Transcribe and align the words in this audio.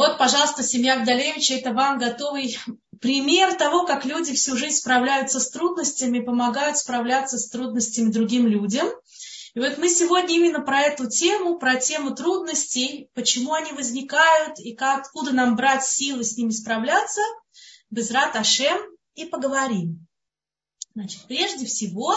Вот, 0.00 0.16
пожалуйста, 0.16 0.62
семья 0.62 0.98
Гдалевича, 0.98 1.56
это 1.56 1.74
вам 1.74 1.98
готовый 1.98 2.58
пример 3.02 3.54
того, 3.56 3.84
как 3.84 4.06
люди 4.06 4.34
всю 4.34 4.56
жизнь 4.56 4.78
справляются 4.78 5.40
с 5.40 5.50
трудностями, 5.50 6.20
помогают 6.20 6.78
справляться 6.78 7.36
с 7.36 7.50
трудностями 7.50 8.10
другим 8.10 8.46
людям. 8.46 8.88
И 9.52 9.60
вот 9.60 9.76
мы 9.76 9.90
сегодня 9.90 10.36
именно 10.36 10.62
про 10.62 10.80
эту 10.84 11.06
тему, 11.06 11.58
про 11.58 11.76
тему 11.76 12.14
трудностей, 12.14 13.10
почему 13.12 13.52
они 13.52 13.72
возникают 13.72 14.58
и 14.58 14.74
как, 14.74 15.00
откуда 15.00 15.32
нам 15.32 15.54
брать 15.54 15.84
силы 15.84 16.24
с 16.24 16.34
ними 16.38 16.50
справляться, 16.50 17.20
без 17.90 18.10
рад 18.10 18.34
Ашем, 18.36 18.80
и 19.16 19.26
поговорим. 19.26 20.06
Значит, 20.94 21.26
прежде 21.28 21.66
всего, 21.66 22.16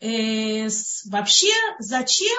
э, 0.00 0.66
вообще, 1.04 1.52
зачем 1.78 2.36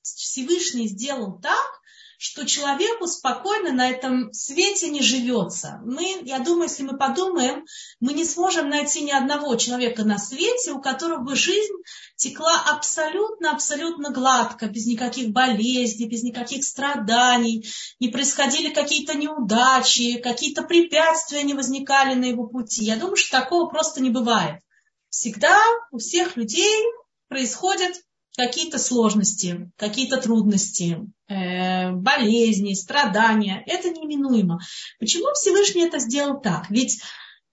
Всевышний 0.00 0.88
сделал 0.88 1.38
так, 1.38 1.79
что 2.22 2.44
человеку 2.44 3.06
спокойно 3.06 3.72
на 3.72 3.88
этом 3.88 4.30
свете 4.34 4.90
не 4.90 5.00
живется. 5.00 5.80
Мы, 5.86 6.20
я 6.24 6.38
думаю, 6.38 6.64
если 6.64 6.82
мы 6.82 6.98
подумаем, 6.98 7.64
мы 7.98 8.12
не 8.12 8.26
сможем 8.26 8.68
найти 8.68 9.00
ни 9.00 9.10
одного 9.10 9.56
человека 9.56 10.04
на 10.04 10.18
свете, 10.18 10.72
у 10.72 10.82
которого 10.82 11.22
бы 11.22 11.34
жизнь 11.34 11.72
текла 12.16 12.62
абсолютно-абсолютно 12.68 14.10
гладко, 14.10 14.66
без 14.66 14.84
никаких 14.84 15.30
болезней, 15.30 16.10
без 16.10 16.22
никаких 16.22 16.62
страданий, 16.62 17.66
не 18.00 18.08
происходили 18.08 18.68
какие-то 18.68 19.16
неудачи, 19.16 20.18
какие-то 20.18 20.64
препятствия 20.64 21.42
не 21.42 21.54
возникали 21.54 22.12
на 22.12 22.26
его 22.26 22.46
пути. 22.46 22.84
Я 22.84 22.96
думаю, 22.96 23.16
что 23.16 23.40
такого 23.40 23.70
просто 23.70 24.02
не 24.02 24.10
бывает. 24.10 24.60
Всегда 25.08 25.58
у 25.90 25.96
всех 25.96 26.36
людей 26.36 26.84
происходят 27.28 27.94
какие-то 28.36 28.78
сложности, 28.78 29.70
какие-то 29.76 30.20
трудности, 30.20 30.98
э, 31.28 31.90
болезни, 31.92 32.74
страдания. 32.74 33.62
Это 33.66 33.90
неминуемо. 33.90 34.60
Почему 34.98 35.32
Всевышний 35.34 35.82
это 35.86 35.98
сделал 35.98 36.40
так? 36.40 36.70
Ведь 36.70 37.02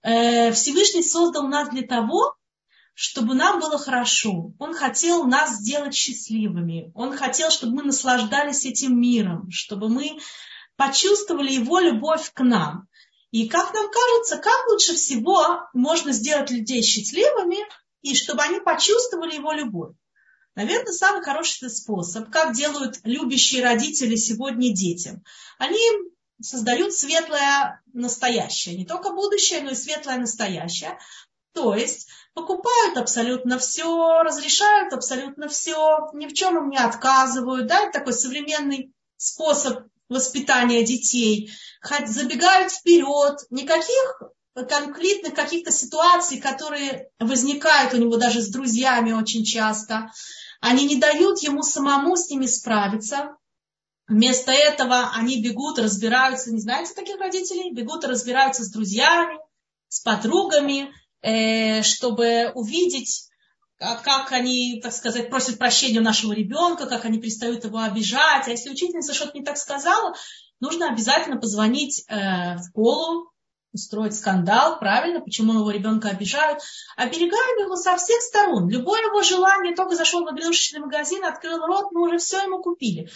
э, 0.02 0.52
Всевышний 0.52 1.02
создал 1.02 1.48
нас 1.48 1.70
для 1.70 1.82
того, 1.82 2.34
чтобы 2.94 3.34
нам 3.34 3.60
было 3.60 3.78
хорошо. 3.78 4.52
Он 4.58 4.74
хотел 4.74 5.24
нас 5.24 5.58
сделать 5.58 5.94
счастливыми. 5.94 6.90
Он 6.94 7.16
хотел, 7.16 7.50
чтобы 7.50 7.76
мы 7.76 7.82
наслаждались 7.84 8.64
этим 8.64 9.00
миром, 9.00 9.50
чтобы 9.50 9.88
мы 9.88 10.18
почувствовали 10.76 11.52
его 11.52 11.78
любовь 11.78 12.32
к 12.32 12.40
нам. 12.42 12.88
И 13.30 13.48
как 13.48 13.72
нам 13.74 13.90
кажется, 13.90 14.38
как 14.38 14.66
лучше 14.68 14.94
всего 14.94 15.60
можно 15.74 16.12
сделать 16.12 16.50
людей 16.50 16.82
счастливыми, 16.82 17.58
и 18.02 18.14
чтобы 18.14 18.42
они 18.42 18.60
почувствовали 18.60 19.34
его 19.34 19.52
любовь. 19.52 19.94
Наверное, 20.58 20.92
самый 20.92 21.22
хороший 21.22 21.70
способ, 21.70 22.30
как 22.30 22.52
делают 22.52 22.98
любящие 23.04 23.62
родители 23.62 24.16
сегодня 24.16 24.74
детям. 24.74 25.22
Они 25.56 25.78
создают 26.42 26.92
светлое 26.92 27.80
настоящее, 27.92 28.74
не 28.74 28.84
только 28.84 29.12
будущее, 29.12 29.60
но 29.60 29.70
и 29.70 29.76
светлое 29.76 30.18
настоящее. 30.18 30.98
То 31.52 31.76
есть 31.76 32.08
покупают 32.34 32.96
абсолютно 32.96 33.60
все, 33.60 34.20
разрешают 34.24 34.92
абсолютно 34.92 35.46
все, 35.46 36.10
ни 36.12 36.26
в 36.26 36.32
чем 36.32 36.58
им 36.58 36.70
не 36.70 36.78
отказывают. 36.78 37.68
Да? 37.68 37.82
Это 37.82 38.00
такой 38.00 38.12
современный 38.12 38.92
способ 39.16 39.84
воспитания 40.08 40.82
детей. 40.82 41.52
Забегают 42.04 42.72
вперед, 42.72 43.38
никаких 43.50 44.22
конфликтных 44.66 45.34
каких-то 45.34 45.70
ситуаций, 45.70 46.40
которые 46.40 47.10
возникают 47.20 47.94
у 47.94 47.98
него 47.98 48.16
даже 48.16 48.40
с 48.40 48.48
друзьями 48.48 49.12
очень 49.12 49.44
часто. 49.44 50.10
Они 50.60 50.84
не 50.86 50.96
дают 50.96 51.40
ему 51.40 51.62
самому 51.62 52.16
с 52.16 52.28
ними 52.30 52.46
справиться. 52.46 53.36
Вместо 54.08 54.52
этого 54.52 55.10
они 55.14 55.42
бегут, 55.42 55.78
разбираются, 55.78 56.50
не 56.50 56.60
знаете 56.60 56.94
таких 56.94 57.20
родителей? 57.20 57.72
Бегут 57.72 58.04
и 58.04 58.06
разбираются 58.06 58.64
с 58.64 58.70
друзьями, 58.70 59.38
с 59.88 60.00
подругами, 60.00 60.90
э, 61.20 61.82
чтобы 61.82 62.50
увидеть, 62.54 63.28
как, 63.76 64.02
как 64.02 64.32
они, 64.32 64.80
так 64.82 64.92
сказать, 64.92 65.28
просят 65.28 65.58
прощения 65.58 66.00
у 66.00 66.02
нашего 66.02 66.32
ребенка, 66.32 66.86
как 66.86 67.04
они 67.04 67.20
перестают 67.20 67.64
его 67.64 67.78
обижать. 67.78 68.48
А 68.48 68.50
если 68.50 68.70
учительница 68.70 69.14
что-то 69.14 69.38
не 69.38 69.44
так 69.44 69.58
сказала, 69.58 70.14
нужно 70.58 70.88
обязательно 70.88 71.36
позвонить 71.36 72.04
э, 72.08 72.56
в 72.56 72.68
школу, 72.70 73.30
устроить 73.72 74.14
скандал, 74.14 74.78
правильно, 74.78 75.20
почему 75.20 75.54
его 75.54 75.70
ребенка 75.70 76.08
обижают. 76.08 76.60
Оберегаем 76.96 77.64
его 77.64 77.76
со 77.76 77.96
всех 77.96 78.20
сторон. 78.22 78.68
Любое 78.68 79.00
его 79.02 79.22
желание, 79.22 79.74
только 79.74 79.94
зашел 79.94 80.24
в 80.24 80.30
игрушечный 80.34 80.80
магазин, 80.80 81.24
открыл 81.24 81.58
рот, 81.66 81.92
мы 81.92 82.08
уже 82.08 82.18
все 82.18 82.42
ему 82.42 82.62
купили. 82.62 83.10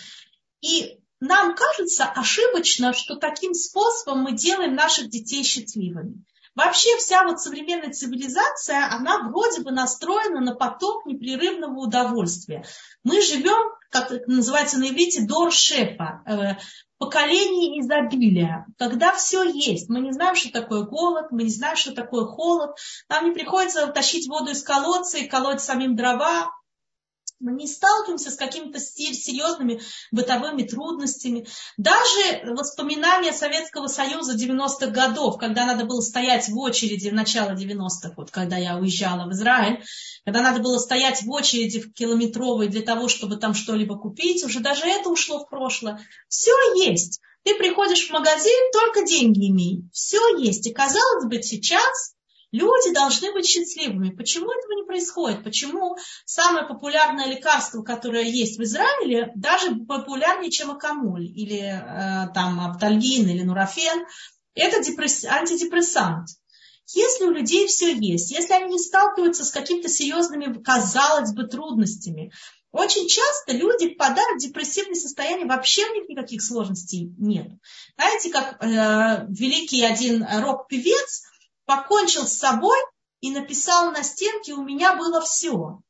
И 0.61 0.99
нам 1.21 1.55
кажется 1.55 2.05
ошибочно, 2.05 2.93
что 2.93 3.17
таким 3.17 3.55
способом 3.55 4.23
мы 4.23 4.33
делаем 4.33 4.75
наших 4.75 5.09
детей 5.09 5.45
счастливыми. 5.45 6.25
Вообще 6.55 6.97
вся 6.99 7.25
вот 7.25 7.41
современная 7.41 7.93
цивилизация, 7.93 8.87
она 8.93 9.23
вроде 9.29 9.63
бы 9.63 9.71
настроена 9.71 10.41
на 10.41 10.55
поток 10.55 11.07
непрерывного 11.07 11.79
удовольствия. 11.79 12.65
Мы 13.05 13.23
живем, 13.23 13.73
как 13.91 14.11
это 14.11 14.31
называется 14.31 14.79
на 14.79 14.91
иврите, 14.91 15.23
дор 15.27 15.51
шефа, 15.51 16.23
э, 16.27 16.57
поколение 17.03 17.81
изобилия, 17.81 18.65
когда 18.79 19.13
все 19.13 19.43
есть. 19.43 19.89
Мы 19.89 20.01
не 20.01 20.13
знаем, 20.13 20.37
что 20.37 20.53
такое 20.53 20.83
голод, 20.83 21.33
мы 21.33 21.43
не 21.43 21.51
знаем, 21.51 21.77
что 21.77 21.93
такое 21.93 22.25
холод. 22.25 22.77
Нам 23.09 23.25
не 23.25 23.33
приходится 23.33 23.89
тащить 23.89 24.29
воду 24.29 24.53
из 24.53 24.63
колодца 24.63 25.19
и 25.19 25.27
колоть 25.27 25.61
самим 25.61 25.97
дрова 25.97 26.53
мы 27.43 27.53
не 27.53 27.67
сталкиваемся 27.67 28.31
с 28.31 28.37
какими-то 28.37 28.79
серьезными 28.79 29.81
бытовыми 30.13 30.63
трудностями. 30.63 31.47
Даже 31.77 32.53
воспоминания 32.55 33.33
Советского 33.33 33.89
Союза 33.89 34.37
90-х 34.37 34.87
годов, 34.87 35.39
когда 35.39 35.67
надо 35.67 35.85
было 35.85 36.01
стоять 36.01 36.49
в 36.49 36.57
очереди 36.57 37.09
в 37.09 37.15
начало 37.15 37.51
90-х, 37.51 38.15
вот 38.17 38.31
когда 38.31 38.57
я 38.57 38.79
уезжала 38.79 39.29
в 39.29 39.33
Израиль, 39.33 39.83
когда 40.25 40.41
надо 40.41 40.61
было 40.61 40.79
стоять 40.79 41.23
в 41.23 41.31
очереди 41.31 41.81
в 41.81 41.93
километровой 41.93 42.69
для 42.69 42.83
того, 42.83 43.09
чтобы 43.09 43.37
там 43.37 43.55
что-либо 43.55 43.99
купить, 43.99 44.45
уже 44.45 44.61
даже 44.61 44.87
это 44.87 45.11
ушло 45.11 45.41
в 45.41 45.51
прошлое. 45.51 46.01
Все 46.29 46.53
есть. 46.77 47.21
Ты 47.43 47.57
приходишь 47.57 48.07
в 48.07 48.13
магазин, 48.13 48.71
только 48.73 49.05
деньги 49.05 49.49
имей. 49.49 49.83
Все 49.93 50.21
есть. 50.39 50.67
И 50.69 50.73
казалось 50.73 51.25
бы, 51.25 51.43
сейчас 51.43 52.15
Люди 52.53 52.93
должны 52.93 53.33
быть 53.33 53.47
счастливыми. 53.47 54.11
Почему 54.11 54.51
этого 54.51 54.75
не 54.75 54.85
происходит? 54.85 55.43
Почему 55.43 55.97
самое 56.27 56.67
популярное 56.67 57.27
лекарство, 57.27 57.83
которое 57.83 58.25
есть 58.25 58.59
в 58.59 58.63
Израиле, 58.63 59.33
даже 59.35 59.75
популярнее, 59.75 60.51
чем 60.51 60.71
акамуль 60.71 61.25
или 61.25 61.61
э, 61.61 62.29
там 62.35 62.61
аптальгин 62.61 63.27
или 63.27 63.43
нурофен, 63.43 64.05
это 64.55 64.83
депресс... 64.85 65.25
антидепрессант. 65.25 66.29
Если 66.95 67.25
у 67.25 67.31
людей 67.31 67.67
все 67.69 67.97
есть, 67.97 68.31
если 68.31 68.53
они 68.53 68.75
не 68.75 68.79
сталкиваются 68.79 69.47
с 69.47 69.51
какими-то 69.51 69.89
серьезными, 69.89 70.63
казалось 70.63 71.33
бы, 71.33 71.45
трудностями, 71.45 72.33
очень 72.71 73.09
часто 73.09 73.53
люди 73.53 73.95
впадают 73.95 74.41
в 74.41 74.47
депрессивное 74.47 74.95
состояние, 74.95 75.47
вообще 75.47 75.87
у 75.89 75.95
них 75.95 76.09
никаких 76.09 76.43
сложностей 76.43 77.15
нет. 77.19 77.49
Знаете, 77.97 78.31
как 78.31 78.63
э, 78.63 79.27
великий 79.29 79.85
один 79.85 80.23
рок-певец, 80.25 81.23
покончил 81.65 82.27
с 82.27 82.35
собой 82.35 82.79
и 83.21 83.31
написал 83.31 83.91
на 83.93 84.03
стенке 84.03 84.53
«У 84.55 84.63
меня 84.63 84.95
было 84.97 85.21
все». 85.21 85.81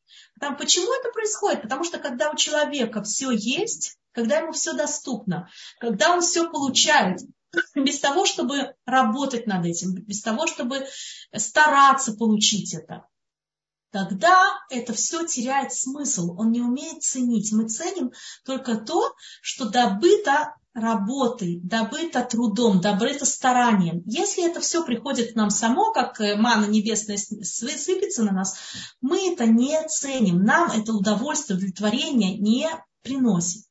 Там, 0.41 0.57
почему 0.57 0.93
это 0.93 1.11
происходит? 1.11 1.63
Потому 1.63 1.85
что 1.85 1.99
когда 1.99 2.31
у 2.31 2.37
человека 2.37 3.03
все 3.03 3.31
есть, 3.31 3.99
когда 4.13 4.39
ему 4.39 4.53
все 4.53 4.73
доступно, 4.73 5.49
когда 5.79 6.13
он 6.13 6.21
все 6.21 6.51
получает, 6.51 7.21
без 7.75 8.01
того, 8.01 8.27
чтобы 8.27 8.75
работать 8.85 9.47
над 9.47 9.67
этим, 9.67 9.95
без 9.95 10.21
того, 10.23 10.47
чтобы 10.47 10.87
стараться 11.37 12.15
получить 12.15 12.75
это, 12.75 13.07
тогда 13.91 14.59
это 14.71 14.93
все 14.95 15.27
теряет 15.27 15.73
смысл, 15.73 16.35
он 16.39 16.51
не 16.51 16.61
умеет 16.61 17.03
ценить. 17.03 17.53
Мы 17.53 17.69
ценим 17.69 18.13
только 18.45 18.77
то, 18.77 19.15
что 19.43 19.69
добыто 19.69 20.55
работой, 20.75 21.61
добыто 21.63 22.23
трудом, 22.25 22.81
добыто 22.81 23.27
старанием. 23.27 24.03
Если 24.07 24.49
это 24.49 24.61
все 24.61 24.85
приходит 24.85 25.33
к 25.33 25.37
нам 25.37 25.51
само, 25.51 25.93
как 25.93 26.21
э, 26.21 26.37
мана 26.37 26.67
небесная 26.67 27.19
сыпется 27.19 28.23
на 28.23 28.33
нас, 28.33 28.57
мы 29.01 29.33
это 29.33 29.47
не 29.47 29.87
ценим. 29.89 30.43
Нам 30.45 30.71
это 30.71 30.93
удовольствие, 30.93 31.59
удовлетворение 31.59 32.39
не 32.39 32.69
приносит. 33.03 33.65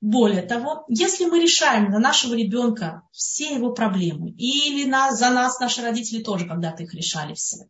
Более 0.00 0.42
того, 0.42 0.84
если 0.88 1.24
мы 1.24 1.40
решаем 1.40 1.90
на 1.90 1.98
нашего 1.98 2.34
ребенка 2.34 3.02
все 3.10 3.54
его 3.54 3.72
проблемы, 3.72 4.30
или 4.30 4.88
на, 4.88 5.12
за 5.12 5.30
нас 5.30 5.58
наши 5.58 5.82
родители 5.82 6.22
тоже 6.22 6.46
когда-то 6.46 6.84
их 6.84 6.94
решали 6.94 7.34
все, 7.34 7.68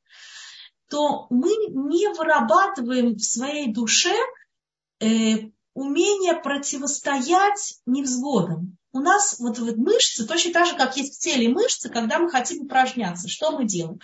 то 0.90 1.26
мы 1.30 1.48
не 1.48 2.08
вырабатываем 2.12 3.14
в 3.14 3.22
своей 3.22 3.72
душе 3.72 4.14
э, 5.00 5.50
умение 5.76 6.34
противостоять 6.34 7.80
невзгодам. 7.86 8.75
У 8.96 9.00
нас 9.00 9.38
вот, 9.38 9.58
вот 9.58 9.76
мышцы, 9.76 10.26
точно 10.26 10.52
так 10.52 10.66
же, 10.66 10.74
как 10.76 10.96
есть 10.96 11.16
в 11.16 11.20
теле 11.20 11.48
мышцы, 11.48 11.88
когда 11.88 12.18
мы 12.18 12.30
хотим 12.30 12.62
упражняться. 12.62 13.28
Что 13.28 13.52
мы 13.52 13.66
делаем? 13.66 14.00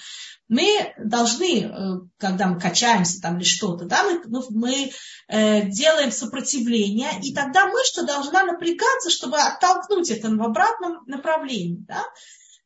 мы 0.53 0.93
должны, 0.99 1.65
э, 1.65 1.71
когда 2.19 2.47
мы 2.47 2.61
качаемся 2.61 3.23
там 3.23 3.39
или 3.39 3.45
что-то, 3.45 3.87
да, 3.87 4.05
мы, 4.05 4.43
мы, 4.51 4.91
э, 5.29 5.67
делаем 5.69 6.13
сопротивление, 6.13 7.09
и 7.23 7.33
тогда 7.35 7.69
мышца 7.69 8.05
должна 8.05 8.45
напрягаться, 8.45 9.09
чтобы 9.09 9.39
оттолкнуть 9.39 10.11
это 10.11 10.29
в 10.29 10.43
обратном 10.43 11.05
направлении. 11.07 11.79
Да? 11.89 12.05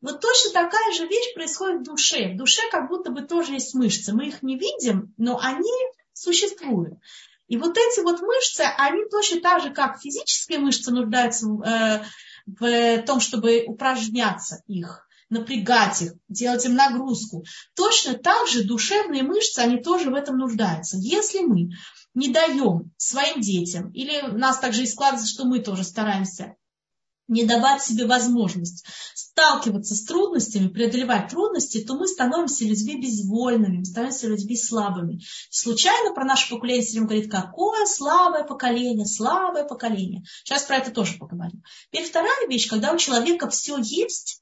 Вот 0.00 0.20
точно 0.20 0.50
такая 0.50 0.92
же 0.94 1.06
вещь 1.06 1.32
происходит 1.34 1.82
в 1.82 1.84
душе. 1.84 2.32
В 2.34 2.36
душе 2.36 2.62
как 2.72 2.88
будто 2.88 3.12
бы 3.12 3.22
тоже 3.22 3.52
есть 3.52 3.72
мышцы. 3.74 4.12
Мы 4.12 4.28
их 4.28 4.42
не 4.42 4.58
видим, 4.58 5.14
но 5.16 5.38
они 5.40 5.70
существуют. 6.12 6.94
И 7.48 7.56
вот 7.56 7.76
эти 7.76 8.00
вот 8.00 8.20
мышцы, 8.20 8.62
они 8.78 9.04
точно 9.10 9.40
так 9.40 9.62
же, 9.62 9.70
как 9.70 10.00
физические 10.00 10.58
мышцы 10.58 10.90
нуждаются 10.90 11.46
в, 11.46 11.62
э, 11.62 12.04
в 12.46 13.02
том, 13.02 13.20
чтобы 13.20 13.64
упражняться 13.66 14.62
их, 14.66 15.06
напрягать 15.28 16.02
их, 16.02 16.12
делать 16.28 16.64
им 16.64 16.74
нагрузку. 16.74 17.44
Точно 17.74 18.14
так 18.14 18.48
же 18.48 18.64
душевные 18.64 19.22
мышцы, 19.22 19.60
они 19.60 19.80
тоже 19.80 20.10
в 20.10 20.14
этом 20.14 20.38
нуждаются. 20.38 20.96
Если 20.98 21.40
мы 21.40 21.70
не 22.14 22.28
даем 22.28 22.92
своим 22.96 23.40
детям, 23.40 23.90
или 23.92 24.22
у 24.22 24.38
нас 24.38 24.58
также 24.58 24.82
и 24.82 24.86
складывается, 24.86 25.28
что 25.28 25.44
мы 25.44 25.60
тоже 25.60 25.84
стараемся 25.84 26.56
не 27.28 27.44
давать 27.44 27.82
себе 27.82 28.06
возможность 28.06 28.84
сталкиваться 29.14 29.94
с 29.94 30.04
трудностями, 30.04 30.68
преодолевать 30.68 31.28
трудности, 31.28 31.84
то 31.84 31.94
мы 31.94 32.06
становимся 32.06 32.64
людьми 32.64 33.00
безвольными, 33.00 33.78
мы 33.78 33.84
становимся 33.84 34.28
людьми 34.28 34.56
слабыми. 34.56 35.20
Случайно 35.50 36.14
про 36.14 36.24
наше 36.24 36.48
поколение 36.48 36.82
все 36.82 36.92
время 36.92 37.08
говорит, 37.08 37.30
какое 37.30 37.84
слабое 37.84 38.44
поколение, 38.44 39.04
слабое 39.04 39.64
поколение. 39.64 40.24
Сейчас 40.42 40.62
про 40.62 40.76
это 40.76 40.90
тоже 40.90 41.18
поговорим. 41.18 41.62
Теперь 41.90 42.08
вторая 42.08 42.46
вещь, 42.48 42.68
когда 42.68 42.92
у 42.92 42.96
человека 42.96 43.50
все 43.50 43.76
есть, 43.76 44.40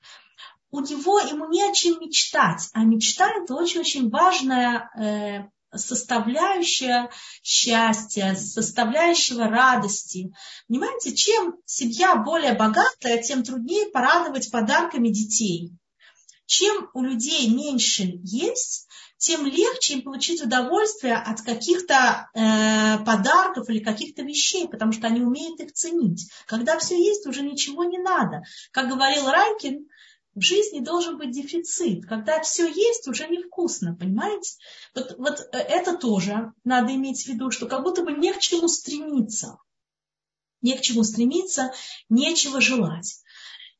у 0.70 0.80
него 0.80 1.18
ему 1.20 1.48
не 1.48 1.62
о 1.62 1.72
чем 1.72 2.00
мечтать, 2.00 2.68
а 2.72 2.84
мечта 2.84 3.28
это 3.30 3.54
очень-очень 3.54 4.10
важная 4.10 4.90
э, 4.96 5.48
составляющая 5.76 7.10
счастья, 7.42 8.34
составляющего 8.34 9.48
радости. 9.48 10.32
Понимаете, 10.68 11.14
чем 11.14 11.56
семья 11.66 12.16
более 12.16 12.54
богатая, 12.54 13.22
тем 13.22 13.42
труднее 13.42 13.90
порадовать 13.90 14.50
подарками 14.50 15.08
детей. 15.08 15.72
Чем 16.46 16.90
у 16.92 17.02
людей 17.02 17.48
меньше 17.48 18.20
есть, 18.22 18.86
тем 19.24 19.46
легче 19.46 19.94
им 19.94 20.02
получить 20.02 20.42
удовольствие 20.42 21.14
от 21.14 21.40
каких-то 21.40 22.28
э, 22.34 22.98
подарков 23.04 23.70
или 23.70 23.78
каких-то 23.78 24.22
вещей, 24.22 24.68
потому 24.68 24.92
что 24.92 25.06
они 25.06 25.22
умеют 25.22 25.60
их 25.60 25.72
ценить. 25.72 26.30
Когда 26.46 26.78
все 26.78 27.02
есть, 27.02 27.26
уже 27.26 27.40
ничего 27.40 27.84
не 27.84 27.98
надо. 27.98 28.42
Как 28.70 28.88
говорил 28.88 29.26
Райкин, 29.26 29.86
в 30.34 30.40
жизни 30.40 30.80
должен 30.80 31.16
быть 31.16 31.30
дефицит. 31.30 32.06
Когда 32.06 32.40
все 32.42 32.66
есть, 32.66 33.06
уже 33.08 33.28
невкусно, 33.28 33.94
понимаете? 33.94 34.56
Вот, 34.94 35.14
вот 35.18 35.40
э, 35.52 35.58
это 35.58 35.96
тоже 35.96 36.52
надо 36.64 36.94
иметь 36.94 37.24
в 37.24 37.28
виду, 37.28 37.50
что 37.50 37.66
как 37.66 37.82
будто 37.82 38.02
бы 38.02 38.12
не 38.12 38.32
к 38.32 38.38
чему 38.38 38.68
стремиться. 38.68 39.58
Не 40.60 40.76
к 40.76 40.80
чему 40.80 41.04
стремиться, 41.04 41.72
нечего 42.08 42.60
желать. 42.60 43.22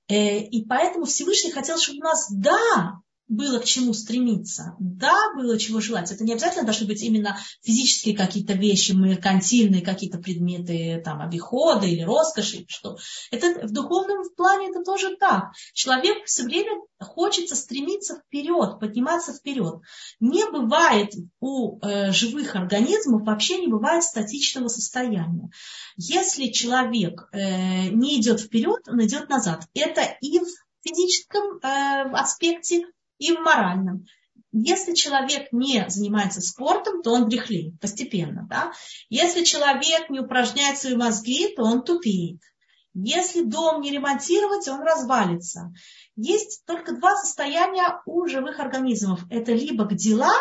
Э, 0.09 0.39
и 0.39 0.65
поэтому 0.67 1.07
Всевышний 1.07 1.51
хотел, 1.51 1.79
чтобы 1.79 1.99
у 1.99 2.03
нас, 2.03 2.31
да, 2.31 3.01
было 3.29 3.59
к 3.59 3.65
чему 3.65 3.95
стремиться, 3.95 4.77
да, 4.79 5.33
было 5.35 5.59
чего 5.59 5.81
желать. 5.81 6.13
Это 6.13 6.25
не 6.25 6.33
обязательно 6.33 6.65
должны 6.65 6.87
быть 6.87 7.03
именно 7.03 7.39
физические 7.63 8.17
какие-то 8.17 8.53
вещи, 8.53 8.93
меркантильные 8.93 9.83
какие-то 9.83 10.19
предметы, 10.19 11.01
там, 11.05 11.21
обихода 11.21 11.87
или 11.87 12.03
роскоши, 12.03 12.67
что. 12.69 12.99
Это 13.31 13.67
в 13.67 13.73
духовном 13.73 14.25
плане 14.37 14.71
это 14.71 14.83
тоже 14.83 15.17
так. 15.17 15.53
Человек 15.73 16.27
все 16.27 16.45
время 16.45 16.81
хочется 17.01 17.57
стремиться 17.57 18.21
вперед, 18.27 18.79
подниматься 18.79 19.33
вперед. 19.33 19.81
Не 20.21 20.51
бывает 20.51 21.13
у 21.41 21.81
э, 21.81 22.13
живых 22.13 22.57
организмов, 22.57 23.27
вообще 23.27 23.59
не 23.59 23.69
бывает 23.69 24.05
статичного 24.05 24.69
состояния. 24.69 25.49
Если 25.97 26.49
человек 26.49 27.29
э, 27.33 27.89
не 27.89 28.21
идет 28.21 28.41
вперед, 28.41 28.81
он 28.87 29.03
идет 29.05 29.29
назад. 29.29 29.67
Это 29.75 30.03
и 30.21 30.39
в 30.39 30.47
физическом 30.83 31.59
э, 31.63 32.11
аспекте, 32.13 32.85
и 33.25 33.37
в 33.37 33.41
моральном. 33.41 34.07
Если 34.53 34.95
человек 34.95 35.49
не 35.53 35.85
занимается 35.89 36.41
спортом, 36.41 37.03
то 37.03 37.11
он 37.11 37.29
дряхлеет 37.29 37.81
постепенно. 37.81 38.47
Да? 38.49 38.73
Если 39.09 39.43
человек 39.43 40.11
не 40.11 40.21
упражняет 40.21 40.79
свои 40.79 40.95
мозги, 40.95 41.49
то 41.57 41.63
он 41.63 41.83
тупеет. 41.83 42.41
Если 42.95 43.43
дом 43.43 43.81
не 43.81 43.91
ремонтировать, 43.91 44.69
он 44.69 44.81
развалится. 44.83 45.73
Есть 46.15 46.65
только 46.67 46.93
два 46.93 47.17
состояния 47.17 48.01
у 48.07 48.27
живых 48.29 48.61
организмов. 48.61 49.25
Это 49.31 49.53
либо 49.53 49.87
к 49.87 49.95
дела, 49.95 50.33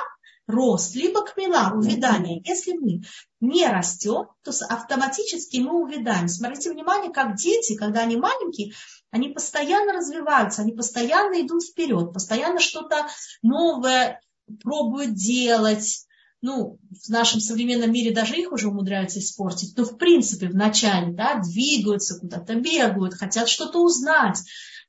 рост, 0.46 0.96
либо 0.96 1.26
к 1.26 1.36
мила, 1.36 1.72
увядание. 1.74 2.44
Если 2.46 2.74
мы 2.74 3.02
не 3.40 3.66
растем, 3.68 4.28
то 4.44 4.52
автоматически 4.70 5.58
мы 5.58 5.82
увядаем. 5.82 6.28
Смотрите 6.28 6.72
внимание, 6.72 7.12
как 7.12 7.36
дети, 7.36 7.76
когда 7.76 8.02
они 8.02 8.18
маленькие, 8.18 8.74
они 9.14 9.30
постоянно 9.30 9.94
развиваются, 9.94 10.64
они 10.64 10.72
постоянно 10.72 11.40
идут 11.40 11.64
вперед, 11.64 12.14
постоянно 12.14 12.60
что-то 12.60 13.08
новое 13.44 14.20
пробуют 14.64 15.14
делать. 15.14 16.08
Ну, 16.42 16.80
в 16.90 17.10
нашем 17.10 17.40
современном 17.40 17.92
мире 17.94 18.12
даже 18.12 18.36
их 18.36 18.52
уже 18.52 18.70
умудряются 18.70 19.20
испортить. 19.20 19.78
Но 19.78 19.86
в 19.86 19.98
принципе 19.98 20.48
в 20.48 20.56
начале 20.56 21.14
да, 21.14 21.36
двигаются 21.36 22.20
куда-то, 22.20 22.56
бегают, 22.56 23.14
хотят 23.14 23.48
что-то 23.48 23.84
узнать 23.84 24.40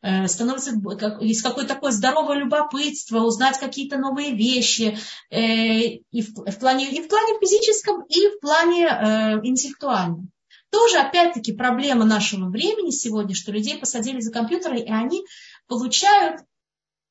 э, 0.01 0.27
становится, 0.27 0.73
есть 1.21 1.43
какое-то 1.43 1.75
такое 1.75 1.93
здоровое 1.93 2.39
любопытство, 2.39 3.21
узнать 3.21 3.59
какие-то 3.59 3.99
новые 3.99 4.35
вещи 4.35 4.97
э, 5.31 5.99
и, 6.11 6.23
в, 6.23 6.35
в 6.35 6.59
плане, 6.59 6.91
и 6.91 7.03
в 7.03 7.09
плане 7.09 7.39
физическом, 7.41 8.03
и 8.05 8.29
в 8.29 8.41
плане 8.41 8.87
э, 8.87 9.41
интеллектуальном. 9.45 10.31
Тоже, 10.75 10.99
опять-таки, 10.99 11.53
проблема 11.53 12.05
нашего 12.05 12.51
времени 12.51 12.91
сегодня, 12.91 13.33
что 13.37 13.53
людей 13.53 13.79
посадили 13.79 14.19
за 14.19 14.33
компьютеры, 14.33 14.81
и 14.81 14.91
они 14.91 15.25
получают 15.69 16.41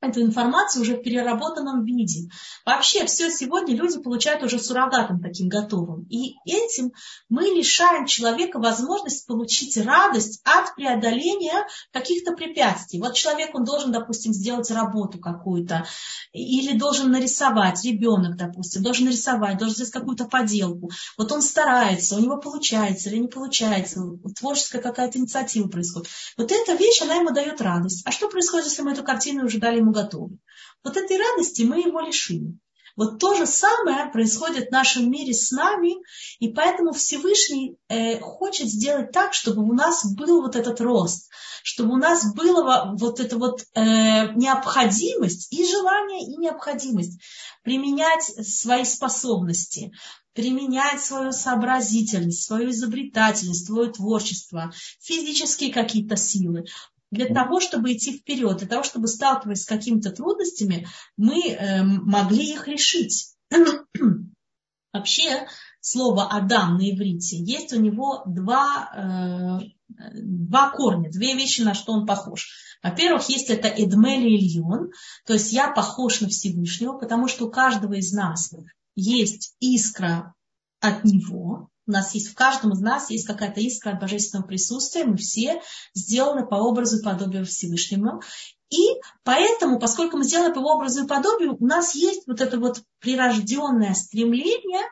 эту 0.03 0.21
информацию 0.21 0.81
уже 0.81 0.97
в 0.97 1.01
переработанном 1.01 1.85
виде. 1.85 2.29
Вообще 2.65 3.05
все 3.05 3.31
сегодня 3.31 3.75
люди 3.75 3.99
получают 3.99 4.43
уже 4.43 4.59
суррогатом 4.59 5.21
таким 5.21 5.47
готовым. 5.47 6.05
И 6.09 6.35
этим 6.45 6.91
мы 7.29 7.43
лишаем 7.43 8.05
человека 8.05 8.59
возможность 8.59 9.25
получить 9.25 9.77
радость 9.77 10.41
от 10.43 10.75
преодоления 10.75 11.65
каких-то 11.91 12.33
препятствий. 12.33 12.99
Вот 12.99 13.13
человек, 13.13 13.55
он 13.55 13.63
должен, 13.63 13.91
допустим, 13.91 14.33
сделать 14.33 14.69
работу 14.71 15.19
какую-то, 15.19 15.85
или 16.33 16.77
должен 16.77 17.11
нарисовать, 17.11 17.83
ребенок, 17.85 18.35
допустим, 18.35 18.83
должен 18.83 19.05
нарисовать, 19.05 19.57
должен 19.57 19.75
сделать 19.75 19.93
какую-то 19.93 20.25
поделку. 20.25 20.91
Вот 21.17 21.31
он 21.31 21.41
старается, 21.41 22.17
у 22.17 22.19
него 22.19 22.37
получается 22.37 23.09
или 23.09 23.19
не 23.19 23.27
получается, 23.27 24.01
творческая 24.37 24.81
какая-то 24.81 25.17
инициатива 25.17 25.67
происходит. 25.67 26.09
Вот 26.37 26.51
эта 26.51 26.73
вещь, 26.73 27.01
она 27.01 27.15
ему 27.15 27.31
дает 27.31 27.61
радость. 27.61 28.03
А 28.05 28.11
что 28.11 28.27
происходит, 28.27 28.67
если 28.67 28.81
мы 28.81 28.91
эту 28.91 29.03
картину 29.03 29.45
уже 29.45 29.59
дали 29.59 29.77
ему 29.77 29.92
готовы. 29.93 30.37
Вот 30.83 30.97
этой 30.97 31.17
радости 31.17 31.61
мы 31.61 31.79
его 31.79 32.01
лишили. 32.01 32.57
Вот 32.95 33.19
то 33.19 33.33
же 33.33 33.47
самое 33.47 34.11
происходит 34.11 34.67
в 34.67 34.71
нашем 34.71 35.09
мире 35.09 35.33
с 35.33 35.51
нами, 35.51 35.95
и 36.39 36.49
поэтому 36.49 36.93
Всевышний 36.93 37.77
э, 37.87 38.19
хочет 38.19 38.67
сделать 38.67 39.11
так, 39.11 39.33
чтобы 39.33 39.63
у 39.63 39.73
нас 39.73 40.05
был 40.13 40.41
вот 40.41 40.55
этот 40.55 40.79
рост, 40.79 41.31
чтобы 41.63 41.93
у 41.93 41.97
нас 41.97 42.33
была 42.35 42.93
вот 42.93 43.19
эта 43.19 43.37
вот 43.37 43.61
э, 43.73 44.33
необходимость 44.35 45.51
и 45.51 45.65
желание, 45.65 46.21
и 46.21 46.37
необходимость 46.37 47.19
применять 47.63 48.23
свои 48.47 48.85
способности, 48.85 49.91
применять 50.33 51.01
свою 51.01 51.31
сообразительность, 51.31 52.43
свою 52.43 52.69
изобретательность, 52.69 53.65
свое 53.65 53.91
творчество, 53.91 54.71
физические 54.99 55.73
какие-то 55.73 56.15
силы 56.15 56.65
для 57.13 57.33
того, 57.33 57.59
чтобы 57.59 57.93
идти 57.93 58.17
вперед, 58.17 58.57
для 58.57 58.67
того, 58.67 58.83
чтобы 58.83 59.07
сталкиваясь 59.07 59.63
с 59.63 59.67
какими-то 59.67 60.11
трудностями, 60.11 60.87
мы 61.17 61.49
э, 61.49 61.83
могли 61.83 62.53
их 62.53 62.67
решить. 62.67 63.35
Вообще, 64.93 65.47
слово 65.79 66.27
Адам 66.29 66.77
на 66.77 66.89
иврите, 66.89 67.37
есть 67.37 67.73
у 67.73 67.79
него 67.79 68.23
два, 68.25 69.61
э, 69.61 70.09
два 70.13 70.69
корня, 70.71 71.09
две 71.09 71.35
вещи, 71.35 71.61
на 71.61 71.73
что 71.73 71.93
он 71.93 72.05
похож. 72.05 72.49
Во-первых, 72.83 73.29
есть 73.29 73.49
это 73.49 73.67
Эдмели 73.67 74.29
Ильон, 74.29 74.91
то 75.25 75.33
есть 75.33 75.53
я 75.53 75.71
похож 75.71 76.21
на 76.21 76.27
Всевышнего, 76.27 76.97
потому 76.97 77.27
что 77.27 77.45
у 77.45 77.51
каждого 77.51 77.93
из 77.93 78.11
нас 78.11 78.53
есть 78.95 79.55
искра 79.59 80.33
от 80.83 81.05
него, 81.05 81.69
у 81.87 81.91
нас 81.91 82.13
есть, 82.13 82.29
в 82.29 82.35
каждом 82.35 82.73
из 82.73 82.79
нас 82.79 83.09
есть 83.09 83.25
какая-то 83.25 83.59
искра 83.59 83.91
от 83.91 84.01
божественного 84.01 84.47
присутствия. 84.47 85.05
Мы 85.05 85.17
все 85.17 85.61
сделаны 85.93 86.45
по 86.45 86.55
образу 86.55 86.99
и 86.99 87.03
подобию 87.03 87.45
Всевышнему. 87.45 88.21
И 88.69 88.87
поэтому, 89.23 89.79
поскольку 89.79 90.17
мы 90.17 90.23
сделаны 90.23 90.53
по 90.53 90.59
образу 90.59 91.03
и 91.03 91.07
подобию, 91.07 91.57
у 91.59 91.65
нас 91.65 91.95
есть 91.95 92.25
вот 92.27 92.41
это 92.41 92.57
вот 92.57 92.81
прирожденное 92.99 93.93
стремление 93.93 94.83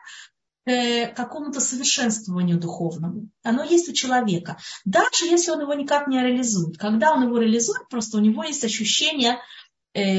к 0.64 1.14
какому-то 1.16 1.60
совершенствованию 1.60 2.60
духовному. 2.60 3.28
Оно 3.42 3.64
есть 3.64 3.88
у 3.88 3.92
человека. 3.92 4.58
Даже 4.84 5.24
если 5.24 5.50
он 5.50 5.62
его 5.62 5.74
никак 5.74 6.06
не 6.06 6.22
реализует. 6.22 6.78
Когда 6.78 7.12
он 7.12 7.24
его 7.24 7.38
реализует, 7.38 7.88
просто 7.88 8.18
у 8.18 8.20
него 8.20 8.44
есть 8.44 8.62
ощущение 8.62 9.32
э, 9.32 9.38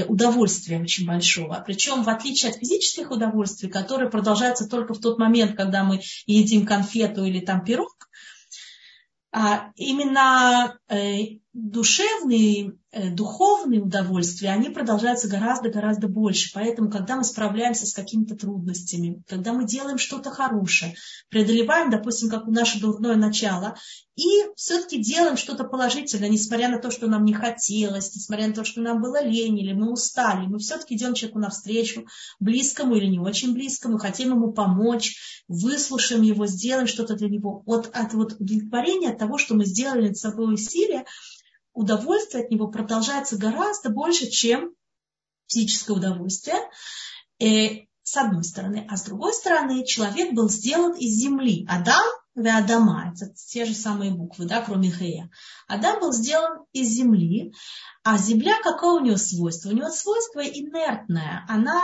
удовольствия 0.08 0.80
очень 0.80 1.08
большого. 1.08 1.62
Причем 1.66 2.04
в 2.04 2.10
отличие 2.10 2.52
от 2.52 2.58
физических 2.58 3.12
удовольствий, 3.12 3.70
которые 3.70 4.10
продолжаются 4.10 4.70
только 4.70 4.94
в 4.94 5.00
тот 5.00 5.18
момент, 5.18 5.58
когда 5.58 5.84
мы 5.84 6.02
едим 6.26 6.66
конфету 6.66 7.24
или 7.24 7.40
там 7.40 7.64
пирог, 7.64 8.10
а 9.32 9.72
именно 9.76 10.78
э, 10.88 11.40
душевные, 11.54 12.80
э, 12.92 13.12
духовные 13.12 13.80
удовольствия, 13.80 14.50
они 14.50 14.70
продолжаются 14.70 15.28
гораздо-гораздо 15.28 16.08
больше. 16.08 16.52
Поэтому, 16.52 16.90
когда 16.90 17.16
мы 17.16 17.24
справляемся 17.24 17.86
с 17.86 17.94
какими-то 17.94 18.36
трудностями, 18.36 19.22
когда 19.28 19.54
мы 19.54 19.66
делаем 19.66 20.00
что-то 20.00 20.32
хорошее, 20.32 20.96
преодолеваем, 21.30 21.92
допустим, 21.92 22.30
как 22.30 22.48
у 22.48 22.52
наше 22.52 22.80
дурное 22.80 23.16
начало, 23.16 23.76
и 24.16 24.26
все-таки 24.56 25.00
делаем 25.00 25.38
что-то 25.38 25.64
положительное, 25.64 26.30
несмотря 26.30 26.70
на 26.70 26.80
то, 26.80 26.90
что 26.90 27.08
нам 27.08 27.24
не 27.24 27.34
хотелось, 27.34 28.16
несмотря 28.16 28.48
на 28.48 28.54
то, 28.54 28.64
что 28.64 28.82
нам 28.82 29.00
было 29.00 29.24
лень 29.24 29.60
или 29.60 29.74
мы 29.74 29.92
устали, 29.92 30.48
мы 30.48 30.58
все-таки 30.58 30.96
идем 30.96 31.14
человеку 31.14 31.40
навстречу, 31.40 32.08
близкому 32.40 32.96
или 32.96 33.06
не 33.06 33.20
очень 33.20 33.54
близкому, 33.54 34.00
хотим 34.00 34.32
ему 34.32 34.54
помочь, 34.54 35.44
выслушаем 35.48 36.24
его, 36.24 36.48
сделаем 36.48 36.88
что-то 36.88 37.16
для 37.16 37.30
него. 37.30 37.62
Вот 37.68 37.92
от 37.94 38.14
вот 38.14 38.34
удовлетворения 38.40 39.12
от 39.12 39.20
того, 39.20 39.38
что 39.38 39.54
мы 39.54 39.66
сделали 39.66 40.08
над 40.08 40.18
собой 40.18 40.54
усилия, 40.54 41.06
удовольствие 41.74 42.44
от 42.44 42.52
него 42.52 42.68
продолжается 42.70 43.38
гораздо 43.38 43.90
больше, 43.90 44.28
чем 44.28 44.74
физическое 45.48 45.94
удовольствие. 45.94 46.58
Э, 47.40 47.86
с 48.04 48.18
одной 48.18 48.44
стороны. 48.44 48.86
А 48.90 48.98
с 48.98 49.04
другой 49.04 49.34
стороны, 49.34 49.86
человек 49.86 50.34
был 50.34 50.50
сделан 50.50 50.94
из 50.94 51.16
земли. 51.16 51.66
Адам 51.70 52.04
и 52.36 52.48
Адама, 52.48 53.14
это 53.14 53.34
те 53.34 53.66
же 53.66 53.74
самые 53.74 54.12
буквы, 54.12 54.46
да, 54.46 54.62
кроме 54.62 54.92
Хея. 54.92 55.30
Адам 55.68 56.00
был 56.02 56.12
сделан 56.12 56.66
из 56.74 56.90
земли, 56.90 57.54
а 58.04 58.18
земля 58.18 58.60
какое 58.62 59.00
у 59.00 59.04
нее 59.04 59.18
свойство? 59.18 59.70
У 59.70 59.74
нее 59.74 59.90
свойство 59.90 60.42
инертное, 60.42 61.46
она 61.48 61.82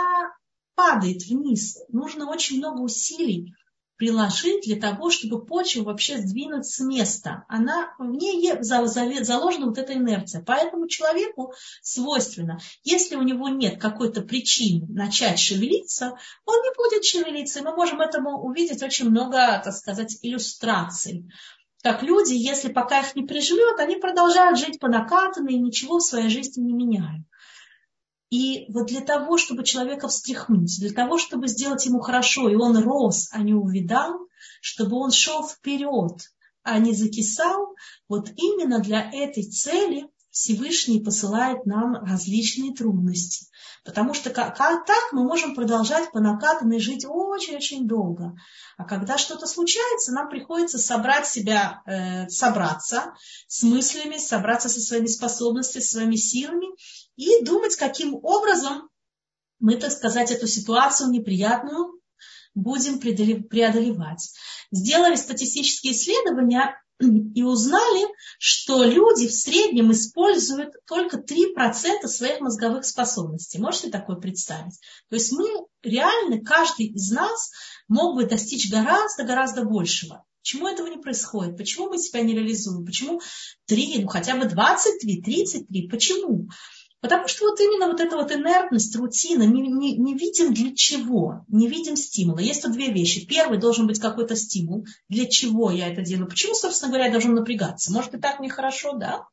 падает 0.74 1.22
вниз. 1.22 1.78
Нужно 1.88 2.28
очень 2.28 2.58
много 2.58 2.80
усилий 2.80 3.54
приложить 4.00 4.62
для 4.64 4.80
того, 4.80 5.10
чтобы 5.10 5.44
почву 5.44 5.84
вообще 5.84 6.16
сдвинуть 6.16 6.64
с 6.64 6.80
места. 6.80 7.44
Она, 7.48 7.94
в 7.98 8.06
ней 8.06 8.50
заложена 8.62 9.66
вот 9.66 9.76
эта 9.76 9.92
инерция. 9.92 10.42
Поэтому 10.42 10.88
человеку 10.88 11.52
свойственно, 11.82 12.58
если 12.82 13.16
у 13.16 13.22
него 13.22 13.50
нет 13.50 13.78
какой-то 13.78 14.22
причины 14.22 14.86
начать 14.88 15.38
шевелиться, 15.38 16.14
он 16.46 16.62
не 16.62 16.74
будет 16.74 17.04
шевелиться. 17.04 17.58
И 17.58 17.62
мы 17.62 17.76
можем 17.76 18.00
этому 18.00 18.40
увидеть 18.40 18.82
очень 18.82 19.10
много, 19.10 19.60
так 19.62 19.74
сказать, 19.74 20.16
иллюстраций. 20.22 21.30
Как 21.82 22.02
люди, 22.02 22.32
если 22.32 22.72
пока 22.72 23.00
их 23.00 23.14
не 23.14 23.24
приживет, 23.24 23.80
они 23.80 23.96
продолжают 23.96 24.58
жить 24.58 24.80
по 24.80 24.88
накатанной 24.88 25.52
и 25.52 25.60
ничего 25.60 25.98
в 25.98 26.02
своей 26.02 26.30
жизни 26.30 26.62
не 26.62 26.72
меняют. 26.72 27.26
И 28.30 28.66
вот 28.72 28.86
для 28.86 29.00
того, 29.00 29.38
чтобы 29.38 29.64
человека 29.64 30.08
встряхнуть, 30.08 30.78
для 30.78 30.92
того, 30.92 31.18
чтобы 31.18 31.48
сделать 31.48 31.84
ему 31.86 32.00
хорошо, 32.00 32.48
и 32.48 32.54
он 32.54 32.78
рос, 32.78 33.28
а 33.32 33.42
не 33.42 33.54
увидал, 33.54 34.28
чтобы 34.60 34.96
он 34.96 35.10
шел 35.10 35.46
вперед, 35.46 36.32
а 36.62 36.78
не 36.78 36.94
закисал, 36.94 37.74
вот 38.08 38.30
именно 38.36 38.78
для 38.78 39.10
этой 39.12 39.42
цели 39.42 40.08
Всевышний 40.30 41.00
посылает 41.00 41.66
нам 41.66 41.94
различные 42.04 42.72
трудности. 42.72 43.46
Потому 43.84 44.14
что 44.14 44.30
как, 44.30 44.56
как 44.56 44.86
так 44.86 45.12
мы 45.12 45.24
можем 45.24 45.54
продолжать 45.54 46.12
по 46.12 46.20
накатанной 46.20 46.78
жить 46.78 47.04
очень-очень 47.06 47.88
долго. 47.88 48.36
А 48.76 48.84
когда 48.84 49.18
что-то 49.18 49.46
случается, 49.46 50.12
нам 50.12 50.28
приходится 50.28 50.78
собрать 50.78 51.26
себя, 51.26 51.82
э, 51.86 52.28
собраться 52.28 53.14
с 53.48 53.62
мыслями, 53.62 54.18
собраться 54.18 54.68
со 54.68 54.80
своими 54.80 55.06
способностями, 55.06 55.82
своими 55.82 56.16
силами 56.16 56.66
и 57.16 57.44
думать, 57.44 57.76
каким 57.76 58.14
образом 58.22 58.88
мы, 59.58 59.76
так 59.76 59.92
сказать, 59.92 60.30
эту 60.30 60.46
ситуацию 60.46 61.10
неприятную 61.10 62.00
будем 62.54 62.98
преодолевать. 63.00 64.32
Сделали 64.72 65.16
статистические 65.16 65.92
исследования 65.92 66.80
и 67.34 67.42
узнали, 67.42 68.06
что 68.38 68.84
люди 68.84 69.26
в 69.26 69.32
среднем 69.32 69.92
используют 69.92 70.74
только 70.86 71.18
3% 71.18 72.06
своих 72.06 72.40
мозговых 72.40 72.84
способностей. 72.84 73.58
Можете 73.58 73.90
такое 73.90 74.16
представить? 74.16 74.78
То 75.08 75.16
есть 75.16 75.32
мы 75.32 75.48
реально, 75.82 76.44
каждый 76.44 76.86
из 76.86 77.10
нас 77.10 77.50
мог 77.88 78.16
бы 78.16 78.26
достичь 78.26 78.70
гораздо-гораздо 78.70 79.64
большего. 79.64 80.24
Почему 80.42 80.68
этого 80.68 80.86
не 80.86 80.98
происходит? 80.98 81.56
Почему 81.56 81.90
мы 81.90 81.98
себя 81.98 82.22
не 82.22 82.34
реализуем? 82.34 82.84
Почему 82.84 83.20
3, 83.66 84.02
ну 84.02 84.08
хотя 84.08 84.36
бы 84.36 84.46
23, 84.46 85.22
33? 85.22 85.88
Почему? 85.88 86.48
Потому 87.00 87.28
что 87.28 87.46
вот 87.46 87.58
именно 87.60 87.86
вот 87.86 88.00
эта 88.00 88.16
вот 88.16 88.30
инертность, 88.30 88.94
рутина, 88.94 89.44
не, 89.44 89.62
не, 89.62 89.96
не 89.96 90.14
видим 90.14 90.52
для 90.52 90.74
чего, 90.74 91.44
не 91.48 91.66
видим 91.66 91.96
стимула. 91.96 92.40
Есть 92.40 92.62
тут 92.62 92.72
две 92.72 92.92
вещи. 92.92 93.26
Первый 93.26 93.58
должен 93.58 93.86
быть 93.86 93.98
какой-то 93.98 94.36
стимул. 94.36 94.86
Для 95.08 95.26
чего 95.26 95.70
я 95.70 95.88
это 95.88 96.02
делаю? 96.02 96.28
Почему, 96.28 96.54
собственно 96.54 96.90
говоря, 96.90 97.06
я 97.06 97.12
должен 97.12 97.34
напрягаться? 97.34 97.90
Может, 97.90 98.14
и 98.14 98.18
так 98.18 98.40
нехорошо, 98.40 98.92
да? 98.98 99.26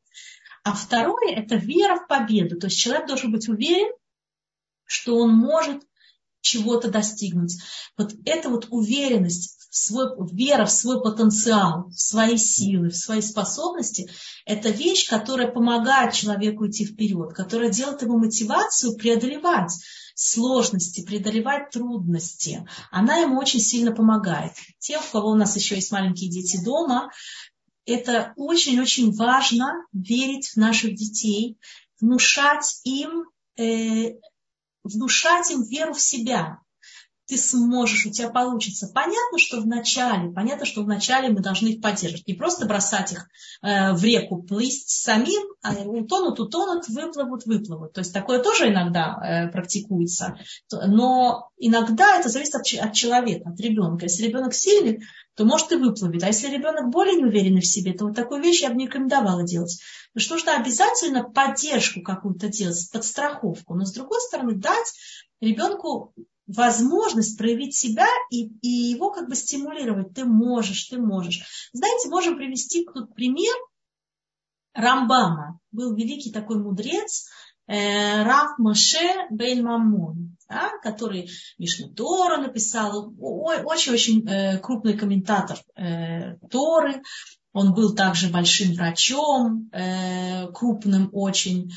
А 0.64 0.72
второе– 0.72 1.34
это 1.36 1.56
вера 1.56 1.96
в 1.96 2.08
победу. 2.08 2.58
То 2.58 2.68
есть 2.68 2.78
человек 2.78 3.06
должен 3.06 3.32
быть 3.32 3.48
уверен, 3.48 3.92
что 4.84 5.16
он 5.18 5.34
может 5.34 5.82
чего-то 6.40 6.90
достигнуть. 6.90 7.60
Вот 7.98 8.14
эта 8.24 8.48
вот 8.48 8.68
уверенность 8.70 9.57
свой, 9.78 10.08
вера 10.32 10.64
в 10.64 10.70
свой 10.70 11.02
потенциал, 11.02 11.88
в 11.88 12.00
свои 12.00 12.36
силы, 12.36 12.90
в 12.90 12.96
свои 12.96 13.20
способности, 13.20 14.10
это 14.44 14.70
вещь, 14.70 15.08
которая 15.08 15.50
помогает 15.50 16.14
человеку 16.14 16.66
идти 16.66 16.84
вперед, 16.84 17.34
которая 17.34 17.70
делает 17.70 18.02
ему 18.02 18.18
мотивацию 18.18 18.96
преодолевать 18.96 19.72
сложности, 20.14 21.04
преодолевать 21.04 21.70
трудности. 21.70 22.66
Она 22.90 23.18
ему 23.18 23.38
очень 23.38 23.60
сильно 23.60 23.92
помогает. 23.94 24.52
Те, 24.80 24.98
у 24.98 25.02
кого 25.12 25.30
у 25.30 25.36
нас 25.36 25.54
еще 25.54 25.76
есть 25.76 25.92
маленькие 25.92 26.28
дети 26.28 26.62
дома, 26.62 27.10
это 27.86 28.32
очень-очень 28.36 29.12
важно 29.14 29.86
верить 29.92 30.48
в 30.48 30.56
наших 30.56 30.94
детей, 30.94 31.56
внушать 32.00 32.80
им, 32.84 33.24
э, 33.56 34.18
внушать 34.82 35.50
им 35.50 35.62
веру 35.62 35.94
в 35.94 36.00
себя, 36.00 36.60
ты 37.28 37.36
сможешь, 37.36 38.06
у 38.06 38.10
тебя 38.10 38.30
получится. 38.30 38.90
Понятно, 38.92 39.38
что 39.38 39.60
вначале, 39.60 40.30
понятно, 40.32 40.64
что 40.64 40.82
вначале 40.82 41.28
мы 41.28 41.40
должны 41.40 41.68
их 41.68 41.82
поддерживать. 41.82 42.26
Не 42.26 42.32
просто 42.32 42.64
бросать 42.64 43.12
их 43.12 43.28
э, 43.62 43.92
в 43.92 44.02
реку, 44.02 44.42
плыть 44.42 44.88
самим, 44.88 45.42
а 45.62 45.74
утонут, 45.74 46.40
утонут, 46.40 46.88
выплывут, 46.88 47.44
выплывут. 47.44 47.92
То 47.92 48.00
есть 48.00 48.14
такое 48.14 48.42
тоже 48.42 48.70
иногда 48.70 49.18
э, 49.22 49.52
практикуется. 49.52 50.38
Но 50.72 51.50
иногда 51.58 52.18
это 52.18 52.30
зависит 52.30 52.54
от, 52.54 52.66
от 52.80 52.94
человека, 52.94 53.50
от 53.50 53.60
ребенка. 53.60 54.06
Если 54.06 54.26
ребенок 54.26 54.54
сильный, 54.54 55.02
то 55.34 55.44
может 55.44 55.70
и 55.70 55.76
выплывет. 55.76 56.22
А 56.22 56.28
если 56.28 56.48
ребенок 56.48 56.88
более 56.88 57.16
неуверенный 57.16 57.60
в 57.60 57.66
себе, 57.66 57.92
то 57.92 58.06
вот 58.06 58.16
такую 58.16 58.42
вещь 58.42 58.62
я 58.62 58.70
бы 58.70 58.76
не 58.76 58.86
рекомендовала 58.86 59.42
делать. 59.42 59.78
Потому 60.14 60.24
что 60.24 60.34
нужно 60.34 60.56
обязательно 60.56 61.24
поддержку 61.24 62.00
какую-то 62.00 62.48
делать, 62.48 62.90
подстраховку. 62.90 63.74
Но 63.74 63.84
с 63.84 63.92
другой 63.92 64.18
стороны, 64.22 64.54
дать 64.54 64.94
ребенку 65.42 66.14
возможность 66.48 67.36
проявить 67.36 67.76
себя 67.76 68.06
и, 68.30 68.48
и 68.62 68.68
его 68.68 69.10
как 69.12 69.28
бы 69.28 69.36
стимулировать. 69.36 70.14
Ты 70.14 70.24
можешь, 70.24 70.84
ты 70.88 70.98
можешь. 70.98 71.70
Знаете, 71.72 72.08
можем 72.08 72.36
привести 72.36 72.84
тут 72.84 73.14
пример 73.14 73.54
Рамбама. 74.74 75.60
Был 75.70 75.94
великий 75.94 76.32
такой 76.32 76.58
мудрец, 76.58 77.28
э, 77.66 78.22
Раф 78.22 78.58
Моше 78.58 79.26
Бейн 79.30 79.64
Мамон, 79.64 80.36
да, 80.48 80.70
который 80.82 81.30
Мишну 81.58 81.92
Тора 81.92 82.38
написал, 82.38 83.12
очень-очень 83.18 84.26
э, 84.26 84.58
крупный 84.58 84.96
комментатор 84.96 85.58
э, 85.76 86.36
Торы. 86.50 87.02
Он 87.52 87.74
был 87.74 87.94
также 87.94 88.28
большим 88.28 88.74
врачом, 88.74 89.68
э, 89.72 90.50
крупным 90.52 91.10
очень 91.12 91.72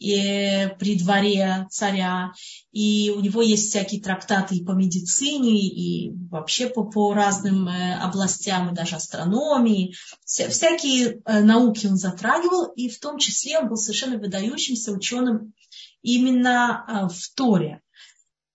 и 0.00 0.74
при 0.78 0.98
дворе 0.98 1.66
царя, 1.70 2.32
и 2.72 3.12
у 3.14 3.20
него 3.20 3.42
есть 3.42 3.68
всякие 3.68 4.00
трактаты 4.00 4.56
и 4.56 4.64
по 4.64 4.72
медицине, 4.72 5.60
и 5.60 6.10
вообще 6.30 6.68
по, 6.68 6.84
по 6.84 7.12
разным 7.12 7.68
э, 7.68 7.98
областям, 8.00 8.70
и 8.70 8.74
даже 8.74 8.96
астрономии. 8.96 9.94
Вся, 10.24 10.48
всякие 10.48 11.20
э, 11.24 11.40
науки 11.40 11.86
он 11.86 11.96
затрагивал, 11.96 12.72
и 12.72 12.88
в 12.88 12.98
том 12.98 13.18
числе 13.18 13.58
он 13.58 13.68
был 13.68 13.76
совершенно 13.76 14.16
выдающимся 14.16 14.90
ученым 14.90 15.52
именно 16.00 16.84
э, 16.88 17.14
в 17.14 17.34
Торе. 17.34 17.82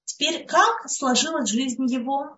Теперь, 0.03 0.45
как 0.47 0.89
сложилась 0.89 1.49
жизнь 1.49 1.85
его? 1.85 2.37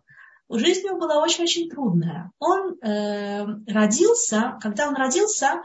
Жизнь 0.49 0.85
его 0.85 0.97
была 0.97 1.21
очень-очень 1.21 1.69
трудная. 1.69 2.31
Он 2.39 2.77
э, 2.81 3.45
родился, 3.67 4.57
когда 4.61 4.89
он 4.89 4.95
родился, 4.95 5.61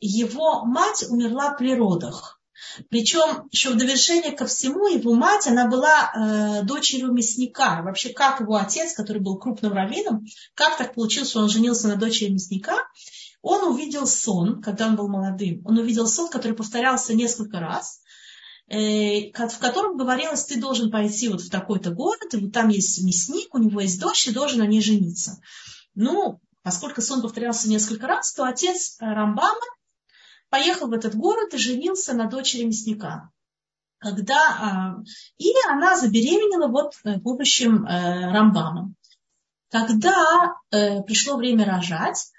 его 0.00 0.64
мать 0.64 1.04
умерла 1.10 1.52
при 1.52 1.74
родах. 1.74 2.37
Причем 2.90 3.48
еще 3.50 3.70
в 3.70 3.76
довершение 3.76 4.32
ко 4.32 4.46
всему 4.46 4.88
его 4.88 5.14
мать, 5.14 5.46
она 5.46 5.66
была 5.68 6.12
э, 6.12 6.62
дочерью 6.64 7.12
мясника. 7.12 7.82
Вообще, 7.82 8.10
как 8.10 8.40
его 8.40 8.56
отец, 8.56 8.94
который 8.94 9.22
был 9.22 9.38
крупным 9.38 9.72
раввином, 9.72 10.24
как 10.54 10.76
так 10.78 10.94
получилось, 10.94 11.30
что 11.30 11.40
он 11.40 11.48
женился 11.48 11.88
на 11.88 11.96
дочери 11.96 12.30
мясника, 12.30 12.76
он 13.42 13.72
увидел 13.72 14.06
сон, 14.06 14.60
когда 14.60 14.88
он 14.88 14.96
был 14.96 15.08
молодым. 15.08 15.62
Он 15.64 15.78
увидел 15.78 16.06
сон, 16.06 16.28
который 16.28 16.54
повторялся 16.54 17.14
несколько 17.14 17.60
раз. 17.60 18.00
э, 18.70 19.30
в 19.32 19.58
котором 19.58 19.96
говорилось, 19.96 20.44
ты 20.44 20.60
должен 20.60 20.90
пойти 20.90 21.28
вот 21.28 21.40
в 21.40 21.50
такой-то 21.50 21.90
город, 21.90 22.34
и 22.34 22.36
вот 22.36 22.52
там 22.52 22.68
есть 22.68 23.02
мясник, 23.02 23.54
у 23.54 23.58
него 23.58 23.80
есть 23.80 23.98
дочь, 23.98 24.26
и 24.26 24.32
должен 24.32 24.58
на 24.58 24.66
ней 24.66 24.82
жениться. 24.82 25.40
Ну, 25.94 26.40
поскольку 26.62 27.00
сон 27.00 27.22
повторялся 27.22 27.68
несколько 27.70 28.06
раз, 28.06 28.34
то 28.34 28.44
отец 28.44 28.96
Рамбама 29.00 29.58
поехал 30.50 30.88
в 30.88 30.92
этот 30.92 31.14
город 31.14 31.54
и 31.54 31.58
женился 31.58 32.14
на 32.14 32.26
дочери 32.26 32.64
мясника. 32.64 33.30
Когда, 33.98 34.36
а, 34.36 34.96
и 35.38 35.52
она 35.68 35.96
забеременела 35.96 36.68
вот 36.68 36.92
э, 37.04 37.16
будущим 37.16 37.84
э, 37.84 38.30
Рамбамом. 38.32 38.94
Когда 39.70 40.14
э, 40.70 41.02
пришло 41.02 41.36
время 41.36 41.64
рожать, 41.64 42.30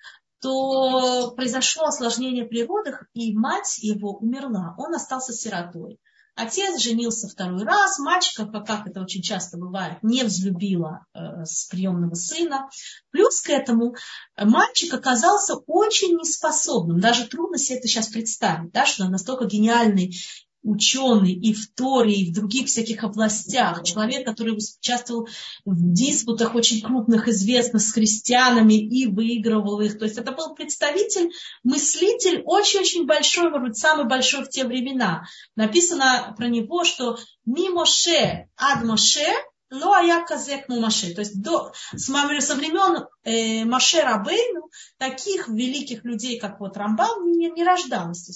то 0.41 1.31
произошло 1.35 1.85
осложнение 1.85 2.45
при 2.45 2.63
родах, 2.63 3.03
и 3.13 3.35
мать 3.35 3.77
его 3.79 4.13
умерла. 4.13 4.73
Он 4.77 4.95
остался 4.95 5.33
сиротой. 5.33 5.99
Отец 6.35 6.81
женился 6.81 7.27
второй 7.27 7.63
раз, 7.63 7.99
мальчика, 7.99 8.45
как 8.45 8.87
это 8.87 9.01
очень 9.01 9.21
часто 9.21 9.57
бывает, 9.57 9.97
не 10.01 10.23
взлюбила 10.23 11.05
э, 11.13 11.43
с 11.43 11.65
приемного 11.65 12.15
сына. 12.15 12.69
Плюс 13.11 13.41
к 13.41 13.49
этому 13.49 13.95
мальчик 14.37 14.93
оказался 14.93 15.55
очень 15.67 16.15
неспособным. 16.15 16.99
Даже 16.99 17.27
трудно 17.27 17.57
себе 17.57 17.79
это 17.79 17.87
сейчас 17.87 18.07
представить, 18.07 18.71
да, 18.71 18.85
что 18.85 19.05
он 19.05 19.11
настолько 19.11 19.45
гениальный 19.45 20.15
ученый 20.63 21.33
и 21.33 21.53
в 21.53 21.73
Торе, 21.73 22.13
и 22.13 22.31
в 22.31 22.33
других 22.33 22.67
всяких 22.67 23.03
областях, 23.03 23.83
человек, 23.83 24.25
который 24.25 24.57
участвовал 24.57 25.27
в 25.65 25.93
диспутах 25.93 26.55
очень 26.55 26.81
крупных, 26.81 27.27
известных 27.27 27.81
с 27.81 27.93
христианами 27.93 28.73
и 28.73 29.07
выигрывал 29.07 29.79
их. 29.79 29.97
То 29.97 30.05
есть 30.05 30.17
это 30.17 30.31
был 30.31 30.53
представитель, 30.55 31.31
мыслитель 31.63 32.41
очень-очень 32.45 33.05
большой, 33.05 33.49
может 33.49 33.67
быть, 33.69 33.77
самый 33.77 34.07
большой 34.07 34.43
в 34.43 34.49
те 34.49 34.65
времена. 34.65 35.23
Написано 35.55 36.33
про 36.37 36.47
него, 36.47 36.83
что 36.83 37.17
«Мимоше 37.45 38.47
ад 38.57 38.83
Моше 38.83 39.25
но 39.71 39.93
а 39.93 40.01
я 40.01 40.23
казек 40.25 40.67
Маше. 40.67 41.13
То 41.13 41.21
есть 41.21 41.41
до, 41.41 41.71
с, 41.95 42.05
со 42.05 42.55
времен 42.55 43.05
э, 43.23 43.65
Маше 43.65 44.01
Рабейну 44.01 44.69
таких 44.97 45.47
великих 45.47 46.03
людей, 46.03 46.39
как 46.39 46.59
вот 46.59 46.75
Рамбам, 46.75 47.31
не, 47.31 47.49
не 47.51 47.63
рождалось 47.63 48.27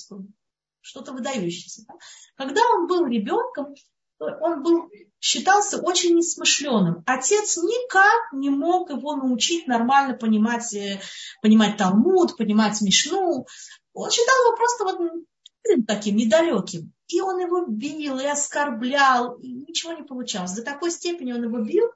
что-то 0.84 1.14
выдающееся. 1.14 1.86
Да? 1.88 1.96
Когда 2.36 2.62
он 2.76 2.88
был 2.88 3.08
ребенком, 3.08 3.74
он 4.20 4.62
был, 4.62 4.90
считался 5.20 5.80
очень 5.82 6.16
несмышленым. 6.16 7.04
Отец 7.06 7.58
никак 7.58 8.34
не 8.34 8.50
мог 8.50 8.90
его 8.90 9.16
научить 9.16 9.68
нормально 9.68 10.16
понимать, 10.16 10.74
э, 10.74 11.02
понимать 11.42 11.78
Талмуд, 11.78 12.38
понимать 12.38 12.82
Мишну. 12.82 13.46
Он 13.94 14.12
считал 14.12 14.36
его 14.46 14.56
просто 14.56 14.84
вот 14.84 15.86
таким 15.88 16.18
недалеким. 16.18 16.94
И 17.08 17.22
он 17.22 17.40
его 17.40 17.66
бил 17.66 18.20
и 18.20 18.26
оскорблял, 18.26 19.36
и 19.36 19.52
ничего 19.52 19.94
не 19.94 20.04
получалось. 20.04 20.54
До 20.54 20.64
такой 20.64 20.92
степени 20.92 21.34
он 21.34 21.44
его 21.44 21.60
бил, 21.60 21.88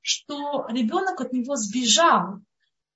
что 0.00 0.66
ребенок 0.68 1.20
от 1.20 1.32
него 1.32 1.56
сбежал 1.56 2.40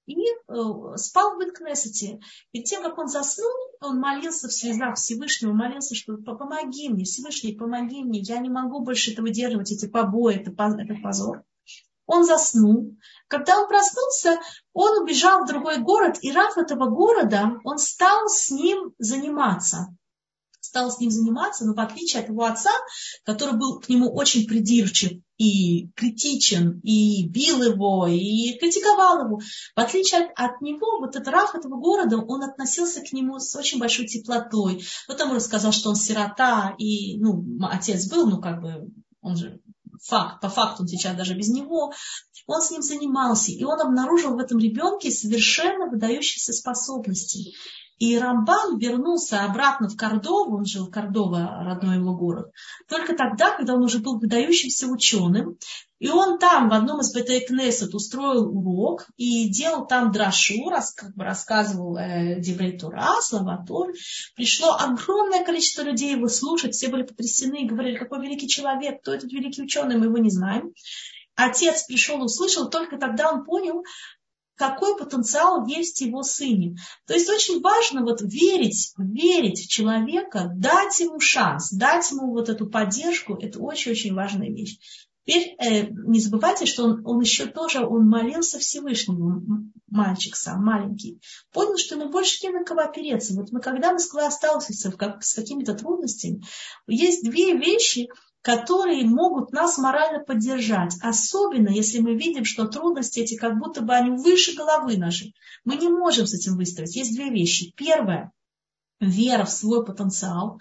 и 0.08 0.16
э, 0.16 0.96
спал 0.96 1.34
в 1.34 1.38
Бенкнесете. 1.38 2.18
Перед 2.50 2.66
тем, 2.66 2.82
как 2.82 2.96
он 2.98 3.08
заснул, 3.08 3.52
он 3.80 4.00
молился 4.00 4.48
в 4.48 4.52
слезах 4.52 4.96
Всевышнего, 4.96 5.52
молился, 5.52 5.94
что 5.94 6.16
помоги 6.16 6.88
мне, 6.88 7.04
Всевышний, 7.04 7.52
помоги 7.52 8.02
мне, 8.02 8.20
я 8.20 8.38
не 8.38 8.48
могу 8.48 8.80
больше 8.80 9.12
это 9.12 9.20
выдерживать, 9.20 9.70
эти 9.70 9.86
побои, 9.86 10.36
это, 10.36 10.50
это 10.50 10.94
позор. 11.02 11.44
Он 12.06 12.24
заснул. 12.24 12.96
Когда 13.28 13.60
он 13.60 13.68
проснулся, 13.68 14.40
он 14.72 15.02
убежал 15.02 15.44
в 15.44 15.46
другой 15.46 15.76
город, 15.78 16.16
и 16.22 16.32
Раф 16.32 16.56
этого 16.56 16.88
города, 16.88 17.60
он 17.64 17.76
стал 17.76 18.28
с 18.28 18.50
ним 18.50 18.94
заниматься 18.98 19.94
стал 20.68 20.90
с 20.92 21.00
ним 21.00 21.10
заниматься, 21.10 21.64
но 21.64 21.74
в 21.74 21.80
отличие 21.80 22.22
от 22.22 22.28
его 22.28 22.44
отца, 22.44 22.70
который 23.24 23.56
был 23.56 23.80
к 23.80 23.88
нему 23.88 24.12
очень 24.12 24.46
придирчив 24.46 25.12
и 25.38 25.88
критичен, 25.96 26.80
и 26.80 27.26
бил 27.26 27.62
его, 27.62 28.06
и 28.06 28.58
критиковал 28.58 29.24
его, 29.24 29.38
в 29.38 29.80
отличие 29.80 30.26
от, 30.36 30.60
него, 30.60 30.98
вот 31.00 31.16
этот 31.16 31.28
Раф 31.28 31.54
этого 31.54 31.80
города, 31.80 32.18
он 32.18 32.42
относился 32.42 33.00
к 33.00 33.12
нему 33.12 33.38
с 33.38 33.54
очень 33.56 33.78
большой 33.78 34.06
теплотой. 34.06 34.84
Потом 35.06 35.32
рассказал, 35.32 35.72
что 35.72 35.90
он 35.90 35.96
сирота, 35.96 36.74
и, 36.76 37.18
ну, 37.18 37.44
отец 37.70 38.06
был, 38.10 38.28
ну, 38.28 38.40
как 38.40 38.60
бы, 38.60 38.90
он 39.22 39.36
же 39.36 39.60
факт, 40.02 40.40
по 40.42 40.48
факту 40.48 40.82
он 40.82 40.88
сейчас 40.88 41.16
даже 41.16 41.34
без 41.34 41.48
него, 41.48 41.92
он 42.46 42.62
с 42.62 42.70
ним 42.70 42.82
занимался, 42.82 43.52
и 43.52 43.64
он 43.64 43.80
обнаружил 43.80 44.34
в 44.34 44.38
этом 44.38 44.58
ребенке 44.58 45.10
совершенно 45.10 45.90
выдающиеся 45.90 46.52
способности. 46.52 47.54
И 47.98 48.16
Рамбан 48.16 48.78
вернулся 48.78 49.44
обратно 49.44 49.88
в 49.88 49.96
Кордову, 49.96 50.56
он 50.56 50.64
жил 50.64 50.86
в 50.86 50.90
Кордова, 50.90 51.64
родной 51.64 51.96
его 51.96 52.14
город, 52.14 52.52
только 52.88 53.14
тогда, 53.14 53.56
когда 53.56 53.74
он 53.74 53.82
уже 53.82 53.98
был 53.98 54.18
выдающимся 54.18 54.86
ученым. 54.86 55.58
И 55.98 56.08
он 56.10 56.38
там 56.38 56.68
в 56.68 56.74
одном 56.74 57.00
из 57.00 57.12
Бетейкнесет 57.12 57.92
устроил 57.92 58.56
урок 58.56 59.08
и 59.16 59.48
делал 59.48 59.84
там 59.84 60.12
драшу, 60.12 60.68
рас, 60.70 60.94
как 60.94 61.12
бы 61.16 61.24
рассказывал 61.24 61.96
э, 61.96 62.38
Диврей 62.38 62.78
Тура, 62.78 63.16
слова 63.20 63.64
Тор. 63.66 63.92
Пришло 64.36 64.76
огромное 64.78 65.44
количество 65.44 65.82
людей 65.82 66.12
его 66.12 66.28
слушать, 66.28 66.74
все 66.74 66.86
были 66.86 67.02
потрясены 67.02 67.64
и 67.64 67.66
говорили, 67.66 67.98
какой 67.98 68.20
великий 68.20 68.46
человек, 68.46 69.00
кто 69.00 69.12
этот 69.12 69.32
великий 69.32 69.62
ученый, 69.62 69.96
мы 69.96 70.04
его 70.04 70.18
не 70.18 70.30
знаем. 70.30 70.72
Отец 71.34 71.84
пришел, 71.84 72.22
услышал, 72.22 72.68
только 72.68 72.96
тогда 72.96 73.32
он 73.32 73.44
понял, 73.44 73.84
какой 74.58 74.98
потенциал 74.98 75.66
есть 75.66 75.98
в 75.98 76.04
его 76.04 76.22
сыне. 76.22 76.76
То 77.06 77.14
есть 77.14 77.30
очень 77.30 77.60
важно 77.60 78.02
вот 78.02 78.20
верить, 78.20 78.92
верить 78.98 79.64
в 79.64 79.68
человека, 79.68 80.50
дать 80.54 80.98
ему 80.98 81.20
шанс, 81.20 81.70
дать 81.70 82.10
ему 82.10 82.32
вот 82.32 82.48
эту 82.48 82.66
поддержку, 82.66 83.36
это 83.40 83.60
очень-очень 83.60 84.14
важная 84.14 84.50
вещь. 84.50 84.78
Теперь 85.24 85.56
э, 85.58 85.88
не 85.90 86.20
забывайте, 86.20 86.64
что 86.64 86.84
он, 86.84 87.06
он 87.06 87.20
еще 87.20 87.46
тоже, 87.46 87.86
он 87.86 88.08
молился 88.08 88.58
Всевышнему, 88.58 89.70
мальчик 89.86 90.34
сам, 90.34 90.64
маленький. 90.64 91.20
Понял, 91.52 91.76
что 91.76 91.96
ему 91.96 92.08
больше 92.08 92.44
не 92.46 92.52
на 92.52 92.64
кого 92.64 92.80
опереться. 92.80 93.34
Вот 93.34 93.52
мы, 93.52 93.60
когда 93.60 93.92
мы 93.92 94.00
сталкиваемся 94.00 94.90
с 95.20 95.34
какими-то 95.34 95.74
трудностями, 95.74 96.42
есть 96.86 97.22
две 97.22 97.54
вещи, 97.56 98.08
которые 98.42 99.04
могут 99.04 99.52
нас 99.52 99.78
морально 99.78 100.20
поддержать. 100.20 100.94
Особенно, 101.02 101.68
если 101.68 101.98
мы 101.98 102.14
видим, 102.14 102.44
что 102.44 102.66
трудности 102.66 103.20
эти 103.20 103.36
как 103.36 103.58
будто 103.58 103.82
бы 103.82 103.94
они 103.94 104.10
выше 104.10 104.54
головы 104.54 104.96
нашей. 104.96 105.34
Мы 105.64 105.76
не 105.76 105.88
можем 105.88 106.26
с 106.26 106.34
этим 106.34 106.56
выстроить. 106.56 106.96
Есть 106.96 107.14
две 107.14 107.30
вещи. 107.30 107.72
Первое– 107.76 108.32
вера 109.00 109.44
в 109.44 109.50
свой 109.50 109.84
потенциал. 109.84 110.60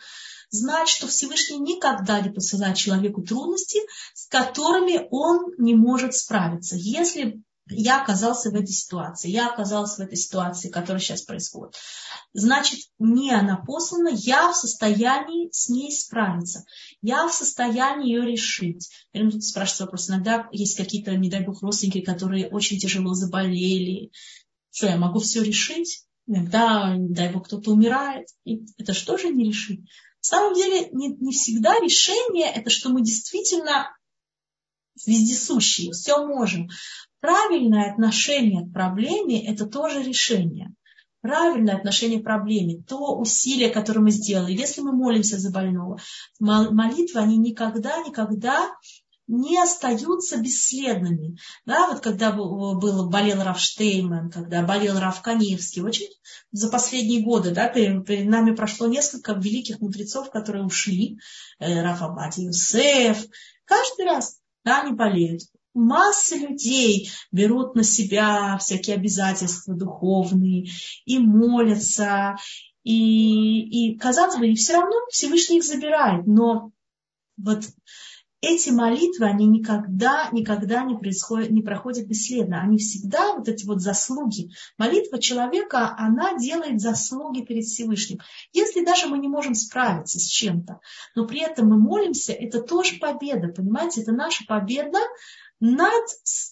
Знать, 0.50 0.88
что 0.88 1.08
Всевышний 1.08 1.60
никогда 1.60 2.22
не 2.22 2.30
посылает 2.30 2.78
человеку 2.78 3.22
трудности, 3.22 3.80
с 4.14 4.28
которыми 4.28 5.08
он 5.12 5.54
не 5.58 5.76
может 5.76 6.16
справиться. 6.16 6.76
Если 6.78 7.42
я 7.70 8.02
оказался 8.02 8.50
в 8.50 8.56
этой 8.56 8.72
ситуации, 8.72 9.30
я 9.30 9.50
оказалась 9.50 9.98
в 9.98 10.00
этой 10.00 10.18
ситуации, 10.18 10.70
которая 10.70 11.02
сейчас 11.02 11.22
происходит. 11.22 11.76
Значит, 12.34 12.80
не 13.00 13.32
она 13.32 13.58
послана, 13.58 14.10
я 14.10 14.52
в 14.52 14.56
состоянии 14.56 15.50
с 15.52 15.70
ней 15.70 15.92
справиться, 15.92 16.66
я 17.02 17.28
в 17.28 17.34
состоянии 17.34 18.14
ее 18.14 18.26
решить. 18.26 18.90
Я 19.14 19.30
тут 19.30 19.44
спрашиваю 19.44 19.88
вопрос, 19.88 20.10
иногда 20.10 20.48
есть 20.52 20.78
какие-то, 20.78 21.16
не 21.16 21.30
дай 21.30 21.44
бог, 21.44 21.62
родственники, 21.62 22.02
которые 22.02 22.50
очень 22.50 22.80
тяжело 22.80 23.14
заболели. 23.14 24.12
Что, 24.72 24.88
я 24.88 24.98
могу 24.98 25.20
все 25.20 25.44
решить? 25.44 26.04
Иногда, 26.28 26.96
не 26.96 27.14
дай 27.14 27.32
бог, 27.32 27.48
кто-то 27.48 27.72
умирает. 27.72 28.28
И 28.44 28.66
это 28.78 28.94
что 28.94 29.18
же 29.18 29.30
не 29.30 29.46
решить? 29.46 29.80
На 29.80 30.38
самом 30.38 30.56
деле, 30.56 30.90
не, 30.92 31.10
не 31.10 31.32
всегда 31.32 31.80
решение– 31.80 32.52
это 32.56 32.70
что 32.70 32.90
мы 32.90 33.02
действительно 33.02 33.88
вездесущие, 35.06 35.92
все 35.92 36.26
можем. 36.26 36.70
Правильное 37.20 37.92
отношение 37.92 38.66
к 38.66 38.74
проблеме– 38.74 39.46
это 39.48 39.66
тоже 39.66 40.04
решение. 40.04 40.74
Правильное 41.22 41.76
отношение 41.76 42.20
к 42.20 42.24
проблеме, 42.24 42.84
то 42.88 43.18
усилие, 43.18 43.70
которое 43.70 44.02
мы 44.02 44.12
сделали. 44.12 44.54
Если 44.54 44.82
мы 44.82 44.92
молимся 44.92 45.38
за 45.38 45.52
больного, 45.52 46.00
молитвы, 46.40 47.20
они 47.20 47.38
никогда, 47.38 47.98
никогда 48.04 48.70
не 49.28 49.60
остаются 49.62 50.38
бесследными. 50.38 51.38
Да, 51.66 51.90
вот 51.90 52.02
когда 52.02 52.32
был, 52.32 53.10
болел 53.10 53.44
Раф 53.44 53.60
Штейман, 53.60 54.30
когда 54.30 54.64
болел 54.64 55.00
Раф 55.00 55.22
Каневский, 55.22 55.82
очень 55.82 56.08
за 56.52 56.70
последние 56.70 57.24
годы, 57.24 57.52
да, 57.52 57.68
перед, 57.68 58.06
перед 58.06 58.28
нами 58.28 58.56
прошло 58.56 58.88
несколько 58.88 59.34
великих 59.34 59.82
мудрецов, 59.82 60.32
которые 60.32 60.66
ушли, 60.66 61.20
э, 61.60 61.82
Раф 61.82 62.02
Абати 62.02 62.44
Юсеф, 62.44 63.26
каждый 63.66 64.06
раз, 64.06 64.40
да, 64.64 64.84
они 64.84 64.94
болеют 64.94 65.42
масса 65.78 66.36
людей 66.36 67.10
берут 67.32 67.76
на 67.76 67.84
себя 67.84 68.58
всякие 68.58 68.96
обязательства 68.96 69.76
духовные 69.76 70.68
и 71.06 71.20
молятся, 71.20 72.36
и, 72.84 73.92
и 73.92 73.98
казалось 73.98 74.38
бы, 74.38 74.48
и 74.50 74.56
все 74.56 74.74
равно 74.74 74.96
Всевышний 75.10 75.58
их 75.58 75.64
забирает. 75.64 76.26
Но 76.26 76.72
вот 77.38 77.64
эти 78.40 78.70
молитвы, 78.70 79.26
они 79.26 79.48
никогда, 79.48 80.30
никогда 80.32 80.84
не, 80.84 80.96
происходят, 80.96 81.50
не 81.50 81.62
проходят 81.62 82.08
бесследно. 82.08 82.62
Они 82.62 82.78
всегда, 82.78 83.34
вот 83.34 83.48
эти 83.48 83.66
вот 83.66 83.82
заслуги. 83.82 84.52
Молитва 84.78 85.20
человека, 85.20 85.96
она 85.98 86.38
делает 86.38 86.80
заслуги 86.80 87.42
перед 87.42 87.66
Всевышним. 87.66 88.20
Если 88.54 88.86
даже 88.86 89.08
мы 89.08 89.18
не 89.18 89.28
можем 89.28 89.56
справиться 89.56 90.20
с 90.20 90.26
чем-то, 90.26 90.80
но 91.16 91.26
при 91.26 91.42
этом 91.42 91.68
мы 91.68 91.80
молимся, 91.80 92.32
это 92.32 92.62
тоже 92.62 92.98
победа, 93.00 93.48
понимаете? 93.48 94.02
Это 94.02 94.12
наша 94.12 94.46
победа 94.46 95.00
над, 95.60 96.06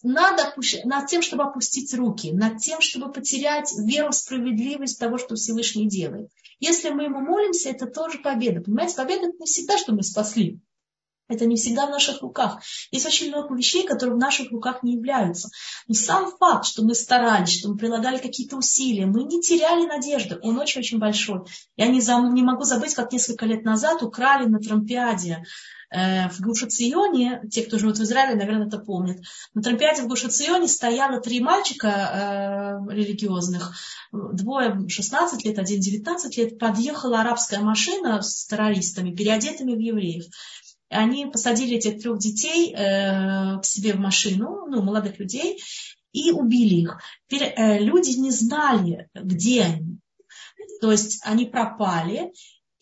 над, 0.04 0.56
над 0.86 1.08
тем, 1.08 1.22
чтобы 1.22 1.44
опустить 1.44 1.94
руки, 1.94 2.32
над 2.32 2.58
тем, 2.58 2.82
чтобы 2.82 3.12
потерять 3.12 3.72
веру 3.78 4.12
в 4.12 4.16
справедливость 4.16 5.00
того, 5.00 5.18
что 5.18 5.36
Всевышний 5.36 5.88
делает. 5.88 6.30
Если 6.60 6.90
мы 6.90 7.04
ему 7.04 7.20
молимся, 7.20 7.70
это 7.70 7.86
тоже 7.86 8.20
победа. 8.20 8.62
Понимаете, 8.62 8.96
победа 8.96 9.28
это 9.28 9.38
не 9.40 9.46
всегда, 9.46 9.78
что 9.78 9.94
мы 9.94 10.04
спасли. 10.04 10.60
Это 11.28 11.46
не 11.46 11.56
всегда 11.56 11.88
в 11.88 11.90
наших 11.90 12.22
руках. 12.22 12.62
Есть 12.92 13.06
очень 13.08 13.30
много 13.30 13.56
вещей, 13.56 13.86
которые 13.86 14.16
в 14.16 14.20
наших 14.20 14.52
руках 14.52 14.84
не 14.84 14.94
являются. 14.94 15.50
Но 15.88 15.96
сам 15.96 16.32
факт, 16.38 16.66
что 16.66 16.84
мы 16.84 16.94
старались, 16.94 17.60
что 17.60 17.70
мы 17.70 17.78
прилагали 17.78 18.18
какие-то 18.20 18.58
усилия, 18.58 19.08
мы 19.08 19.24
не 19.24 19.42
теряли 19.42 19.88
надежды, 19.88 20.38
он 20.44 20.60
очень-очень 20.60 21.00
большой. 21.00 21.42
Я 21.78 21.88
не, 21.88 22.00
зам, 22.00 22.34
не 22.34 22.44
могу 22.44 22.64
забыть, 22.64 22.94
как 22.94 23.12
несколько 23.12 23.46
лет 23.48 23.64
назад 23.64 24.04
украли 24.04 24.46
на 24.46 24.60
Трампиаде 24.60 25.44
э, 25.90 26.30
в 26.30 26.42
Гушационе, 26.42 27.42
те, 27.50 27.64
кто 27.64 27.80
живет 27.80 27.98
в 27.98 28.04
Израиле, 28.04 28.36
наверное, 28.36 28.68
это 28.68 28.78
помнят. 28.78 29.18
На 29.56 29.64
Трампиаде 29.64 30.04
в 30.04 30.08
Гушационе 30.08 30.68
стояло 30.68 31.20
три 31.22 31.40
мальчика 31.40 31.88
э, 32.88 32.94
религиозных, 32.94 33.74
двое 34.12 34.88
16 34.88 35.44
лет, 35.44 35.58
один 35.58 35.80
19 35.80 36.38
лет, 36.38 36.60
подъехала 36.60 37.22
арабская 37.22 37.62
машина 37.62 38.22
с 38.22 38.46
террористами, 38.46 39.16
переодетыми 39.16 39.74
в 39.74 39.80
евреев 39.80 40.26
они 40.90 41.26
посадили 41.26 41.78
этих 41.78 42.02
трех 42.02 42.20
детей 42.20 42.74
э, 42.74 43.60
к 43.60 43.66
себе 43.66 43.94
в 43.94 44.00
машину, 44.00 44.66
ну, 44.68 44.82
молодых 44.82 45.20
людей, 45.20 45.60
и 46.12 46.32
убили 46.32 46.76
их. 46.76 47.00
Теперь, 47.28 47.54
э, 47.56 47.80
люди 47.80 48.12
не 48.18 48.32
знали, 48.32 49.10
где 49.14 49.64
они. 49.64 50.00
То 50.82 50.92
есть 50.92 51.22
они 51.24 51.46
пропали, 51.46 52.32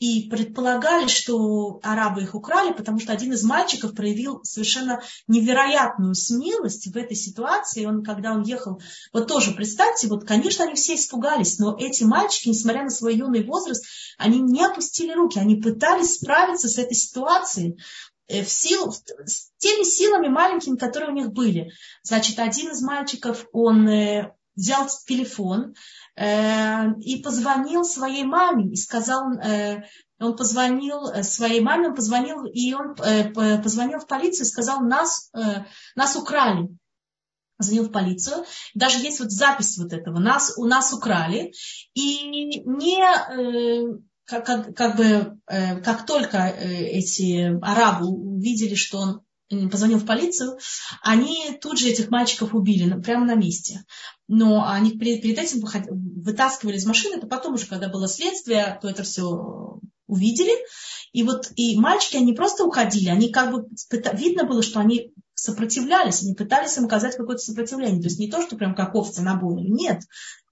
и 0.04 0.28
предполагали, 0.28 1.08
что 1.08 1.80
арабы 1.82 2.24
их 2.24 2.36
украли, 2.36 2.74
потому 2.74 3.00
что 3.00 3.14
один 3.14 3.32
из 3.32 3.42
мальчиков 3.46 3.96
проявил 3.96 4.44
совершенно 4.44 5.02
невероятную 5.30 6.14
смелость 6.14 6.88
в 6.94 6.98
этой 6.98 7.16
ситуации. 7.16 7.86
Он, 7.86 8.04
когда 8.04 8.34
он 8.34 8.42
ехал, 8.44 8.82
вот 9.14 9.30
тоже 9.30 9.52
представьте, 9.52 10.10
вот, 10.10 10.26
конечно, 10.26 10.66
они 10.66 10.76
все 10.76 10.96
испугались, 10.96 11.58
но 11.58 11.78
эти 11.80 12.04
мальчики, 12.04 12.50
несмотря 12.50 12.84
на 12.84 12.90
свой 12.90 13.16
юный 13.16 13.46
возраст, 13.46 13.86
они 14.18 14.42
не 14.42 14.66
опустили 14.66 15.14
руки, 15.14 15.40
они 15.40 15.56
пытались 15.56 16.16
справиться 16.16 16.68
с 16.68 16.78
этой 16.78 16.96
ситуацией 16.96 17.80
э, 18.28 18.44
в 18.44 18.50
силу, 18.50 18.92
с 18.92 19.52
теми 19.58 19.86
силами 19.86 20.28
маленькими, 20.28 20.76
которые 20.76 21.12
у 21.12 21.16
них 21.16 21.32
были. 21.32 21.72
Значит, 22.02 22.40
один 22.40 22.72
из 22.72 22.82
мальчиков, 22.82 23.46
он 23.54 23.88
э, 23.88 24.34
взял 24.56 24.88
телефон 25.06 25.74
э, 26.16 26.94
и 27.00 27.22
позвонил 27.22 27.84
своей 27.84 28.24
маме 28.24 28.72
и 28.72 28.76
сказал, 28.76 29.32
э, 29.40 29.84
он 30.20 30.36
позвонил 30.36 31.08
э, 31.08 31.24
своей 31.24 31.62
маме, 31.62 31.90
он 31.90 31.96
позвонил 31.96 32.46
и 32.46 32.74
он 32.74 32.96
э, 33.04 33.32
позвонил 33.62 34.00
в 34.00 34.08
полицию 34.08 34.46
и 34.46 34.50
сказал, 34.50 34.82
нас, 34.82 35.30
э, 35.36 35.66
нас 35.96 36.16
украли. 36.16 36.70
Звонил 37.60 37.86
в 37.86 37.92
полицию. 37.92 38.46
Даже 38.74 39.00
есть 39.00 39.20
вот 39.20 39.32
запись 39.32 39.78
вот 39.78 39.94
этого. 39.94 40.20
Нас, 40.20 40.54
у 40.58 40.66
нас 40.66 40.92
украли. 40.92 41.54
И 41.94 42.64
не 42.66 43.00
э, 43.02 44.00
как, 44.26 44.46
как, 44.46 44.76
как 44.76 44.98
бы 44.98 45.38
э, 45.48 45.80
как 45.82 46.06
только 46.06 46.38
э, 46.38 46.86
эти 46.88 47.58
арабы 47.62 48.08
увидели, 48.08 48.76
что 48.76 49.00
он 49.00 49.22
позвонил 49.50 50.00
в 50.00 50.06
полицию, 50.06 50.58
они 51.02 51.58
тут 51.62 51.78
же 51.78 51.90
этих 51.90 52.10
мальчиков 52.10 52.54
убили 52.54 53.00
прямо 53.02 53.26
на 53.26 53.36
месте. 53.36 53.84
Но 54.28 54.68
они 54.68 54.98
перед, 54.98 55.24
этим 55.38 55.62
вытаскивали 55.62 56.78
из 56.78 56.86
машины, 56.86 57.20
то 57.20 57.28
потом 57.28 57.56
уже, 57.56 57.68
когда 57.68 57.90
было 57.90 58.08
следствие, 58.08 58.80
то 58.82 58.90
это 58.90 59.04
все 59.04 59.80
увидели. 60.08 60.54
И 61.14 61.24
вот 61.24 61.52
и 61.56 61.80
мальчики, 61.80 62.18
они 62.18 62.34
просто 62.34 62.66
уходили, 62.66 63.10
они 63.10 63.32
как 63.32 63.52
бы, 63.52 63.68
видно 64.14 64.44
было, 64.44 64.62
что 64.62 64.80
они 64.80 65.14
сопротивлялись, 65.36 66.24
они 66.24 66.34
пытались 66.34 66.78
им 66.78 66.86
оказать 66.86 67.16
какое-то 67.16 67.42
сопротивление. 67.42 68.02
То 68.02 68.08
есть 68.08 68.20
не 68.20 68.30
то, 68.30 68.42
что 68.42 68.56
прям 68.56 68.76
как 68.76 68.96
овцы 68.96 69.22
на 69.22 69.36
бойне, 69.36 69.70
нет. 69.70 70.02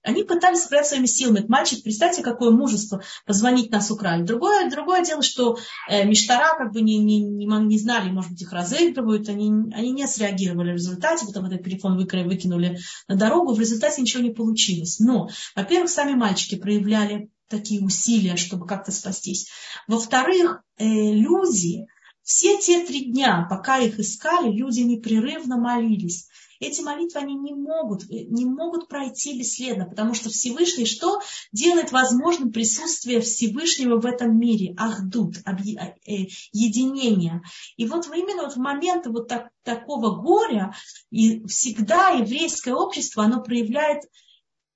Они 0.02 0.24
пытались 0.24 0.64
справиться 0.64 0.94
своими 0.94 1.06
силами. 1.06 1.38
Этот 1.38 1.48
мальчик, 1.48 1.82
представьте, 1.82 2.22
какое 2.22 2.50
мужество 2.50 3.02
позвонить 3.24 3.70
нас 3.70 3.90
украли. 3.90 4.22
Другое, 4.22 4.68
другое 4.68 5.04
дело, 5.04 5.22
что 5.22 5.56
э, 5.88 6.04
Миштара 6.04 6.58
как 6.58 6.72
бы 6.72 6.80
не, 6.80 6.98
не, 6.98 7.20
не, 7.22 7.46
не 7.46 7.78
знали, 7.78 8.10
может 8.10 8.32
быть, 8.32 8.42
их 8.42 8.52
разыгрывают, 8.52 9.28
они, 9.28 9.50
они 9.72 9.92
не 9.92 10.06
среагировали 10.06 10.72
в 10.72 10.76
результате, 10.76 11.26
потом 11.26 11.46
этот 11.46 11.64
телефон 11.64 11.96
выкинули 11.96 12.78
на 13.08 13.16
дорогу, 13.16 13.54
в 13.54 13.60
результате 13.60 14.02
ничего 14.02 14.22
не 14.22 14.30
получилось. 14.30 14.98
Но, 14.98 15.28
во-первых, 15.54 15.88
сами 15.88 16.14
мальчики 16.14 16.56
проявляли 16.56 17.30
такие 17.52 17.84
усилия, 17.84 18.36
чтобы 18.36 18.66
как-то 18.66 18.90
спастись. 18.90 19.48
Во-вторых, 19.86 20.62
э, 20.78 20.84
люди, 20.84 21.86
все 22.22 22.58
те 22.58 22.84
три 22.84 23.12
дня, 23.12 23.46
пока 23.48 23.78
их 23.78 24.00
искали, 24.00 24.50
люди 24.50 24.80
непрерывно 24.80 25.58
молились 25.58 26.28
эти 26.62 26.80
молитвы, 26.80 27.20
они 27.20 27.34
не 27.34 27.54
могут, 27.54 28.08
не 28.08 28.44
могут 28.44 28.88
пройти 28.88 29.38
бесследно, 29.38 29.86
потому 29.86 30.14
что 30.14 30.30
Всевышний 30.30 30.86
что 30.86 31.20
делает 31.50 31.92
возможным 31.92 32.52
присутствие 32.52 33.20
Всевышнего 33.20 34.00
в 34.00 34.06
этом 34.06 34.38
мире? 34.38 34.74
Ахдут, 34.78 35.38
э, 35.38 36.26
единение. 36.52 37.42
И 37.76 37.86
вот 37.86 38.06
именно 38.06 38.44
вот 38.44 38.54
в 38.54 38.58
моменты 38.58 39.10
вот 39.10 39.28
так, 39.28 39.48
такого 39.64 40.22
горя 40.22 40.74
и 41.10 41.44
всегда 41.46 42.10
еврейское 42.10 42.74
общество, 42.74 43.24
оно 43.24 43.42
проявляет 43.42 44.04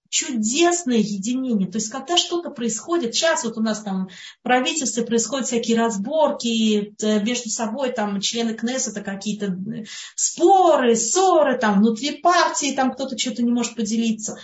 чудесное 0.09 0.99
единение. 0.99 1.71
То 1.71 1.79
есть, 1.79 1.91
когда 1.91 2.17
что-то 2.17 2.51
происходит, 2.51 3.15
сейчас 3.15 3.45
вот 3.45 3.57
у 3.57 3.61
нас 3.61 3.83
там 3.83 4.09
в 4.09 4.43
правительстве 4.43 5.05
происходят 5.05 5.47
всякие 5.47 5.79
разборки 5.79 6.95
э, 7.03 7.23
между 7.23 7.51
собой, 7.51 7.93
там 7.93 8.21
члены 8.21 8.55
Кнессета 8.55 9.03
какие-то 9.03 9.47
э, 9.47 9.85
споры, 10.15 10.97
ссоры, 10.97 11.59
там 11.59 11.81
внутри 11.81 12.19
партии, 12.21 12.75
там 12.75 12.93
кто-то 12.93 13.19
что-то 13.19 13.43
не 13.43 13.53
может 13.53 13.75
поделиться 13.75 14.39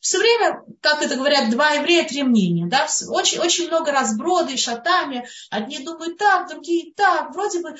все 0.00 0.18
время, 0.18 0.64
как 0.80 1.02
это 1.02 1.16
говорят, 1.16 1.50
два 1.50 1.72
еврея, 1.72 2.08
три 2.08 2.22
мнения. 2.22 2.66
Да? 2.66 2.86
Очень, 3.10 3.38
очень 3.38 3.68
много 3.68 3.92
разброда 3.92 4.50
и 4.50 4.56
шатами. 4.56 5.28
Одни 5.50 5.78
думают 5.78 6.16
так, 6.16 6.48
другие 6.48 6.94
так. 6.94 7.34
Вроде 7.34 7.60
бы 7.60 7.76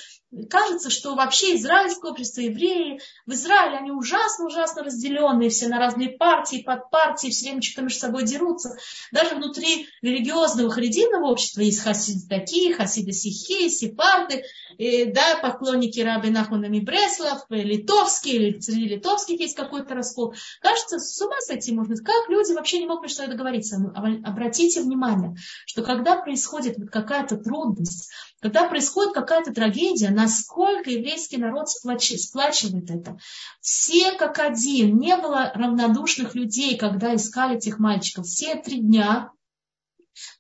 кажется, 0.50 0.90
что 0.90 1.14
вообще 1.14 1.56
израильское 1.56 2.11
общество, 2.11 2.42
евреи 2.42 3.00
в 3.24 3.33
Израиле, 3.33 3.78
они 3.78 3.90
ужасно-ужасно 3.90 4.83
разделенные, 4.83 5.48
все 5.48 5.68
на 5.68 5.78
разные 5.78 6.11
партии, 6.11 6.62
подпартии, 6.62 7.30
все 7.30 7.46
время 7.46 7.62
что-то 7.62 7.83
между 7.83 8.00
собой 8.00 8.24
дерутся. 8.24 8.76
Даже 9.12 9.35
внутри 9.35 9.88
религиозного 10.02 10.70
харидимного 10.70 11.30
общества 11.30 11.62
есть 11.62 11.80
хасиды 11.80 12.28
такие, 12.28 12.74
хасиды 12.74 13.12
сихи, 13.12 13.70
сепарды, 13.70 14.44
и, 14.76 15.06
да, 15.06 15.38
поклонники 15.40 16.00
раби 16.00 16.28
Нахмана 16.28 16.68
Бреслов, 16.68 17.46
литовские, 17.48 18.37
или 18.37 18.61
среди 18.61 18.88
литовских 18.88 19.40
есть 19.40 19.56
какой-то 19.56 19.94
раскол. 19.94 20.35
Кажется, 20.61 20.98
с 20.98 21.20
ума 21.20 21.40
сойти 21.40 21.72
можно 21.72 21.96
сказать 21.96 22.10
как 22.11 22.29
люди 22.29 22.53
вообще 22.53 22.79
не 22.81 22.87
могут 22.87 23.12
собой 23.12 23.31
договориться? 23.31 23.77
Обратите 24.25 24.83
внимание, 24.83 25.37
что 25.66 25.83
когда 25.83 26.16
происходит 26.16 26.77
какая-то 26.90 27.37
трудность, 27.37 28.11
когда 28.40 28.68
происходит 28.68 29.12
какая-то 29.12 29.53
трагедия, 29.53 30.11
насколько 30.11 30.90
еврейский 30.90 31.37
народ 31.37 31.68
сплачивает 31.68 32.90
это. 32.90 33.18
Все 33.61 34.12
как 34.12 34.38
один, 34.38 34.99
не 34.99 35.16
было 35.16 35.53
равнодушных 35.55 36.35
людей, 36.35 36.77
когда 36.77 37.14
искали 37.14 37.57
этих 37.57 37.79
мальчиков. 37.79 38.27
Все 38.27 38.57
три 38.57 38.81
дня, 38.81 39.31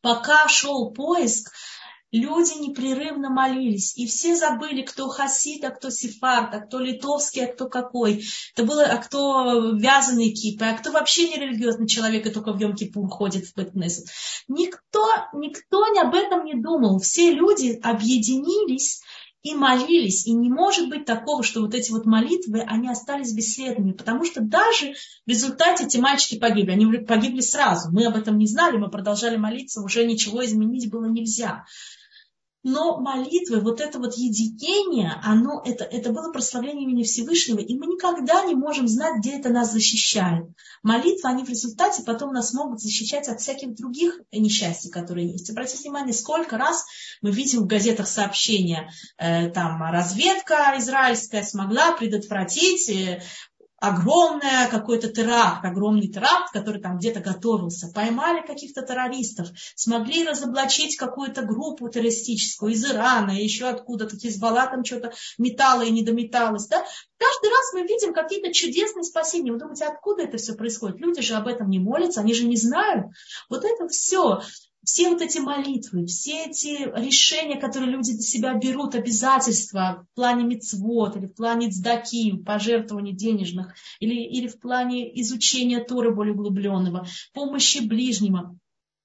пока 0.02 0.48
шел 0.48 0.90
поиск, 0.90 1.52
Люди 2.12 2.60
непрерывно 2.60 3.30
молились, 3.30 3.96
и 3.96 4.06
все 4.06 4.34
забыли, 4.34 4.82
кто 4.82 5.08
хасид, 5.08 5.64
а 5.64 5.70
кто 5.70 5.90
сефард, 5.90 6.52
а 6.54 6.60
кто 6.60 6.80
литовский, 6.80 7.44
а 7.44 7.52
кто 7.52 7.68
какой. 7.68 8.24
Это 8.54 8.64
было, 8.64 8.82
а 8.82 8.96
кто 8.96 9.72
вязаный 9.76 10.32
кипы, 10.32 10.64
а 10.64 10.76
кто 10.76 10.90
вообще 10.90 11.28
не 11.28 11.36
религиозный 11.36 11.86
человек 11.86 12.26
и 12.26 12.30
только 12.30 12.52
в 12.52 12.60
Йом 12.60 12.74
Кипур 12.74 13.08
ходит 13.08 13.46
в 13.46 13.56
Бетнесет. 13.56 14.06
Никто, 14.48 15.06
никто 15.34 15.80
об 16.00 16.14
этом 16.14 16.44
не 16.44 16.54
думал. 16.54 16.98
Все 16.98 17.30
люди 17.30 17.78
объединились 17.82 19.02
и 19.42 19.54
молились. 19.54 20.26
И 20.26 20.32
не 20.32 20.50
может 20.50 20.88
быть 20.88 21.04
такого, 21.04 21.42
что 21.42 21.60
вот 21.60 21.74
эти 21.74 21.90
вот 21.90 22.06
молитвы, 22.06 22.60
они 22.60 22.88
остались 22.88 23.32
бесследными. 23.32 23.92
Потому 23.92 24.24
что 24.24 24.40
даже 24.40 24.94
в 25.26 25.30
результате 25.30 25.84
эти 25.84 25.98
мальчики 25.98 26.38
погибли. 26.38 26.72
Они 26.72 26.86
погибли 26.98 27.40
сразу. 27.40 27.90
Мы 27.90 28.06
об 28.06 28.16
этом 28.16 28.38
не 28.38 28.46
знали, 28.46 28.76
мы 28.76 28.90
продолжали 28.90 29.36
молиться, 29.36 29.80
уже 29.80 30.04
ничего 30.04 30.44
изменить 30.44 30.90
было 30.90 31.06
нельзя. 31.06 31.64
Но 32.62 33.00
молитвы, 33.00 33.60
вот 33.60 33.80
это 33.80 33.98
вот 33.98 34.14
единение, 34.14 35.18
оно, 35.22 35.62
это, 35.64 35.84
это 35.84 36.10
было 36.10 36.30
прославление 36.30 36.84
имени 36.84 37.04
Всевышнего, 37.04 37.58
и 37.58 37.74
мы 37.74 37.86
никогда 37.86 38.44
не 38.44 38.54
можем 38.54 38.86
знать, 38.86 39.18
где 39.20 39.38
это 39.38 39.48
нас 39.48 39.72
защищает. 39.72 40.44
Молитвы, 40.82 41.30
они 41.30 41.44
в 41.44 41.48
результате 41.48 42.02
потом 42.02 42.32
нас 42.32 42.52
могут 42.52 42.80
защищать 42.80 43.28
от 43.28 43.40
всяких 43.40 43.74
других 43.74 44.20
несчастий, 44.32 44.90
которые 44.90 45.30
есть. 45.30 45.48
Обратите 45.48 45.82
внимание, 45.82 46.12
сколько 46.12 46.58
раз 46.58 46.84
мы 47.22 47.30
видим 47.30 47.60
в 47.60 47.66
газетах 47.66 48.06
сообщения, 48.06 48.90
э, 49.16 49.48
там, 49.50 49.82
разведка 49.82 50.74
израильская 50.76 51.42
смогла 51.42 51.92
предотвратить 51.92 52.90
огромный 53.80 54.68
какой-то 54.70 55.08
теракт, 55.08 55.64
огромный 55.64 56.08
теракт, 56.08 56.52
который 56.52 56.80
там 56.80 56.98
где-то 56.98 57.20
готовился. 57.20 57.90
Поймали 57.92 58.46
каких-то 58.46 58.82
террористов, 58.82 59.48
смогли 59.74 60.24
разоблачить 60.24 60.96
какую-то 60.96 61.42
группу 61.42 61.88
террористическую 61.88 62.72
из 62.72 62.84
Ирана, 62.84 63.30
еще 63.30 63.66
откуда-то, 63.66 64.16
Хизбалла 64.16 64.66
там 64.66 64.84
что-то 64.84 65.12
металла 65.38 65.82
и 65.82 65.90
не 65.90 66.04
дометалось. 66.04 66.66
Да? 66.68 66.84
Каждый 67.16 67.50
раз 67.50 67.72
мы 67.72 67.82
видим 67.82 68.12
какие-то 68.12 68.52
чудесные 68.52 69.04
спасения. 69.04 69.50
Вы 69.50 69.58
думаете, 69.58 69.86
откуда 69.86 70.22
это 70.22 70.36
все 70.36 70.54
происходит? 70.54 71.00
Люди 71.00 71.22
же 71.22 71.34
об 71.34 71.48
этом 71.48 71.70
не 71.70 71.78
молятся, 71.78 72.20
они 72.20 72.34
же 72.34 72.46
не 72.46 72.56
знают. 72.56 73.06
Вот 73.48 73.64
это 73.64 73.88
все 73.88 74.40
все 74.84 75.10
вот 75.10 75.20
эти 75.20 75.38
молитвы, 75.38 76.06
все 76.06 76.46
эти 76.46 76.88
решения, 76.98 77.60
которые 77.60 77.92
люди 77.92 78.12
для 78.12 78.22
себя 78.22 78.54
берут, 78.54 78.94
обязательства 78.94 80.06
в 80.10 80.14
плане 80.14 80.44
мецвод 80.44 81.16
или 81.16 81.26
в 81.26 81.34
плане 81.34 81.70
цдаки, 81.70 82.38
пожертвований 82.38 83.12
денежных, 83.12 83.74
или, 84.00 84.14
или 84.14 84.48
в 84.48 84.58
плане 84.58 85.20
изучения 85.20 85.84
Торы 85.84 86.14
более 86.14 86.34
углубленного, 86.34 87.06
помощи 87.34 87.78
ближнему, 87.78 88.58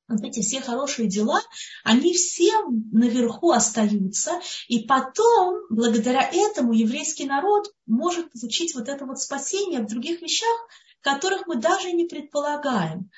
вот 0.07 0.21
эти 0.21 0.41
все 0.41 0.61
хорошие 0.61 1.07
дела, 1.07 1.41
они 1.83 2.13
все 2.13 2.51
наверху 2.91 3.51
остаются, 3.51 4.39
и 4.67 4.83
потом, 4.83 5.61
благодаря 5.69 6.29
этому, 6.31 6.73
еврейский 6.73 7.25
народ 7.25 7.67
может 7.85 8.31
получить 8.31 8.75
вот 8.75 8.87
это 8.87 9.05
вот 9.05 9.19
спасение 9.19 9.81
в 9.81 9.87
других 9.87 10.21
вещах, 10.21 10.67
которых 11.01 11.47
мы 11.47 11.57
даже 11.57 11.91
не 11.91 12.05
предполагаем. 12.05 13.09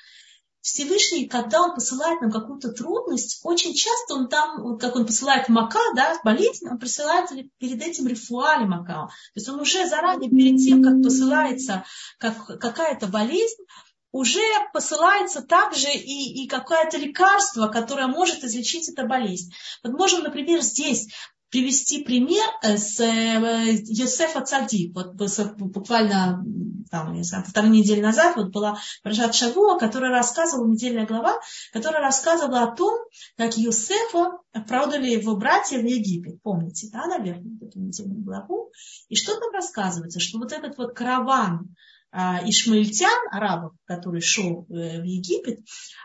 Всевышний, 0.72 1.26
когда 1.26 1.62
он 1.62 1.74
посылает 1.74 2.20
нам 2.20 2.30
какую-то 2.30 2.72
трудность, 2.72 3.40
очень 3.42 3.74
часто 3.74 4.14
он 4.14 4.28
там, 4.28 4.78
как 4.78 4.96
он 4.96 5.06
посылает 5.06 5.48
мака, 5.48 5.80
да, 5.96 6.18
болезнь, 6.24 6.68
он 6.68 6.78
присылает 6.78 7.30
перед 7.58 7.82
этим 7.82 8.06
рифуали 8.06 8.64
мака. 8.64 9.08
То 9.08 9.36
есть 9.36 9.48
он 9.48 9.60
уже 9.60 9.86
заранее, 9.88 10.30
перед 10.30 10.58
тем, 10.58 10.82
как 10.82 11.02
посылается 11.02 11.84
как, 12.18 12.46
какая-то 12.60 13.06
болезнь, 13.06 13.64
уже 14.12 14.40
посылается 14.72 15.42
также 15.42 15.88
и, 15.92 16.44
и 16.44 16.48
какое-то 16.48 16.98
лекарство, 16.98 17.68
которое 17.68 18.06
может 18.06 18.44
излечить 18.44 18.88
эту 18.88 19.06
болезнь. 19.06 19.52
Вот 19.82 19.92
можем, 19.92 20.22
например, 20.22 20.60
здесь 20.62 21.08
привести 21.50 22.04
пример 22.04 22.46
э, 22.62 22.76
с 22.76 23.00
э, 23.00 23.78
Йосефа 23.86 24.42
Цадик. 24.42 24.94
Вот 24.94 25.14
буквально 25.58 26.44
там, 26.90 27.12
не 27.12 27.22
знаю, 27.22 27.44
полторы 27.44 27.68
недели 27.68 28.00
назад 28.00 28.36
вот 28.36 28.50
была 28.50 28.78
Прожат 29.02 29.34
Шавуа, 29.34 29.78
которая 29.78 30.10
рассказывала, 30.10 30.66
недельная 30.66 31.06
глава, 31.06 31.38
которая 31.72 32.02
рассказывала 32.02 32.62
о 32.62 32.74
том, 32.74 32.98
как 33.36 33.56
Йосефа 33.56 34.38
продали 34.66 35.10
его 35.10 35.36
братья 35.36 35.78
в 35.78 35.84
Египет. 35.84 36.42
Помните, 36.42 36.88
да, 36.92 37.06
наверное, 37.06 37.58
эту 37.60 37.78
недельную 37.78 38.22
главу? 38.22 38.70
И 39.08 39.16
что 39.16 39.38
там 39.38 39.52
рассказывается? 39.52 40.20
Что 40.20 40.38
вот 40.38 40.52
этот 40.52 40.76
вот 40.76 40.94
караван 40.94 41.74
ишмаильтян, 42.12 43.28
арабов, 43.30 43.72
который 43.84 44.20
шел 44.20 44.66
э, 44.68 45.00
в 45.00 45.04
Египет, 45.04 45.60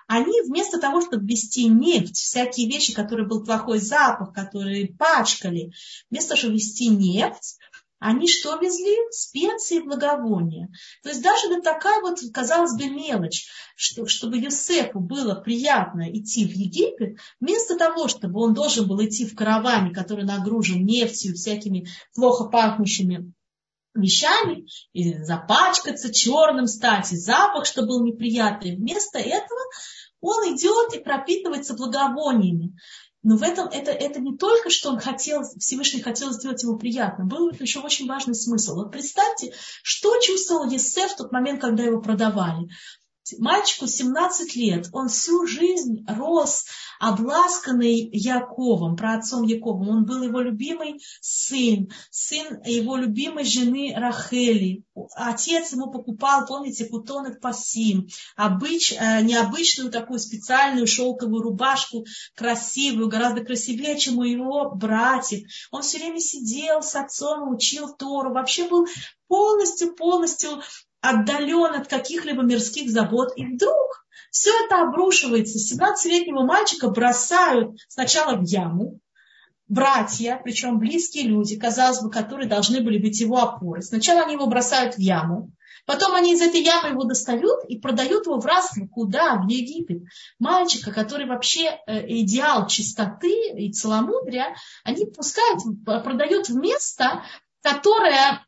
они 0.08 0.42
вместо 0.42 0.80
того, 0.80 1.02
чтобы 1.02 1.26
вести 1.26 1.68
нефть, 1.68 2.18
всякие 2.18 2.68
вещи, 2.68 2.94
которые 2.94 3.28
был 3.28 3.44
плохой 3.44 3.80
запах, 3.80 4.34
которые 4.34 4.94
пачкали, 4.94 5.72
вместо 6.10 6.30
того, 6.30 6.40
чтобы 6.40 6.56
вести 6.56 6.90
нефть, 6.90 7.58
они 8.04 8.28
что 8.28 8.58
везли? 8.58 8.98
Специи 9.12 9.78
и 9.78 9.82
благовония. 9.82 10.70
То 11.04 11.10
есть 11.10 11.22
даже 11.22 11.48
вот 11.48 11.64
такая 11.64 12.02
вот, 12.02 12.20
казалось 12.34 12.76
бы, 12.76 12.90
мелочь, 12.90 13.48
что, 13.78 14.06
чтобы 14.08 14.38
Юсефу 14.38 15.00
было 15.00 15.36
приятно 15.36 16.12
идти 16.12 16.46
в 16.46 16.52
Египет, 16.52 17.18
вместо 17.40 17.78
того, 17.78 18.10
чтобы 18.10 18.42
он 18.42 18.54
должен 18.54 18.90
был 18.90 19.02
идти 19.06 19.26
в 19.26 19.36
караване, 19.36 19.94
который 19.94 20.26
нагружен 20.26 20.84
нефтью, 20.84 21.34
всякими 21.34 21.88
плохо 22.14 22.50
пахнущими 22.50 23.32
вещами, 23.94 24.66
и 24.94 25.24
запачкаться, 25.24 26.14
черным 26.14 26.68
стать, 26.68 27.12
и 27.12 27.18
запах, 27.18 27.66
что 27.66 27.86
был 27.86 28.04
неприятный. 28.04 28.76
Вместо 28.76 29.20
этого 29.20 29.60
он 30.22 30.56
идет 30.56 30.96
и 30.96 31.04
пропитывается 31.04 31.76
благовониями. 31.76 32.76
Но 33.24 33.38
в 33.38 33.44
этом 33.44 33.68
это, 33.70 33.92
это 33.92 34.20
не 34.20 34.38
только, 34.38 34.70
что 34.70 34.90
он 34.90 35.00
хотел, 35.00 35.44
Всевышний 35.58 36.02
хотел 36.02 36.32
сделать 36.34 36.62
ему 36.62 36.78
приятно, 36.78 37.26
был 37.26 37.52
еще 37.52 37.80
очень 37.80 38.08
важный 38.08 38.36
смысл. 38.36 38.76
Вот 38.76 38.92
представьте, 38.92 39.54
что 39.82 40.20
чувствовал 40.20 40.70
Есеф 40.70 41.14
в 41.14 41.18
тот 41.18 41.32
момент, 41.32 41.62
когда 41.62 41.84
его 41.84 42.02
продавали. 42.02 42.68
Мальчику 43.38 43.88
17 43.88 44.56
лет, 44.56 44.90
он 44.92 45.08
всю 45.08 45.48
жизнь 45.48 46.06
рос 46.08 46.66
обласканный 47.00 48.10
Яковом, 48.12 48.98
про 48.98 49.16
отцом 49.16 49.44
Яковом. 49.44 49.90
Он 49.90 50.06
был 50.06 50.24
его 50.24 50.42
любимый 50.42 51.02
сын, 51.22 51.90
сын 52.12 52.62
его 52.66 52.98
любимой 52.98 53.46
жены 53.46 53.94
Рахели. 53.96 54.84
Отец 55.16 55.72
ему 55.72 55.90
покупал, 55.90 56.46
помните, 56.46 56.86
кутонок 56.86 57.40
пасим, 57.40 58.08
обыч, 58.36 58.94
э, 58.94 59.22
необычную 59.22 59.90
такую 59.90 60.20
специальную 60.20 60.86
шелковую 60.86 61.44
рубашку, 61.44 62.06
красивую, 62.36 63.08
гораздо 63.08 63.44
красивее, 63.44 63.98
чем 63.98 64.18
у 64.18 64.24
его 64.24 64.76
братьев. 64.76 65.48
Он 65.72 65.82
все 65.82 65.98
время 65.98 66.20
сидел 66.20 66.82
с 66.82 66.96
отцом, 66.96 67.50
учил 67.50 67.96
Тору, 67.96 68.34
вообще 68.34 68.68
был 68.68 68.88
полностью-полностью 69.28 70.62
отдален 71.04 71.76
от 71.76 71.88
каких-либо 71.88 72.42
мирских 72.44 72.90
забот, 72.90 73.34
и 73.36 73.46
вдруг 73.46 74.06
все 74.32 74.52
это 74.66 74.82
обрушивается. 74.82 75.60
17-летнего 75.60 76.44
мальчика 76.44 76.90
бросают 76.90 77.78
сначала 77.90 78.38
в 78.38 78.44
яму, 78.44 79.00
братья, 79.68 80.40
причем 80.44 80.80
близкие 80.80 81.26
люди, 81.26 81.60
казалось 81.60 82.02
бы, 82.02 82.10
которые 82.10 82.48
должны 82.48 82.82
были 82.82 82.98
быть 82.98 83.20
его 83.20 83.40
опорой. 83.40 83.84
Сначала 83.84 84.22
они 84.22 84.34
его 84.34 84.48
бросают 84.48 84.96
в 84.96 85.00
яму, 85.00 85.52
потом 85.86 86.16
они 86.16 86.34
из 86.34 86.42
этой 86.42 86.62
ямы 86.62 86.90
его 86.90 87.04
достают 87.04 87.66
и 87.68 87.78
продают 87.78 88.26
его 88.26 88.40
в 88.40 88.46
рабство. 88.46 88.88
Куда? 88.88 89.36
В 89.36 89.48
Египет. 89.50 90.04
Мальчика, 90.40 90.92
который 90.92 91.28
вообще 91.28 91.80
э, 91.86 92.08
идеал 92.08 92.68
чистоты 92.68 93.52
и 93.58 93.74
целомудрия, 93.74 94.56
они 94.86 95.06
пускают, 95.06 95.60
продают 95.86 96.48
в 96.48 96.56
место, 96.56 97.24
которое 97.62 98.42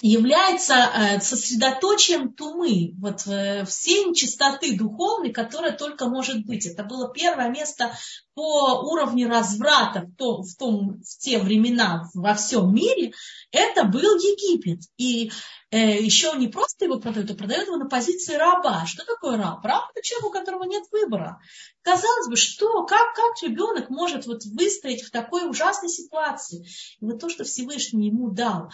является 0.00 0.74
э, 0.74 1.20
сосредоточием 1.20 2.32
тумы, 2.32 2.94
вот 2.98 3.26
э, 3.26 3.64
всей 3.64 4.04
нечистоты 4.04 4.76
духовной, 4.76 5.32
которая 5.32 5.72
только 5.72 6.08
может 6.08 6.46
быть. 6.46 6.66
Это 6.66 6.84
было 6.84 7.12
первое 7.12 7.48
место 7.48 7.96
по 8.34 8.80
уровню 8.82 9.28
разврата 9.28 10.02
в, 10.02 10.14
том, 10.14 10.42
в, 10.42 10.56
том, 10.56 11.00
в 11.02 11.18
те 11.18 11.38
времена 11.40 12.08
во 12.14 12.34
всем 12.34 12.72
мире. 12.72 13.12
Это 13.50 13.84
был 13.84 14.14
Египет. 14.16 14.82
И 14.96 15.32
э, 15.70 16.00
еще 16.00 16.32
не 16.36 16.46
просто 16.46 16.84
его 16.84 17.00
продают, 17.00 17.30
а 17.32 17.34
продают 17.34 17.66
его 17.66 17.76
на 17.76 17.88
позиции 17.88 18.34
раба. 18.34 18.86
Что 18.86 19.04
такое 19.04 19.36
раб? 19.36 19.64
Раб 19.64 19.90
это 19.92 20.06
человек, 20.06 20.26
у 20.26 20.30
которого 20.30 20.64
нет 20.64 20.84
выбора. 20.92 21.40
Казалось 21.82 22.28
бы, 22.28 22.36
что, 22.36 22.84
как, 22.84 23.14
как 23.14 23.42
ребенок 23.42 23.90
может 23.90 24.26
вот 24.26 24.44
выстоять 24.44 25.02
в 25.02 25.10
такой 25.10 25.48
ужасной 25.48 25.88
ситуации? 25.88 26.64
И 27.00 27.04
вот 27.04 27.18
то, 27.18 27.28
что 27.28 27.42
Всевышний 27.42 28.08
ему 28.08 28.30
дал, 28.30 28.70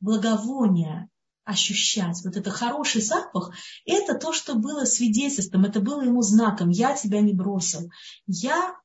благовония 0.00 1.08
ощущать, 1.44 2.22
вот 2.24 2.36
это 2.36 2.50
хороший 2.50 3.02
запах, 3.02 3.52
это 3.84 4.14
то, 4.14 4.32
что 4.32 4.54
было 4.54 4.84
свидетельством, 4.84 5.64
это 5.64 5.80
было 5.80 6.02
ему 6.02 6.22
знаком. 6.22 6.70
Я 6.70 6.94
тебя 6.94 7.20
не 7.20 7.32
бросил. 7.32 7.90
Я, 8.26 8.76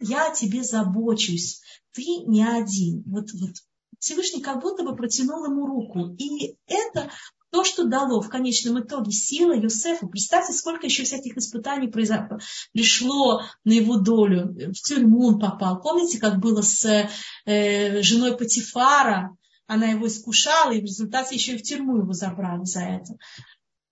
я 0.00 0.30
о 0.30 0.34
тебе 0.34 0.62
забочусь. 0.62 1.60
Ты 1.92 2.02
не 2.26 2.46
один. 2.46 3.02
Вот, 3.06 3.32
вот 3.32 3.50
Всевышний 3.98 4.42
как 4.42 4.60
будто 4.60 4.84
бы 4.84 4.94
протянул 4.94 5.44
ему 5.44 5.66
руку. 5.66 6.14
И 6.16 6.56
это 6.66 7.10
то, 7.50 7.62
что 7.62 7.84
дало 7.84 8.20
в 8.20 8.28
конечном 8.28 8.80
итоге 8.80 9.12
сила 9.12 9.52
Юсефу. 9.52 10.08
Представьте, 10.08 10.52
сколько 10.52 10.86
еще 10.86 11.04
всяких 11.04 11.36
испытаний 11.36 11.86
произошло, 11.86 12.38
пришло 12.72 13.42
на 13.62 13.72
его 13.72 13.98
долю. 13.98 14.54
В 14.72 14.82
тюрьму 14.82 15.28
он 15.28 15.38
попал. 15.38 15.80
Помните, 15.80 16.18
как 16.18 16.40
было 16.40 16.62
с 16.62 17.08
э, 17.46 18.02
женой 18.02 18.36
Патифара? 18.36 19.36
Она 19.66 19.86
его 19.86 20.06
искушала, 20.06 20.72
и 20.72 20.80
в 20.80 20.84
результате 20.84 21.34
еще 21.34 21.54
и 21.54 21.58
в 21.58 21.62
тюрьму 21.62 21.98
его 21.98 22.12
забрали 22.12 22.64
за 22.64 22.80
это. 22.80 23.16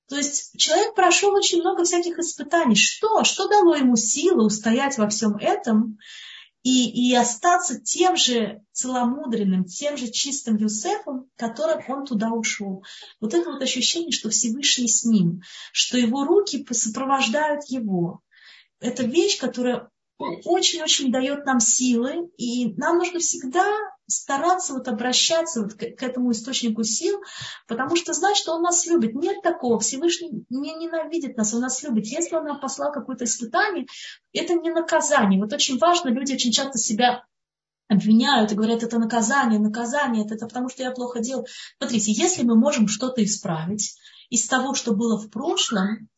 То 0.09 0.17
есть 0.17 0.59
человек 0.59 0.95
прошел 0.95 1.33
очень 1.33 1.61
много 1.61 1.85
всяких 1.85 2.19
испытаний. 2.19 2.77
Что? 2.77 3.25
Что 3.25 3.49
дало 3.49 3.75
ему 3.75 3.97
силы 3.97 4.45
устоять 4.45 4.99
во 4.99 5.09
всем 5.09 5.37
этом 5.37 5.99
и, 6.63 7.11
и 7.11 7.15
остаться 7.15 7.81
тем 7.81 8.17
же 8.17 8.63
целомудренным, 8.73 9.65
тем 9.65 9.97
же 9.97 10.11
чистым 10.11 10.57
Юсефом, 10.57 11.31
которым 11.37 11.83
он 11.89 12.05
туда 12.05 12.31
ушел. 12.31 12.85
Вот 13.21 13.33
это 13.35 13.51
вот 13.51 13.63
ощущение, 13.63 14.13
что 14.13 14.29
Всевышний 14.29 14.89
с 14.89 15.05
ним, 15.05 15.41
что 15.73 15.97
его 15.97 16.25
руки 16.25 16.67
сопровождают 16.71 17.65
его. 17.69 18.21
Это 18.81 19.05
вещь, 19.05 19.39
которая 19.39 19.89
очень-очень 20.19 21.11
дает 21.11 21.47
нам 21.47 21.59
силы, 21.59 22.31
и 22.37 22.75
нам 22.75 22.99
нужно 22.99 23.19
всегда 23.19 23.65
стараться 24.17 24.75
вот 24.75 24.89
обращаться 24.89 25.63
вот 25.63 25.75
к, 25.75 25.79
к 25.79 26.03
этому 26.03 26.33
источнику 26.33 26.83
сил, 26.85 27.21
потому 27.69 27.97
что 27.97 28.13
знать, 28.13 28.37
что 28.37 28.53
Он 28.55 28.63
нас 28.63 28.87
любит. 28.87 29.15
Нет 29.15 29.43
такого. 29.43 29.79
Всевышний 29.81 30.45
не 30.51 30.75
ненавидит 30.75 31.37
нас, 31.37 31.55
Он 31.55 31.61
нас 31.61 31.83
любит. 31.83 32.07
Если 32.07 32.35
Он 32.35 32.45
нам 32.45 32.61
послал 32.61 32.93
какое-то 32.93 33.25
испытание, 33.25 33.87
это 34.33 34.55
не 34.55 34.71
наказание. 34.71 35.41
Вот 35.41 35.53
очень 35.53 35.79
важно, 35.79 36.09
люди 36.09 36.35
очень 36.35 36.53
часто 36.53 36.79
себя 36.79 37.25
обвиняют 37.89 38.53
и 38.53 38.55
говорят, 38.55 38.83
это 38.83 38.99
наказание, 38.99 39.59
наказание, 39.59 40.25
это, 40.25 40.35
это 40.35 40.47
потому 40.47 40.69
что 40.69 40.83
я 40.83 40.91
плохо 40.91 41.21
делал. 41.21 41.47
Смотрите, 41.79 42.13
если 42.13 42.43
мы 42.43 42.57
можем 42.57 42.89
что-то 42.89 43.23
исправить 43.25 43.97
из 44.31 44.47
того, 44.47 44.75
что 44.75 44.95
было 44.95 45.19
в 45.19 45.29
прошлом, 45.31 46.09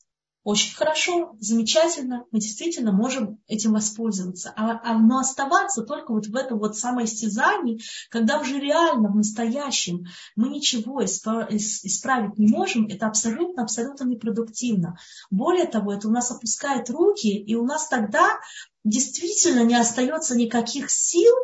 очень 0.44 0.76
хорошо, 0.76 1.36
замечательно, 1.40 2.26
мы 2.30 2.38
действительно 2.38 2.92
можем 2.92 3.40
этим 3.46 3.72
воспользоваться. 3.72 4.52
А, 4.56 4.78
а, 4.84 4.98
но 4.98 5.18
оставаться 5.18 5.82
только 5.82 6.12
вот 6.12 6.26
в 6.26 6.36
этом 6.36 6.58
вот 6.58 6.76
самоистязании, 6.76 7.80
когда 8.10 8.38
уже 8.38 8.58
реально 8.60 9.08
в 9.08 9.16
настоящем 9.16 10.04
мы 10.36 10.50
ничего 10.50 11.02
исправить 11.02 12.38
не 12.38 12.46
можем, 12.46 12.86
это 12.86 13.06
абсолютно, 13.06 13.62
абсолютно 13.62 14.04
непродуктивно. 14.04 14.98
Более 15.30 15.66
того, 15.66 15.94
это 15.94 16.08
у 16.08 16.10
нас 16.10 16.30
опускает 16.30 16.90
руки, 16.90 17.28
и 17.28 17.54
у 17.54 17.64
нас 17.64 17.88
тогда 17.88 18.38
действительно 18.84 19.64
не 19.64 19.76
остается 19.76 20.36
никаких 20.36 20.90
сил 20.90 21.34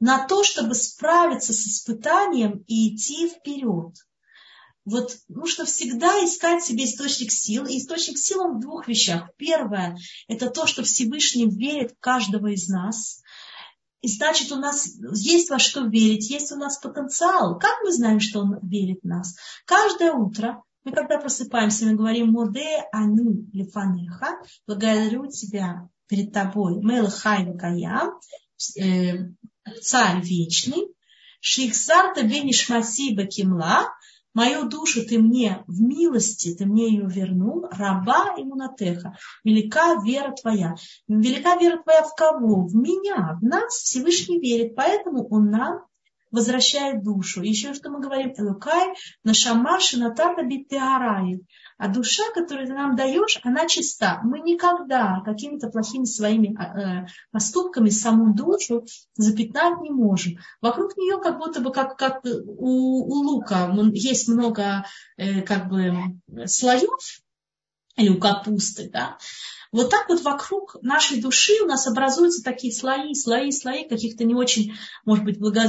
на 0.00 0.26
то, 0.26 0.44
чтобы 0.44 0.74
справиться 0.74 1.54
с 1.54 1.66
испытанием 1.66 2.62
и 2.66 2.94
идти 2.94 3.26
вперед 3.30 3.94
вот 4.84 5.16
нужно 5.28 5.64
всегда 5.64 6.08
искать 6.24 6.62
себе 6.62 6.84
источник 6.84 7.32
сил. 7.32 7.64
И 7.66 7.78
источник 7.78 8.18
сил 8.18 8.40
он 8.42 8.56
в 8.56 8.60
двух 8.60 8.86
вещах. 8.88 9.30
Первое– 9.36 9.96
это 10.28 10.50
то, 10.50 10.66
что 10.66 10.82
Всевышний 10.82 11.48
верит 11.48 11.92
в 11.92 12.00
каждого 12.00 12.48
из 12.48 12.68
нас. 12.68 13.22
И 14.02 14.08
значит, 14.08 14.52
у 14.52 14.56
нас 14.56 14.86
есть 15.14 15.48
во 15.48 15.58
что 15.58 15.86
верить, 15.86 16.28
есть 16.28 16.52
у 16.52 16.56
нас 16.56 16.78
потенциал. 16.78 17.58
Как 17.58 17.72
мы 17.82 17.92
знаем, 17.92 18.20
что 18.20 18.40
он 18.40 18.58
верит 18.62 19.00
в 19.02 19.06
нас? 19.06 19.34
Каждое 19.64 20.12
утро 20.12 20.62
мы 20.84 20.92
когда 20.92 21.18
просыпаемся, 21.18 21.86
мы 21.86 21.94
говорим 21.94 22.30
«Моде 22.30 22.84
ани 22.92 23.48
лифанеха», 23.54 24.36
благодарю 24.66 25.26
тебя 25.28 25.88
перед 26.08 26.32
тобой, 26.32 26.78
Мэл 26.82 27.08
Хайва 27.08 27.56
Каям, 27.56 28.20
э, 28.78 29.30
царь 29.80 30.20
вечный, 30.20 30.94
Шихсарта 31.40 32.22
Бенишмаси 32.22 33.14
Бакимла, 33.14 33.88
Мою 34.34 34.68
душу 34.68 35.06
ты 35.06 35.20
мне 35.20 35.62
в 35.68 35.80
милости, 35.80 36.54
ты 36.54 36.66
мне 36.66 36.88
ее 36.88 37.06
вернул, 37.06 37.66
раба 37.70 38.34
и 38.36 38.42
мунатеха. 38.42 39.16
Велика 39.44 40.02
вера 40.04 40.32
твоя. 40.32 40.74
Велика 41.06 41.56
вера 41.56 41.80
твоя 41.80 42.02
в 42.02 42.14
кого? 42.16 42.66
В 42.66 42.74
меня, 42.74 43.38
в 43.40 43.44
нас 43.44 43.74
Всевышний 43.74 44.40
верит, 44.40 44.74
поэтому 44.74 45.28
он 45.28 45.50
нам 45.50 45.86
возвращает 46.32 47.04
душу. 47.04 47.42
Еще 47.42 47.74
что 47.74 47.90
мы 47.90 48.00
говорим, 48.00 48.34
Элукай, 48.36 48.94
нашамаши 49.22 49.98
натата 49.98 50.42
биттеарай. 50.42 51.40
А 51.76 51.88
душа, 51.88 52.22
которую 52.32 52.66
ты 52.66 52.72
нам 52.72 52.96
даешь, 52.96 53.40
она 53.42 53.66
чиста. 53.66 54.20
Мы 54.22 54.40
никогда 54.40 55.22
какими-то 55.24 55.68
плохими 55.68 56.04
своими 56.04 56.56
э, 56.56 57.06
поступками 57.32 57.90
саму 57.90 58.34
душу 58.34 58.86
запятнать 59.16 59.80
не 59.80 59.90
можем. 59.90 60.38
Вокруг 60.60 60.96
нее 60.96 61.20
как 61.20 61.38
будто 61.38 61.60
бы, 61.60 61.72
как, 61.72 61.96
как 61.96 62.24
у, 62.24 62.28
у 62.28 63.14
лука, 63.22 63.72
есть 63.92 64.28
много 64.28 64.84
э, 65.16 65.42
как 65.42 65.68
бы 65.68 65.94
слоев, 66.46 67.20
или 67.96 68.08
у 68.08 68.18
капусты, 68.18 68.90
да, 68.90 69.18
вот 69.74 69.90
так 69.90 70.08
вот 70.08 70.22
вокруг 70.22 70.76
нашей 70.82 71.20
души 71.20 71.54
у 71.60 71.66
нас 71.66 71.88
образуются 71.88 72.44
такие 72.44 72.72
слои, 72.72 73.12
слои, 73.14 73.50
слои 73.50 73.88
каких-то 73.88 74.22
не 74.22 74.32
очень, 74.32 74.72
может 75.04 75.24
быть, 75.24 75.40
благо... 75.40 75.62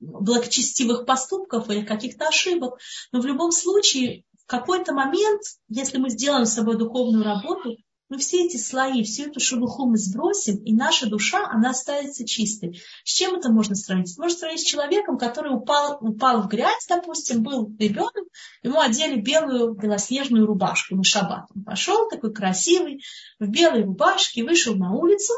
благочестивых 0.00 1.06
поступков 1.06 1.70
или 1.70 1.84
каких-то 1.84 2.26
ошибок. 2.26 2.80
Но 3.12 3.20
в 3.20 3.26
любом 3.26 3.52
случае 3.52 4.24
в 4.46 4.50
какой-то 4.50 4.92
момент, 4.92 5.42
если 5.68 5.98
мы 5.98 6.10
сделаем 6.10 6.46
с 6.46 6.54
собой 6.54 6.76
духовную 6.76 7.24
работу, 7.24 7.76
мы 8.10 8.18
все 8.18 8.44
эти 8.44 8.58
слои, 8.58 9.02
всю 9.02 9.24
эту 9.30 9.40
шелуху 9.40 9.86
мы 9.86 9.96
сбросим, 9.96 10.56
и 10.56 10.74
наша 10.74 11.08
душа, 11.08 11.48
она 11.48 11.70
останется 11.70 12.26
чистой. 12.26 12.80
С 13.02 13.12
чем 13.12 13.36
это 13.36 13.50
можно 13.50 13.74
сравнить? 13.74 14.16
Можно 14.18 14.38
сравнить 14.38 14.60
с 14.60 14.64
человеком, 14.64 15.16
который 15.16 15.54
упал, 15.54 15.96
упал 16.00 16.42
в 16.42 16.48
грязь, 16.48 16.86
допустим, 16.88 17.42
был 17.42 17.74
ребенок, 17.78 18.24
ему 18.62 18.78
одели 18.78 19.20
белую 19.20 19.74
белоснежную 19.74 20.46
рубашку 20.46 20.96
на 20.96 21.02
шаббат. 21.02 21.46
Он 21.54 21.64
пошел 21.64 22.08
такой 22.08 22.32
красивый, 22.34 23.02
в 23.40 23.48
белой 23.48 23.84
рубашке, 23.84 24.44
вышел 24.44 24.76
на 24.76 24.92
улицу, 24.92 25.32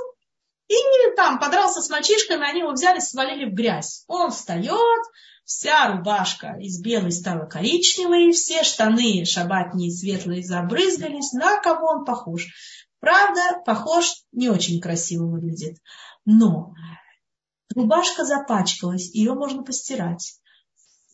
и 0.68 1.16
там 1.16 1.38
подрался 1.38 1.80
с 1.80 1.88
мальчишками, 1.88 2.48
они 2.48 2.60
его 2.60 2.72
взяли, 2.72 3.00
свалили 3.00 3.50
в 3.50 3.54
грязь. 3.54 4.04
Он 4.08 4.30
встает, 4.30 5.02
Вся 5.46 5.92
рубашка 5.92 6.56
из 6.58 6.82
белой 6.82 7.12
стала 7.12 7.46
коричневой, 7.46 8.32
все 8.32 8.64
штаны 8.64 9.24
шабатные 9.24 9.92
светлые 9.92 10.42
забрызгались. 10.42 11.32
На 11.32 11.60
кого 11.60 11.86
он 11.86 12.04
похож? 12.04 12.48
Правда, 12.98 13.62
похож, 13.64 14.12
не 14.32 14.48
очень 14.48 14.80
красиво 14.80 15.26
выглядит. 15.26 15.78
Но 16.24 16.74
рубашка 17.76 18.24
запачкалась, 18.24 19.14
ее 19.14 19.34
можно 19.34 19.62
постирать. 19.62 20.40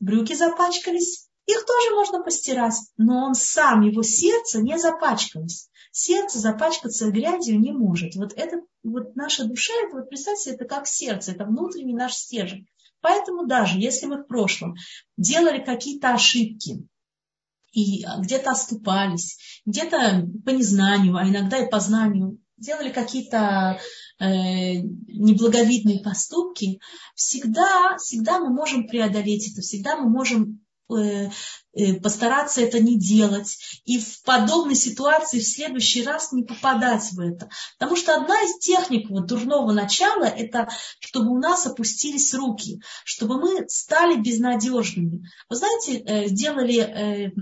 Брюки 0.01 0.33
запачкались, 0.33 1.29
их 1.47 1.65
тоже 1.67 1.95
можно 1.95 2.23
постирать. 2.23 2.75
Но 2.97 3.27
он 3.27 3.35
сам, 3.35 3.83
его 3.83 4.03
сердце 4.03 4.61
не 4.61 4.79
запачкалось. 4.79 5.69
Сердце 5.91 6.39
запачкаться 6.39 7.11
грязью 7.11 7.61
не 7.61 7.73
может. 7.73 8.15
Вот 8.15 8.33
это, 8.35 8.63
вот 8.83 9.15
наша 9.17 9.45
душа, 9.45 9.73
это 9.87 9.97
вот 9.97 10.09
представьте, 10.09 10.53
это 10.53 10.65
как 10.65 10.87
сердце, 10.87 11.33
это 11.33 11.45
внутренний 11.45 11.95
наш 11.95 12.15
стержень. 12.15 12.67
Поэтому 13.01 13.47
даже 13.47 13.79
если 13.79 14.07
мы 14.07 14.23
в 14.23 14.27
прошлом 14.27 14.77
делали 15.17 15.63
какие-то 15.63 16.15
ошибки, 16.15 16.87
и 17.73 18.05
где-то 18.19 18.51
оступались, 18.51 19.39
где-то 19.65 20.29
по 20.45 20.51
незнанию, 20.51 21.17
а 21.17 21.27
иногда 21.27 21.59
и 21.59 21.71
по 21.71 21.81
знанию, 21.81 22.39
делали 22.59 22.91
какие-то 22.91 23.81
э, 24.21 24.75
неблаговидные 24.77 26.01
поступки, 26.01 26.81
всегда, 27.15 27.97
всегда 27.99 28.39
мы 28.39 28.51
можем 28.51 28.87
преодолеть 28.87 29.51
это, 29.51 29.63
всегда 29.63 29.97
мы 29.97 30.09
можем 30.09 30.62
постараться 32.03 32.61
это 32.61 32.81
не 32.81 32.99
делать 32.99 33.81
и 33.85 33.99
в 33.99 34.23
подобной 34.23 34.75
ситуации 34.75 35.39
в 35.39 35.47
следующий 35.47 36.05
раз 36.05 36.33
не 36.33 36.45
попадать 36.45 37.13
в 37.13 37.21
это. 37.21 37.49
Потому 37.79 37.97
что 37.97 38.15
одна 38.15 38.35
из 38.43 38.59
техник 38.59 39.09
вот 39.09 39.27
дурного 39.27 39.73
начала– 39.73 40.25
это 40.27 40.69
чтобы 41.01 41.31
у 41.31 41.39
нас 41.39 41.67
опустились 41.67 42.35
руки, 42.35 42.81
чтобы 43.05 43.41
мы 43.41 43.69
стали 43.69 44.17
безнадежными. 44.17 45.29
Вы 45.49 45.57
знаете, 45.57 45.99
э, 45.99 46.27
сделали 46.29 47.33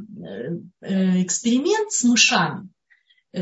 эксперимент 0.80 1.90
с 1.92 2.04
мышами. 2.04 2.68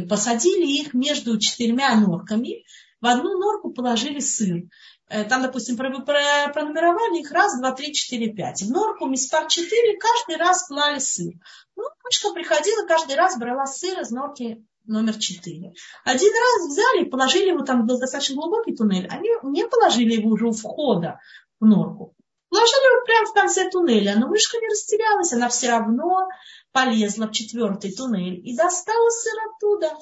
Посадили 0.09 0.67
их 0.67 0.95
между 0.95 1.39
четырьмя 1.39 1.95
норками, 1.97 2.65
в 3.01 3.07
одну 3.07 3.39
норку 3.39 3.73
положили 3.73 4.19
сыр. 4.19 4.65
Э, 5.09 5.25
там, 5.25 5.43
допустим, 5.43 5.77
пронумеровали 5.77 7.21
их 7.21 7.31
раз, 7.31 7.59
два, 7.59 7.73
три, 7.73 7.95
четыре, 7.95 8.33
пять. 8.33 8.63
В 8.63 8.71
норку 8.71 9.07
миспар 9.07 9.47
четыре 9.47 9.99
каждый 9.99 10.37
раз 10.37 10.67
клали 10.67 10.99
сыр. 10.99 11.33
Ну, 11.77 11.85
мышка 12.05 12.33
приходила, 12.33 12.87
каждый 12.87 13.17
раз 13.17 13.39
брала 13.39 13.67
сыр 13.67 14.01
из 14.01 14.11
норки 14.11 14.65
номер 14.85 15.19
четыре. 15.19 15.73
Один 16.05 16.33
раз 16.33 16.71
взяли 16.71 17.05
и 17.05 17.11
положили 17.11 17.51
его, 17.51 17.65
там 17.65 17.87
был 17.87 17.99
достаточно 17.99 18.37
глубокий 18.37 18.75
туннель, 18.75 19.07
они 19.09 19.29
не 19.45 19.67
положили 19.67 20.15
его 20.15 20.31
уже 20.31 20.47
у 20.47 20.53
входа 20.53 21.21
в 21.61 21.67
норку. 21.67 22.15
Положили 22.49 22.95
его 22.95 23.05
прямо 23.05 23.27
в 23.27 23.35
конце 23.35 23.71
туннеля, 23.71 24.17
но 24.17 24.27
мышка 24.27 24.59
не 24.59 24.69
растерялась, 24.69 25.33
она 25.33 25.49
все 25.49 25.71
равно 25.71 26.29
полезла 26.73 27.27
в 27.27 27.33
четвертый 27.33 27.93
туннель 27.95 28.41
и 28.43 28.57
достала 28.57 29.11
сыр 29.11 29.39
оттуда. 29.51 29.93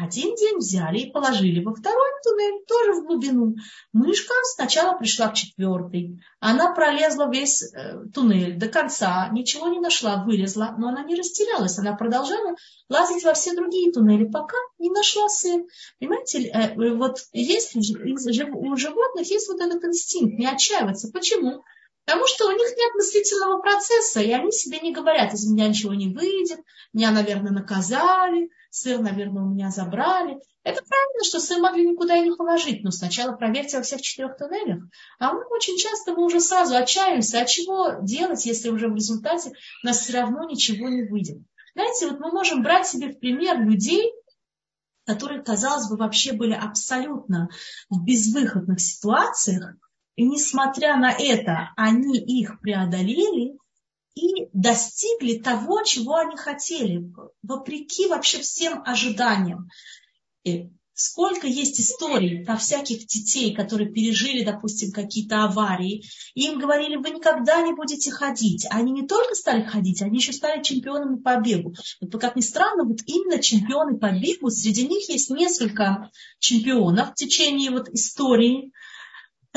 Один 0.00 0.36
день 0.36 0.58
взяли 0.58 0.98
и 1.00 1.10
положили 1.10 1.62
во 1.62 1.74
второй 1.74 2.10
туннель, 2.22 2.64
тоже 2.68 2.92
в 2.92 3.06
глубину. 3.06 3.56
Мышка 3.92 4.32
сначала 4.44 4.96
пришла 4.96 5.28
к 5.28 5.34
четвертой. 5.34 6.22
Она 6.38 6.72
пролезла 6.72 7.28
весь 7.28 7.62
э, 7.62 8.04
туннель 8.14 8.56
до 8.56 8.68
конца, 8.68 9.28
ничего 9.32 9.66
не 9.66 9.80
нашла, 9.80 10.22
вылезла, 10.22 10.76
но 10.78 10.90
она 10.90 11.02
не 11.02 11.16
растерялась. 11.16 11.78
Она 11.78 11.96
продолжала 11.96 12.54
лазить 12.88 13.24
во 13.24 13.34
все 13.34 13.56
другие 13.56 13.90
туннели, 13.90 14.24
пока 14.24 14.56
не 14.78 14.90
нашла 14.90 15.28
сын. 15.28 15.66
Понимаете, 15.98 16.44
э, 16.44 16.94
вот 16.94 17.18
есть 17.32 17.74
у 17.74 18.76
животных 18.76 19.28
есть 19.28 19.48
вот 19.48 19.60
этот 19.60 19.82
инстинкт, 19.84 20.38
не 20.38 20.46
отчаиваться. 20.46 21.10
Почему? 21.12 21.64
Потому 22.04 22.26
что 22.28 22.46
у 22.46 22.52
них 22.52 22.68
нет 22.76 22.94
мыслительного 22.94 23.60
процесса, 23.60 24.20
и 24.20 24.30
они 24.30 24.52
себе 24.52 24.78
не 24.78 24.92
говорят, 24.92 25.34
из 25.34 25.44
меня 25.50 25.68
ничего 25.68 25.92
не 25.92 26.08
выйдет, 26.08 26.60
меня, 26.92 27.10
наверное, 27.10 27.52
наказали, 27.52 28.48
сыр, 28.70 29.00
наверное, 29.00 29.42
у 29.42 29.48
меня 29.48 29.70
забрали. 29.70 30.38
Это 30.64 30.82
правильно, 30.82 31.24
что 31.24 31.40
сыр 31.40 31.60
могли 31.60 31.88
никуда 31.88 32.16
и 32.16 32.28
не 32.28 32.36
положить, 32.36 32.82
но 32.82 32.90
сначала 32.90 33.36
проверьте 33.36 33.78
во 33.78 33.82
всех 33.82 34.02
четырех 34.02 34.36
туннелях. 34.36 34.82
А 35.18 35.32
мы 35.32 35.44
очень 35.50 35.76
часто 35.78 36.12
мы 36.12 36.24
уже 36.24 36.40
сразу 36.40 36.76
отчаиваемся, 36.76 37.40
а 37.40 37.46
чего 37.46 38.00
делать, 38.02 38.44
если 38.44 38.68
уже 38.68 38.88
в 38.88 38.94
результате 38.94 39.50
у 39.82 39.86
нас 39.86 39.98
все 39.98 40.20
равно 40.20 40.44
ничего 40.44 40.88
не 40.88 41.08
выйдет. 41.08 41.38
Знаете, 41.74 42.08
вот 42.08 42.20
мы 42.20 42.32
можем 42.32 42.62
брать 42.62 42.86
себе 42.86 43.08
в 43.12 43.18
пример 43.18 43.60
людей, 43.60 44.12
которые, 45.06 45.42
казалось 45.42 45.88
бы, 45.88 45.96
вообще 45.96 46.32
были 46.32 46.52
абсолютно 46.52 47.48
в 47.88 48.04
безвыходных 48.04 48.80
ситуациях, 48.80 49.74
и 50.18 50.24
несмотря 50.24 50.96
на 50.96 51.12
это, 51.12 51.70
они 51.76 52.18
их 52.18 52.60
преодолели 52.60 53.56
и 54.14 54.48
достигли 54.52 55.38
того, 55.38 55.82
чего 55.82 56.16
они 56.16 56.36
хотели, 56.36 57.10
вопреки 57.42 58.06
вообще 58.06 58.38
всем 58.38 58.82
ожиданиям. 58.84 59.68
И 60.44 60.70
Сколько 61.00 61.46
есть 61.46 61.78
историй 61.78 62.44
про 62.44 62.56
всяких 62.56 63.06
детей, 63.06 63.54
которые 63.54 63.88
пережили, 63.88 64.42
допустим, 64.42 64.90
какие-то 64.90 65.44
аварии, 65.44 66.02
и 66.34 66.46
им 66.46 66.58
говорили, 66.58 66.96
вы 66.96 67.10
никогда 67.10 67.62
не 67.62 67.72
будете 67.72 68.10
ходить. 68.10 68.66
Они 68.68 68.90
не 68.90 69.06
только 69.06 69.36
стали 69.36 69.62
ходить, 69.62 70.02
они 70.02 70.18
еще 70.18 70.32
стали 70.32 70.60
чемпионами 70.60 71.22
по 71.22 71.40
бегу. 71.40 71.72
Вот, 72.00 72.20
как 72.20 72.34
ни 72.34 72.40
странно, 72.40 72.82
вот 72.82 72.98
именно 73.06 73.40
чемпионы 73.40 73.96
по 73.96 74.10
бегу, 74.10 74.50
среди 74.50 74.88
них 74.88 75.08
есть 75.08 75.30
несколько 75.30 76.10
чемпионов 76.40 77.12
в 77.12 77.14
течение 77.14 77.70
вот 77.70 77.88
истории, 77.90 78.72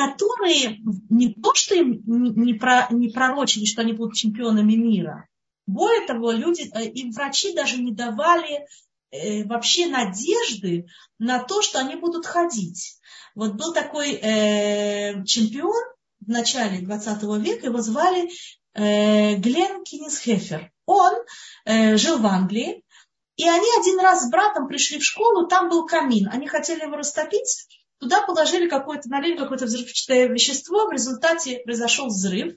которые 0.07 0.79
не 1.09 1.33
то, 1.33 1.53
что 1.53 1.75
им 1.75 2.01
не, 2.05 2.53
про, 2.53 2.87
не 2.91 3.09
пророчили, 3.09 3.65
что 3.65 3.81
они 3.81 3.93
будут 3.93 4.15
чемпионами 4.15 4.73
мира, 4.73 5.27
более 5.67 6.05
того, 6.05 6.31
люди, 6.31 6.69
э, 6.73 6.85
им 6.85 7.11
врачи 7.11 7.53
даже 7.53 7.81
не 7.81 7.93
давали 7.93 8.67
э, 9.11 9.43
вообще 9.45 9.87
надежды 9.87 10.87
на 11.19 11.39
то, 11.39 11.61
что 11.61 11.79
они 11.79 11.95
будут 11.95 12.25
ходить. 12.25 12.99
Вот 13.35 13.53
был 13.53 13.73
такой 13.73 14.13
э, 14.13 15.23
чемпион 15.25 15.83
в 16.19 16.29
начале 16.29 16.81
20 16.81 17.23
века, 17.43 17.67
его 17.67 17.81
звали 17.81 18.29
э, 18.73 19.35
Глен 19.35 19.83
Кинисхефер. 19.83 20.71
Он 20.85 21.13
э, 21.65 21.95
жил 21.95 22.17
в 22.17 22.25
Англии, 22.25 22.83
и 23.37 23.47
они 23.47 23.67
один 23.79 23.99
раз 23.99 24.23
с 24.23 24.29
братом 24.29 24.67
пришли 24.67 24.99
в 24.99 25.05
школу, 25.05 25.47
там 25.47 25.69
был 25.69 25.85
камин. 25.85 26.27
Они 26.31 26.47
хотели 26.47 26.81
его 26.81 26.97
растопить, 26.97 27.67
туда 28.01 28.23
положили 28.23 28.67
какое-то, 28.67 29.07
налили 29.09 29.37
какое-то 29.37 29.65
взрывчатое 29.65 30.27
вещество, 30.27 30.87
в 30.87 30.91
результате 30.91 31.59
произошел 31.59 32.07
взрыв. 32.07 32.55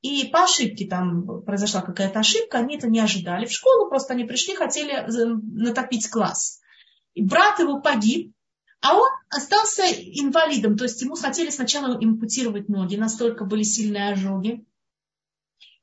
И 0.00 0.28
по 0.32 0.44
ошибке 0.44 0.88
там 0.88 1.42
произошла 1.44 1.82
какая-то 1.82 2.18
ошибка, 2.18 2.58
они 2.58 2.76
это 2.76 2.88
не 2.88 2.98
ожидали. 2.98 3.46
В 3.46 3.52
школу 3.52 3.88
просто 3.88 4.14
они 4.14 4.24
пришли, 4.24 4.56
хотели 4.56 4.92
э, 4.92 5.26
натопить 5.54 6.08
класс. 6.08 6.60
И 7.14 7.22
брат 7.22 7.60
его 7.60 7.80
погиб, 7.80 8.34
а 8.80 8.96
он 8.96 9.08
остался 9.28 9.82
инвалидом, 9.84 10.76
то 10.76 10.84
есть 10.84 11.00
ему 11.02 11.14
хотели 11.14 11.50
сначала 11.50 11.96
импутировать 12.02 12.68
ноги, 12.68 12.96
настолько 12.96 13.44
были 13.44 13.62
сильные 13.62 14.12
ожоги. 14.12 14.64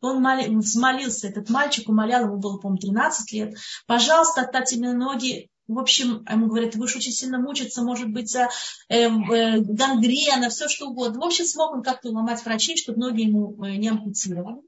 Он 0.02 0.26
взмолился, 0.60 1.28
этот 1.28 1.50
мальчик 1.50 1.88
умолял, 1.88 2.26
ему 2.26 2.38
было, 2.38 2.58
по-моему, 2.58 2.80
13 2.80 3.32
лет, 3.34 3.58
пожалуйста, 3.86 4.42
оставьте 4.42 4.78
мне 4.78 4.94
ноги, 4.94 5.50
в 5.70 5.78
общем, 5.78 6.26
ему 6.28 6.47
говорят, 6.47 6.76
вы 6.76 6.86
очень 6.86 7.11
сильно 7.11 7.38
мучиться, 7.38 7.84
может 7.84 8.09
быть, 8.09 8.30
за 8.30 8.49
э, 8.89 9.03
э, 9.05 9.59
гангрена, 9.59 10.49
все 10.49 10.67
что 10.67 10.88
угодно. 10.88 11.22
В 11.22 11.24
общем, 11.24 11.45
смог 11.45 11.72
он 11.72 11.84
как-то 11.84 12.09
уломать 12.09 12.43
врачей, 12.43 12.76
чтобы 12.76 12.99
ноги 12.99 13.22
ему 13.22 13.63
э, 13.63 13.76
не 13.76 13.88
ампутировали. 13.89 14.61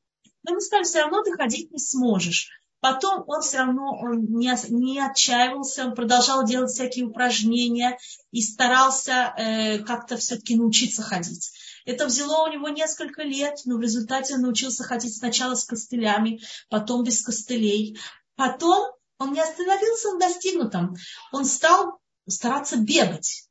Но 0.43 0.51
ему 0.51 0.59
сказали, 0.59 0.83
все 0.83 1.01
равно 1.01 1.23
ты 1.23 1.31
ходить 1.33 1.71
не 1.71 1.79
сможешь. 1.79 2.49
Потом 2.81 3.23
он 3.27 3.41
все 3.41 3.59
равно 3.59 3.97
он 3.99 4.25
не, 4.25 4.51
не 4.69 4.99
отчаивался, 4.99 5.85
он 5.85 5.95
продолжал 5.95 6.45
делать 6.45 6.71
всякие 6.71 7.05
упражнения 7.05 7.97
и 8.31 8.41
старался 8.41 9.33
э, 9.37 9.79
как-то 9.79 10.17
все-таки 10.17 10.55
научиться 10.55 11.01
ходить. 11.01 11.51
Это 11.85 12.05
взяло 12.05 12.47
у 12.47 12.51
него 12.51 12.69
несколько 12.69 13.23
лет, 13.23 13.55
но 13.65 13.77
в 13.77 13.81
результате 13.81 14.35
он 14.35 14.41
научился 14.41 14.83
ходить 14.83 15.17
сначала 15.17 15.55
с 15.55 15.65
костылями, 15.65 16.41
потом 16.69 17.03
без 17.03 17.23
костылей. 17.23 17.97
Потом 18.35 18.91
он 19.21 19.33
не 19.33 19.39
остановился 19.39 20.11
на 20.11 20.19
достигнутом. 20.19 20.95
Он 21.31 21.45
стал 21.45 21.99
стараться 22.27 22.77
бегать. 22.77 23.47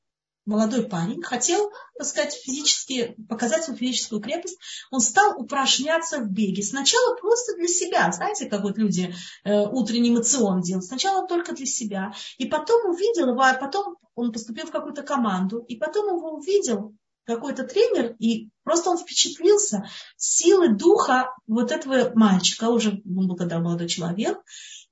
Молодой 0.46 0.88
парень 0.88 1.22
хотел, 1.22 1.70
так 1.96 2.06
сказать, 2.06 2.34
физически, 2.34 3.14
показать 3.28 3.62
свою 3.62 3.78
физическую 3.78 4.20
крепость. 4.20 4.58
Он 4.90 5.00
стал 5.00 5.40
упражняться 5.40 6.18
в 6.18 6.28
беге. 6.28 6.62
Сначала 6.62 7.14
просто 7.14 7.54
для 7.56 7.68
себя. 7.68 8.10
Знаете, 8.10 8.46
как 8.46 8.62
вот 8.62 8.78
люди 8.78 9.14
э, 9.44 9.60
утренний 9.66 10.10
мацион 10.10 10.62
делают. 10.62 10.86
Сначала 10.86 11.28
только 11.28 11.54
для 11.54 11.66
себя. 11.66 12.14
И 12.38 12.46
потом 12.46 12.90
увидел 12.90 13.28
его, 13.28 13.42
а 13.42 13.54
потом 13.54 13.96
он 14.16 14.32
поступил 14.32 14.66
в 14.66 14.72
какую-то 14.72 15.02
команду. 15.02 15.58
И 15.68 15.76
потом 15.76 16.06
его 16.16 16.32
увидел 16.32 16.94
какой-то 17.24 17.64
тренер, 17.64 18.16
и 18.18 18.48
просто 18.64 18.90
он 18.90 18.98
впечатлился 18.98 19.88
силы 20.16 20.74
духа 20.74 21.32
вот 21.46 21.70
этого 21.70 22.10
мальчика, 22.14 22.70
уже 22.70 23.02
он 23.04 23.28
был 23.28 23.36
когда 23.36 23.60
молодой 23.60 23.88
человек, 23.88 24.38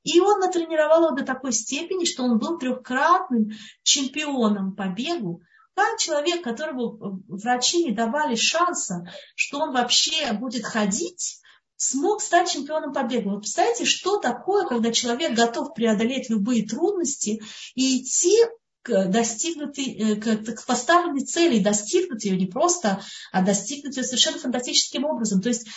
и 0.02 0.20
он 0.20 0.40
натренировал 0.40 1.06
его 1.06 1.16
до 1.16 1.24
такой 1.24 1.52
степени, 1.52 2.04
что 2.04 2.24
он 2.24 2.38
был 2.38 2.58
трехкратным 2.58 3.50
чемпионом 3.82 4.74
по 4.74 4.88
бегу. 4.88 5.42
Как 5.74 5.98
человек, 5.98 6.42
которому 6.42 7.22
врачи 7.28 7.84
не 7.84 7.92
давали 7.92 8.34
шанса, 8.34 9.04
что 9.36 9.60
он 9.60 9.72
вообще 9.72 10.32
будет 10.32 10.64
ходить, 10.64 11.40
смог 11.76 12.20
стать 12.20 12.50
чемпионом 12.50 12.92
по 12.92 13.04
бегу. 13.04 13.30
Вы 13.30 13.40
представляете, 13.40 13.84
что 13.84 14.18
такое, 14.18 14.66
когда 14.66 14.92
человек 14.92 15.34
готов 15.34 15.74
преодолеть 15.74 16.28
любые 16.28 16.66
трудности 16.66 17.40
и 17.76 18.02
идти 18.02 18.36
к 18.82 19.06
достигнутой, 19.06 19.84
э, 19.84 20.16
к 20.16 20.66
поставленной 20.66 21.24
цели, 21.24 21.62
достигнуть 21.62 22.24
ее 22.24 22.36
не 22.36 22.46
просто, 22.46 23.00
а 23.32 23.42
достигнуть 23.42 23.96
ее 23.96 24.02
совершенно 24.02 24.38
фантастическим 24.38 25.04
образом. 25.04 25.40
То 25.40 25.50
есть 25.50 25.68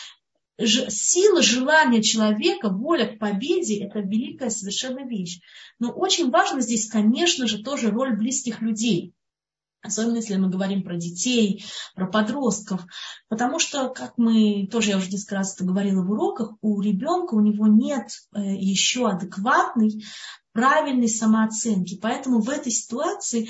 сила 0.60 1.42
желания 1.42 2.02
человека, 2.02 2.70
воля 2.70 3.08
к 3.08 3.20
победе– 3.20 3.84
это 3.86 4.00
великая 4.00 4.50
совершенно 4.50 5.08
вещь. 5.08 5.40
Но 5.80 5.92
очень 5.92 6.30
важно 6.30 6.62
здесь, 6.62 6.90
конечно 6.90 7.48
же, 7.48 7.64
тоже 7.64 7.90
роль 7.90 8.16
близких 8.16 8.62
людей. 8.62 9.14
Особенно 9.84 10.18
если 10.18 10.36
мы 10.36 10.50
говорим 10.50 10.84
про 10.84 10.96
детей, 10.96 11.66
про 11.96 12.06
подростков. 12.06 12.86
Потому 13.30 13.58
что, 13.58 13.90
как 13.90 14.14
мы 14.18 14.68
тоже, 14.72 14.92
я 14.92 14.98
уже 14.98 15.10
несколько 15.10 15.36
раз 15.36 15.56
это 15.56 15.64
говорила 15.64 16.04
в 16.04 16.12
уроках, 16.12 16.52
у 16.62 16.80
ребенка, 16.82 17.34
у 17.34 17.42
него 17.42 17.66
нет 17.66 18.10
э, 18.36 18.42
еще 18.42 19.10
адекватной, 19.10 20.04
правильной 20.54 21.10
самооценки. 21.10 21.98
Поэтому 22.00 22.42
в 22.42 22.50
этой 22.50 22.72
ситуации 22.72 23.50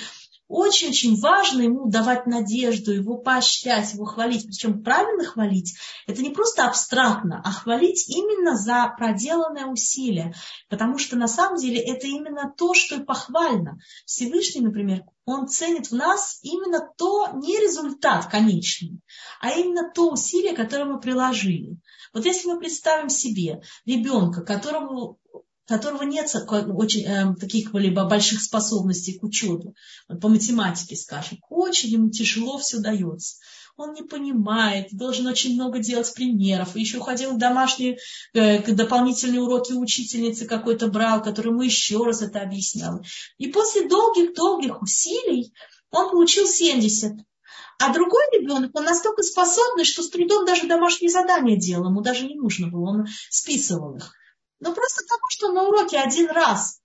очень-очень 0.51 1.19
важно 1.19 1.61
ему 1.61 1.89
давать 1.89 2.25
надежду, 2.27 2.91
его 2.91 3.17
поощрять, 3.17 3.93
его 3.93 4.05
хвалить. 4.05 4.45
Причем 4.45 4.83
правильно 4.83 5.23
хвалить– 5.23 5.77
это 6.07 6.21
не 6.21 6.29
просто 6.29 6.65
абстрактно, 6.65 7.41
а 7.43 7.51
хвалить 7.51 8.09
именно 8.09 8.57
за 8.57 8.93
проделанное 8.97 9.65
усилие. 9.65 10.33
Потому 10.69 10.97
что 10.97 11.15
на 11.15 11.27
самом 11.27 11.57
деле 11.57 11.79
это 11.79 12.05
именно 12.05 12.53
то, 12.55 12.73
что 12.73 12.95
и 12.95 13.03
похвально. 13.03 13.79
Всевышний, 14.05 14.61
например, 14.61 15.03
он 15.25 15.47
ценит 15.47 15.87
в 15.87 15.95
нас 15.95 16.39
именно 16.41 16.81
то, 16.97 17.29
не 17.33 17.57
результат 17.59 18.27
конечный, 18.27 18.99
а 19.39 19.51
именно 19.51 19.89
то 19.89 20.11
усилие, 20.11 20.53
которое 20.53 20.85
мы 20.85 20.99
приложили. 20.99 21.77
Вот 22.13 22.25
если 22.25 22.49
мы 22.49 22.59
представим 22.59 23.07
себе 23.07 23.61
ребенка, 23.85 24.41
которому 24.41 25.17
которого 25.71 26.03
нет 26.03 26.29
очень, 26.51 27.05
э, 27.05 27.33
каких-либо 27.39 28.03
больших 28.03 28.41
способностей 28.41 29.17
к 29.17 29.23
учету, 29.23 29.73
по 30.19 30.27
математике, 30.27 30.97
скажем, 30.97 31.37
очень 31.49 31.89
ему 31.89 32.09
тяжело 32.09 32.57
все 32.57 32.79
дается. 32.79 33.37
Он 33.77 33.93
не 33.93 34.03
понимает, 34.03 34.89
должен 34.91 35.27
очень 35.27 35.53
много 35.53 35.79
делать 35.79 36.13
примеров. 36.13 36.75
Еще 36.75 36.99
ходил 36.99 37.35
в 37.35 37.37
домашние 37.37 37.99
э, 38.33 38.61
дополнительные 38.73 39.39
уроки 39.39 39.71
учительницы 39.71 40.45
какой-то 40.45 40.87
брал, 40.87 41.23
который 41.23 41.51
ему 41.51 41.61
еще 41.61 42.03
раз 42.03 42.21
это 42.21 42.41
объяснял. 42.41 43.01
И 43.37 43.47
после 43.47 43.87
долгих-долгих 43.87 44.81
усилий 44.81 45.53
он 45.89 46.09
получил 46.09 46.47
70. 46.47 47.13
А 47.79 47.93
другой 47.93 48.23
ребенок, 48.33 48.71
он 48.73 48.83
настолько 48.83 49.23
способный, 49.23 49.85
что 49.85 50.03
с 50.03 50.09
трудом 50.09 50.45
даже 50.45 50.67
домашние 50.67 51.09
задания 51.09 51.57
делал, 51.57 51.89
ему 51.89 52.01
даже 52.01 52.27
не 52.27 52.35
нужно 52.35 52.67
было, 52.67 52.89
он 52.89 53.07
списывал 53.29 53.95
их. 53.95 54.13
Но 54.61 54.73
просто 54.73 55.03
потому, 55.03 55.27
что 55.29 55.51
на 55.51 55.63
уроке 55.63 55.97
один 55.97 56.29
раз 56.29 56.79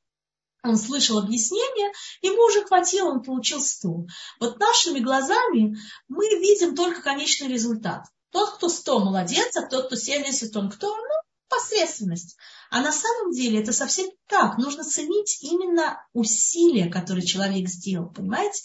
он 0.64 0.76
слышал 0.76 1.18
объяснение, 1.18 1.92
ему 2.22 2.42
уже 2.46 2.64
хватило, 2.64 3.10
он 3.10 3.22
получил 3.22 3.60
100. 3.60 4.06
Вот 4.40 4.58
нашими 4.58 4.98
глазами 4.98 5.76
мы 6.08 6.24
видим 6.40 6.74
только 6.74 7.02
конечный 7.02 7.48
результат. 7.48 8.06
Тот, 8.32 8.56
кто 8.56 8.68
100, 8.68 8.98
молодец, 9.00 9.56
а 9.56 9.62
тот, 9.62 9.86
кто 9.86 9.96
70, 9.96 10.56
он 10.56 10.70
кто? 10.70 10.96
Ну, 10.96 11.02
посредственность. 11.48 12.36
А 12.70 12.80
на 12.80 12.92
самом 12.92 13.30
деле 13.30 13.60
это 13.60 13.72
совсем 13.72 14.06
не 14.06 14.18
так. 14.26 14.58
Нужно 14.58 14.82
ценить 14.82 15.38
именно 15.42 16.04
усилия, 16.12 16.90
которые 16.90 17.24
человек 17.24 17.68
сделал, 17.68 18.10
понимаете? 18.10 18.62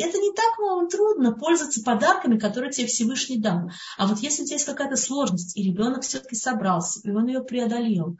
Это 0.00 0.18
не 0.18 0.32
так 0.32 0.58
много 0.58 0.88
трудно 0.88 1.32
пользоваться 1.32 1.82
подарками, 1.82 2.38
которые 2.38 2.72
тебе 2.72 2.86
Всевышний 2.86 3.38
дал. 3.38 3.70
А 3.98 4.06
вот 4.06 4.18
если 4.18 4.42
у 4.42 4.46
тебя 4.46 4.56
есть 4.56 4.66
какая-то 4.66 4.96
сложность, 4.96 5.56
и 5.56 5.62
ребенок 5.62 6.02
все-таки 6.02 6.34
собрался, 6.34 7.00
и 7.04 7.10
он 7.10 7.26
ее 7.26 7.42
преодолел, 7.42 8.16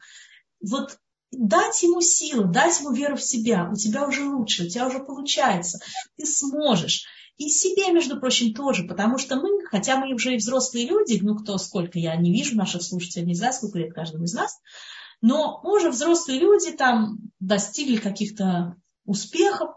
вот 0.61 0.99
дать 1.33 1.83
ему 1.83 2.01
силу, 2.01 2.45
дать 2.45 2.81
ему 2.81 2.93
веру 2.93 3.17
в 3.17 3.23
себя, 3.23 3.69
у 3.71 3.77
тебя 3.77 4.07
уже 4.07 4.25
лучше, 4.25 4.65
у 4.65 4.69
тебя 4.69 4.87
уже 4.87 5.01
получается, 5.01 5.79
ты 6.17 6.27
сможешь. 6.27 7.05
И 7.37 7.49
себе, 7.49 7.91
между 7.91 8.21
прочим, 8.21 8.53
тоже, 8.53 8.85
потому 8.85 9.17
что 9.17 9.37
мы, 9.37 9.65
хотя 9.71 9.97
мы 9.97 10.13
уже 10.13 10.35
и 10.35 10.37
взрослые 10.37 10.87
люди, 10.87 11.19
ну 11.23 11.37
кто 11.37 11.57
сколько, 11.57 11.99
я 11.99 12.15
не 12.17 12.33
вижу 12.33 12.55
наших 12.57 12.83
слушателей, 12.83 13.27
не 13.27 13.35
знаю, 13.35 13.55
сколько 13.55 13.79
лет 13.79 13.95
каждому 13.95 14.25
из 14.25 14.35
нас, 14.35 14.59
но 15.23 15.61
мы 15.65 15.77
уже 15.77 15.91
взрослые 15.91 16.39
люди 16.39 16.73
там 16.73 17.19
достигли 17.39 17.97
каких-то 17.97 18.77
успехов. 19.05 19.71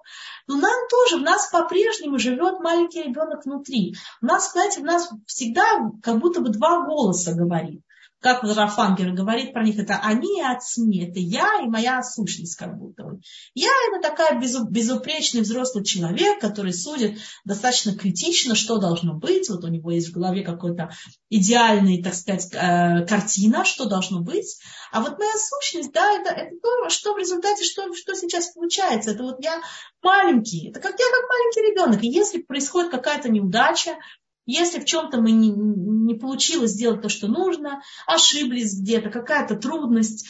Но 0.47 0.57
нам 0.57 0.87
тоже, 0.89 1.17
в 1.17 1.21
нас 1.21 1.49
по-прежнему 1.49 2.19
живет 2.19 2.59
маленький 2.59 3.03
ребенок 3.03 3.45
внутри. 3.45 3.95
У 4.21 4.25
нас, 4.25 4.51
знаете, 4.51 4.81
у 4.81 4.85
нас 4.85 5.09
всегда 5.25 5.91
как 6.01 6.19
будто 6.19 6.41
бы 6.41 6.49
два 6.49 6.85
голоса 6.85 7.33
говорит 7.33 7.81
как 8.23 8.43
Рафангер 8.43 9.11
говорит 9.11 9.51
про 9.51 9.63
них, 9.63 9.77
это 9.77 9.99
они 10.01 10.39
и 10.39 10.41
отцми, 10.41 11.05
это 11.05 11.19
я 11.19 11.61
и 11.61 11.67
моя 11.67 12.01
сущность 12.01 12.55
как 12.55 12.77
будто 12.77 13.03
бы. 13.03 13.19
Я 13.53 13.69
это 13.89 14.01
такая 14.01 14.39
безупречный 14.39 15.41
взрослый 15.41 15.83
человек, 15.83 16.39
который 16.39 16.73
судит 16.73 17.19
достаточно 17.43 17.93
критично, 17.93 18.55
что 18.55 18.77
должно 18.77 19.13
быть. 19.13 19.49
Вот 19.49 19.65
у 19.65 19.67
него 19.67 19.91
есть 19.91 20.09
в 20.09 20.13
голове 20.13 20.41
какой-то 20.41 20.91
идеальный, 21.29 22.01
так 22.01 22.13
сказать, 22.13 22.47
э, 22.53 23.05
картина, 23.05 23.65
что 23.65 23.85
должно 23.85 24.21
быть. 24.21 24.57
А 24.93 25.01
вот 25.01 25.19
моя 25.19 25.33
сущность, 25.37 25.91
да, 25.91 26.09
это, 26.13 26.29
это 26.31 26.55
то, 26.61 26.89
что 26.89 27.13
в 27.13 27.17
результате, 27.17 27.65
что, 27.65 27.93
что 27.93 28.15
сейчас 28.15 28.53
получается. 28.53 29.11
Это 29.11 29.23
вот 29.23 29.43
я 29.43 29.61
маленький, 30.01 30.69
это 30.69 30.79
как 30.79 30.91
я 30.91 31.05
как 31.05 31.29
маленький 31.29 31.71
ребенок. 31.71 32.03
И 32.03 32.07
если 32.07 32.41
происходит 32.41 32.89
какая-то 32.89 33.27
неудача, 33.27 33.97
если 34.45 34.79
в 34.79 34.85
чем-то 34.85 35.21
мы 35.21 35.31
не, 35.31 35.49
не 35.49 36.15
получилось 36.15 36.71
сделать 36.71 37.01
то, 37.01 37.09
что 37.09 37.27
нужно, 37.27 37.81
ошиблись 38.05 38.79
где-то, 38.79 39.09
какая-то 39.09 39.55
трудность, 39.55 40.27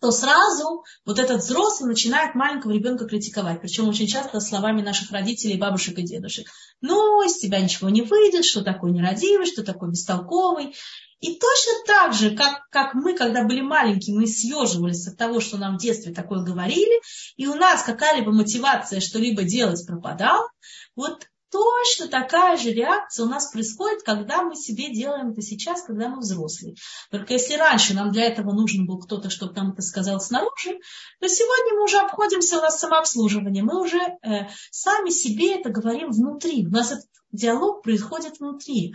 то 0.00 0.10
сразу 0.10 0.84
вот 1.04 1.18
этот 1.18 1.40
взрослый 1.42 1.88
начинает 1.88 2.34
маленького 2.34 2.72
ребенка 2.72 3.06
критиковать. 3.06 3.60
Причем 3.60 3.88
очень 3.88 4.06
часто 4.06 4.40
словами 4.40 4.82
наших 4.82 5.10
родителей, 5.10 5.56
бабушек 5.56 5.98
и 5.98 6.02
дедушек. 6.02 6.46
Ну, 6.80 7.24
из 7.24 7.38
тебя 7.38 7.60
ничего 7.60 7.88
не 7.88 8.02
выйдет, 8.02 8.44
что 8.44 8.62
такой 8.62 8.92
нерадивый, 8.92 9.46
что 9.46 9.64
такой 9.64 9.90
бестолковый. 9.90 10.74
И 11.20 11.38
точно 11.38 11.72
так 11.86 12.12
же, 12.12 12.36
как, 12.36 12.68
как 12.70 12.92
мы, 12.92 13.14
когда 13.14 13.42
были 13.44 13.62
маленькие, 13.62 14.14
мы 14.14 14.26
съеживались 14.26 15.08
от 15.08 15.16
того, 15.16 15.40
что 15.40 15.56
нам 15.56 15.78
в 15.78 15.80
детстве 15.80 16.12
такое 16.12 16.44
говорили, 16.44 17.00
и 17.36 17.46
у 17.46 17.54
нас 17.54 17.82
какая-либо 17.82 18.30
мотивация 18.32 19.00
что-либо 19.00 19.42
делать 19.42 19.86
пропадала, 19.86 20.46
вот 20.94 21.26
Точно 21.50 22.08
такая 22.08 22.56
же 22.56 22.72
реакция 22.72 23.24
у 23.24 23.28
нас 23.28 23.52
происходит, 23.52 24.02
когда 24.02 24.42
мы 24.42 24.56
себе 24.56 24.92
делаем 24.92 25.30
это 25.30 25.42
сейчас, 25.42 25.82
когда 25.82 26.08
мы 26.08 26.18
взрослые. 26.18 26.74
Только 27.10 27.34
если 27.34 27.54
раньше 27.54 27.94
нам 27.94 28.10
для 28.10 28.24
этого 28.24 28.52
нужен 28.52 28.84
был 28.86 28.98
кто-то, 28.98 29.30
чтобы 29.30 29.54
нам 29.54 29.72
это 29.72 29.82
сказал 29.82 30.20
снаружи, 30.20 30.78
то 31.20 31.28
сегодня 31.28 31.76
мы 31.76 31.84
уже 31.84 31.98
обходимся 31.98 32.58
у 32.58 32.62
нас 32.62 32.80
самообслуживание. 32.80 33.62
Мы 33.62 33.80
уже 33.80 33.98
э, 33.98 34.48
сами 34.72 35.10
себе 35.10 35.54
это 35.54 35.70
говорим 35.70 36.10
внутри. 36.10 36.66
У 36.66 36.70
нас 36.70 36.90
этот 36.90 37.06
диалог 37.30 37.82
происходит 37.82 38.40
внутри. 38.40 38.94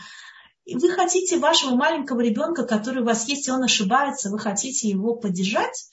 И 0.66 0.76
вы 0.76 0.90
хотите 0.92 1.38
вашего 1.38 1.76
маленького 1.76 2.20
ребенка, 2.20 2.66
который 2.66 3.02
у 3.02 3.06
вас 3.06 3.28
есть, 3.30 3.48
и 3.48 3.52
он 3.52 3.64
ошибается, 3.64 4.30
вы 4.30 4.40
хотите 4.40 4.90
его 4.90 5.16
поддержать, 5.16 5.90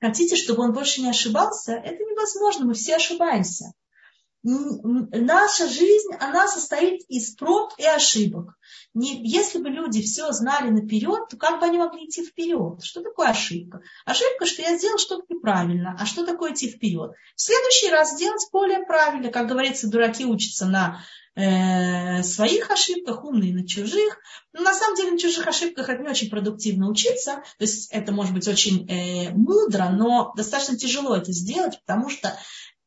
хотите, 0.00 0.36
чтобы 0.36 0.62
он 0.62 0.72
больше 0.72 1.02
не 1.02 1.10
ошибался, 1.10 1.72
это 1.72 2.02
невозможно, 2.02 2.64
мы 2.64 2.74
все 2.74 2.96
ошибаемся 2.96 3.74
наша 4.48 5.68
жизнь, 5.68 6.10
она 6.18 6.48
состоит 6.48 7.02
из 7.08 7.34
проб 7.34 7.72
и 7.76 7.84
ошибок. 7.84 8.54
Не, 8.94 9.20
если 9.26 9.58
бы 9.58 9.68
люди 9.68 10.02
все 10.02 10.32
знали 10.32 10.70
наперед, 10.70 11.28
то 11.28 11.36
как 11.36 11.60
бы 11.60 11.66
они 11.66 11.78
могли 11.78 12.06
идти 12.06 12.24
вперед? 12.24 12.82
Что 12.82 13.02
такое 13.02 13.28
ошибка? 13.28 13.82
Ошибка, 14.04 14.46
что 14.46 14.62
я 14.62 14.76
сделал 14.76 14.98
что-то 14.98 15.24
неправильно. 15.28 15.96
А 15.98 16.06
что 16.06 16.24
такое 16.24 16.52
идти 16.52 16.70
вперед? 16.70 17.12
В 17.36 17.40
следующий 17.40 17.90
раз 17.90 18.14
сделать 18.14 18.46
более 18.52 18.84
правильно. 18.86 19.30
Как 19.30 19.46
говорится, 19.46 19.90
дураки 19.90 20.24
учатся 20.24 20.66
на 20.66 21.00
э, 21.34 22.22
своих 22.22 22.70
ошибках, 22.70 23.24
умные 23.24 23.52
на 23.54 23.66
чужих. 23.66 24.18
Но 24.52 24.62
на 24.62 24.72
самом 24.72 24.96
деле 24.96 25.12
на 25.12 25.18
чужих 25.18 25.46
ошибках 25.46 25.88
это 25.88 26.02
не 26.02 26.08
очень 26.08 26.30
продуктивно 26.30 26.88
учиться. 26.88 27.42
То 27.58 27.64
есть 27.64 27.90
это 27.92 28.12
может 28.12 28.32
быть 28.32 28.48
очень 28.48 28.88
э, 28.88 29.30
мудро, 29.32 29.90
но 29.90 30.32
достаточно 30.36 30.76
тяжело 30.76 31.14
это 31.14 31.32
сделать, 31.32 31.78
потому 31.84 32.08
что 32.08 32.36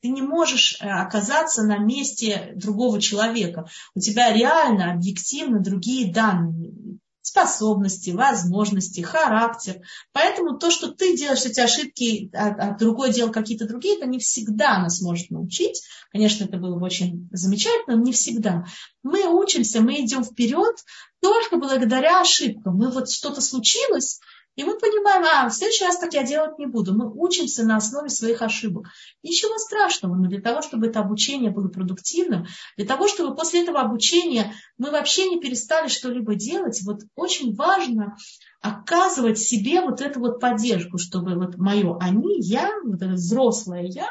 ты 0.02 0.10
не 0.10 0.22
можешь 0.22 0.78
э, 0.82 0.88
оказаться 0.89 1.64
на 1.64 1.78
месте 1.78 2.54
другого 2.56 2.99
человека. 2.99 3.68
У 3.95 3.99
тебя 3.99 4.34
реально, 4.34 4.93
объективно 4.93 5.60
другие 5.60 6.12
данные 6.12 6.99
способности, 7.22 8.10
возможности, 8.10 9.02
характер. 9.02 9.82
Поэтому 10.12 10.58
то, 10.58 10.72
что 10.72 10.91
ты 10.91 11.16
делаешь 11.16 11.45
эти 11.45 11.60
ошибки, 11.60 12.30
а, 12.34 12.47
а 12.49 12.78
другой 12.78 13.14
делал 13.14 13.32
какие-то 13.32 13.68
другие, 13.68 13.97
это 13.97 14.08
не 14.08 14.20
всегда 14.20 14.80
нас 14.80 15.02
может 15.02 15.30
научить. 15.30 15.84
Конечно, 16.12 16.45
это 16.45 16.58
было 16.58 16.78
бы 16.78 16.86
очень 16.86 17.30
замечательно, 17.32 17.95
но 17.95 18.04
не 18.04 18.12
всегда. 18.12 18.66
Мы 19.04 19.28
учимся, 19.28 19.82
мы 19.82 20.04
идем 20.04 20.24
вперед 20.24 20.76
только 21.22 21.58
благодаря 21.58 22.22
ошибкам. 22.22 22.76
Мы 22.76 22.89
вот 22.89 23.10
что-то 23.10 23.39
случилось, 23.39 24.20
и 24.62 24.64
мы 24.64 24.78
понимаем, 24.78 25.26
а, 25.26 25.49
в 25.49 25.53
следующий 25.53 25.86
раз 25.86 25.97
так 25.97 26.14
я 26.14 26.22
делать 26.22 26.59
не 26.59 26.68
буду. 26.68 26.93
Мы 26.93 27.12
учимся 27.12 27.64
на 27.64 27.78
основе 27.78 28.09
своих 28.09 28.43
ошибок. 28.43 28.89
Ничего 29.24 29.57
страшного, 29.57 30.14
но 30.14 30.30
для 30.30 30.39
того, 30.39 30.62
чтобы 30.62 30.86
это 30.86 30.99
обучение 30.99 31.49
было 31.49 31.68
продуктивным, 31.68 32.45
для 32.78 32.86
того, 32.86 33.07
чтобы 33.07 33.36
после 33.36 33.64
этого 33.64 33.82
обучения 33.82 34.53
мы 34.78 34.91
вообще 34.91 35.30
не 35.30 35.39
перестали 35.39 35.88
что-либо 35.88 36.36
делать, 36.36 36.80
вот 36.86 36.99
очень 37.16 37.55
важно 37.55 38.16
оказывать 38.62 39.39
себе 39.39 39.82
вот 39.82 39.99
эту 39.99 40.20
вот 40.20 40.39
поддержку, 40.39 40.99
чтобы 40.99 41.34
вот 41.34 41.57
мое 41.57 41.97
они, 41.97 42.39
я, 42.39 42.70
вот 42.86 43.01
это 43.01 43.14
взрослое 43.14 43.88
я, 43.88 44.09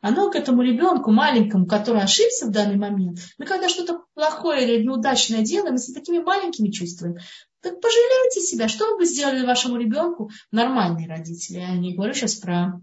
оно 0.00 0.32
к 0.32 0.34
этому 0.34 0.62
ребенку 0.62 1.12
маленькому, 1.12 1.66
который 1.66 2.02
ошибся 2.02 2.46
в 2.46 2.50
данный 2.50 2.76
момент, 2.76 3.20
мы 3.38 3.46
когда 3.46 3.68
что-то 3.68 4.00
плохое 4.14 4.64
или 4.64 4.82
неудачное 4.82 5.42
делаем, 5.42 5.74
мы 5.74 5.78
с 5.78 5.92
такими 5.92 6.18
маленькими 6.18 6.72
чувствами, 6.72 7.20
так 7.62 7.80
пожалейте 7.80 8.40
себя. 8.40 8.68
Что 8.68 8.96
вы 8.96 9.06
сделали 9.06 9.46
вашему 9.46 9.76
ребенку? 9.76 10.30
Нормальные 10.50 11.08
родители. 11.08 11.58
Я 11.58 11.76
не 11.76 11.94
говорю 11.94 12.14
сейчас 12.14 12.34
про 12.34 12.80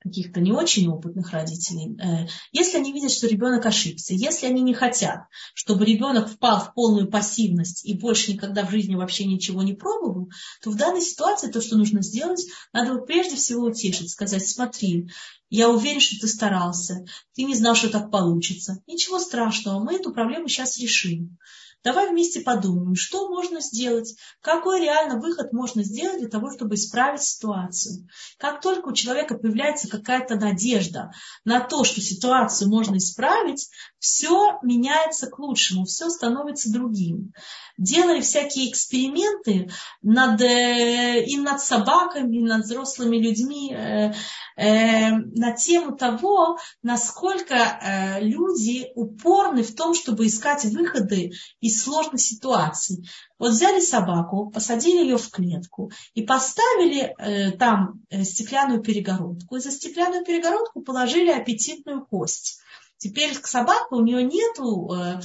каких-то 0.00 0.40
не 0.40 0.52
очень 0.52 0.88
опытных 0.88 1.32
родителей, 1.32 1.96
э, 2.00 2.28
если 2.52 2.78
они 2.78 2.92
видят, 2.92 3.10
что 3.10 3.26
ребенок 3.26 3.66
ошибся, 3.66 4.14
если 4.14 4.46
они 4.46 4.62
не 4.62 4.72
хотят, 4.74 5.22
чтобы 5.54 5.84
ребенок 5.84 6.28
впал 6.28 6.60
в 6.60 6.72
полную 6.74 7.08
пассивность 7.08 7.84
и 7.84 7.94
больше 7.94 8.32
никогда 8.32 8.64
в 8.64 8.70
жизни 8.70 8.94
вообще 8.94 9.24
ничего 9.24 9.62
не 9.62 9.74
пробовал, 9.74 10.30
то 10.62 10.70
в 10.70 10.76
данной 10.76 11.02
ситуации 11.02 11.50
то, 11.50 11.60
что 11.60 11.76
нужно 11.76 12.02
сделать, 12.02 12.46
надо 12.72 12.98
прежде 13.00 13.36
всего 13.36 13.64
утешить, 13.64 14.10
сказать, 14.10 14.46
смотри, 14.48 15.10
я 15.50 15.68
уверен, 15.68 16.00
что 16.00 16.20
ты 16.20 16.28
старался, 16.28 17.04
ты 17.34 17.42
не 17.42 17.54
знал, 17.54 17.74
что 17.74 17.90
так 17.90 18.10
получится. 18.10 18.80
Ничего 18.86 19.18
страшного, 19.18 19.82
мы 19.82 19.94
эту 19.94 20.12
проблему 20.12 20.48
сейчас 20.48 20.78
решим. 20.78 21.38
Давай 21.84 22.10
вместе 22.10 22.40
подумаем, 22.40 22.96
что 22.96 23.28
можно 23.28 23.60
сделать, 23.60 24.16
какой 24.40 24.80
реально 24.80 25.20
выход 25.20 25.52
можно 25.52 25.84
сделать 25.84 26.18
для 26.18 26.28
того, 26.28 26.50
чтобы 26.50 26.74
исправить 26.74 27.22
ситуацию. 27.22 28.08
Как 28.36 28.60
только 28.60 28.88
у 28.88 28.92
человека 28.92 29.38
появляется 29.38 29.88
какая-то 29.88 30.34
надежда 30.34 31.12
на 31.44 31.60
то, 31.60 31.84
что 31.84 32.00
ситуацию 32.00 32.68
можно 32.68 32.96
исправить, 32.96 33.68
все 33.98 34.58
меняется 34.62 35.28
к 35.28 35.38
лучшему, 35.38 35.84
все 35.84 36.10
становится 36.10 36.72
другим. 36.72 37.32
Делали 37.76 38.22
всякие 38.22 38.70
эксперименты 38.70 39.70
над, 40.02 40.40
э, 40.40 41.24
и 41.24 41.36
над 41.36 41.60
собаками, 41.60 42.38
и 42.38 42.42
над 42.42 42.64
взрослыми 42.64 43.18
людьми 43.18 44.12
э, 44.58 45.08
э, 45.08 45.10
на 45.10 45.52
тему 45.52 45.96
того, 45.96 46.58
насколько 46.82 48.18
люди 48.20 48.90
упорны 48.94 49.62
в 49.62 49.74
том, 49.74 49.94
чтобы 49.94 50.26
искать 50.26 50.64
выходы 50.64 51.32
из 51.60 51.82
сложной 51.82 52.18
ситуации. 52.18 53.04
Вот 53.38 53.52
взяли 53.52 53.80
собаку, 53.80 54.50
посадили 54.50 55.02
ее 55.04 55.16
в 55.16 55.30
клетку 55.30 55.92
и 56.14 56.22
поставили 56.22 57.14
э, 57.18 57.52
там 57.52 58.02
стеклянную 58.22 58.82
перегородку. 58.82 59.56
И 59.56 59.60
за 59.60 59.70
стеклянную 59.70 60.24
перегородку 60.24 60.82
положили 60.82 61.30
аппетитную 61.30 62.04
кость. 62.04 62.60
Теперь 62.96 63.34
собака, 63.34 63.94
у 63.94 64.02
нее 64.02 64.24
нету 64.24 64.92
э, 64.92 65.20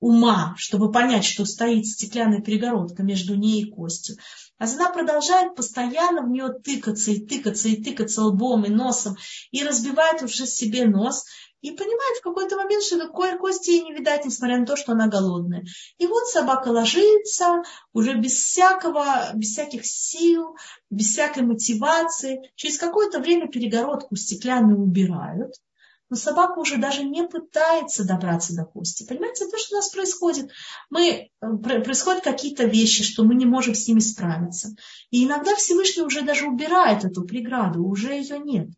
ума, 0.00 0.54
чтобы 0.58 0.92
понять, 0.92 1.24
что 1.24 1.46
стоит 1.46 1.86
стеклянная 1.86 2.42
перегородка 2.42 3.02
между 3.02 3.34
ней 3.34 3.62
и 3.62 3.70
костью. 3.70 4.16
А 4.58 4.64
она 4.64 4.90
продолжает 4.90 5.54
постоянно 5.54 6.22
в 6.22 6.28
нее 6.28 6.48
тыкаться 6.64 7.10
и 7.10 7.20
тыкаться 7.20 7.68
и 7.68 7.82
тыкаться 7.82 8.22
лбом 8.22 8.64
и 8.64 8.70
носом 8.70 9.16
и 9.50 9.62
разбивает 9.62 10.22
уже 10.22 10.46
себе 10.46 10.86
нос 10.86 11.26
и 11.60 11.72
понимает 11.72 12.18
в 12.18 12.22
какой-то 12.22 12.56
момент, 12.56 12.82
что 12.82 12.98
такой 12.98 13.38
кости 13.38 13.70
ей 13.70 13.82
не 13.82 13.92
видать, 13.92 14.24
несмотря 14.24 14.58
на 14.58 14.66
то, 14.66 14.76
что 14.76 14.92
она 14.92 15.08
голодная. 15.08 15.64
И 15.98 16.06
вот 16.06 16.26
собака 16.28 16.68
ложится 16.68 17.62
уже 17.92 18.14
без 18.14 18.32
всякого, 18.32 19.30
без 19.34 19.50
всяких 19.50 19.84
сил, 19.84 20.56
без 20.90 21.08
всякой 21.08 21.42
мотивации. 21.42 22.50
Через 22.54 22.78
какое-то 22.78 23.18
время 23.18 23.48
перегородку 23.48 24.16
стеклянную 24.16 24.80
убирают– 24.80 25.52
но 26.08 26.16
собака 26.16 26.58
уже 26.58 26.76
даже 26.76 27.02
не 27.02 27.26
пытается 27.26 28.06
добраться 28.06 28.54
до 28.54 28.64
кости. 28.64 29.06
Понимаете, 29.06 29.46
то, 29.48 29.58
что 29.58 29.74
у 29.74 29.78
нас 29.78 29.88
происходит. 29.90 30.50
Мы, 30.88 31.30
э, 31.40 31.56
происходят 31.58 32.22
какие-то 32.22 32.64
вещи, 32.64 33.02
что 33.02 33.24
мы 33.24 33.34
не 33.34 33.44
можем 33.44 33.74
с 33.74 33.88
ними 33.88 33.98
справиться. 33.98 34.74
И 35.10 35.24
иногда 35.24 35.54
Всевышний 35.56 36.02
уже 36.02 36.22
даже 36.22 36.46
убирает 36.46 37.04
эту 37.04 37.24
преграду, 37.24 37.84
уже 37.84 38.12
ее 38.12 38.38
нет. 38.38 38.68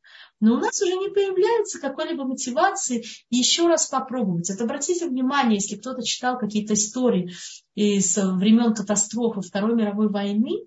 Но 0.41 0.55
у 0.55 0.59
нас 0.59 0.81
уже 0.81 0.93
не 0.93 1.09
появляется 1.09 1.81
какой-либо 1.81 2.25
мотивации 2.25 3.05
еще 3.29 3.67
раз 3.67 3.87
попробовать. 3.87 4.49
Это 4.51 4.65
обратите 4.65 5.07
внимание, 5.07 5.57
если 5.57 5.77
кто-то 5.77 6.03
читал 6.03 6.39
какие-то 6.39 6.75
истории 6.75 7.35
из 7.75 8.17
времен 8.17 8.73
катастрофы 8.73 9.43
Второй 9.43 9.75
мировой 9.75 10.09
войны, 10.09 10.67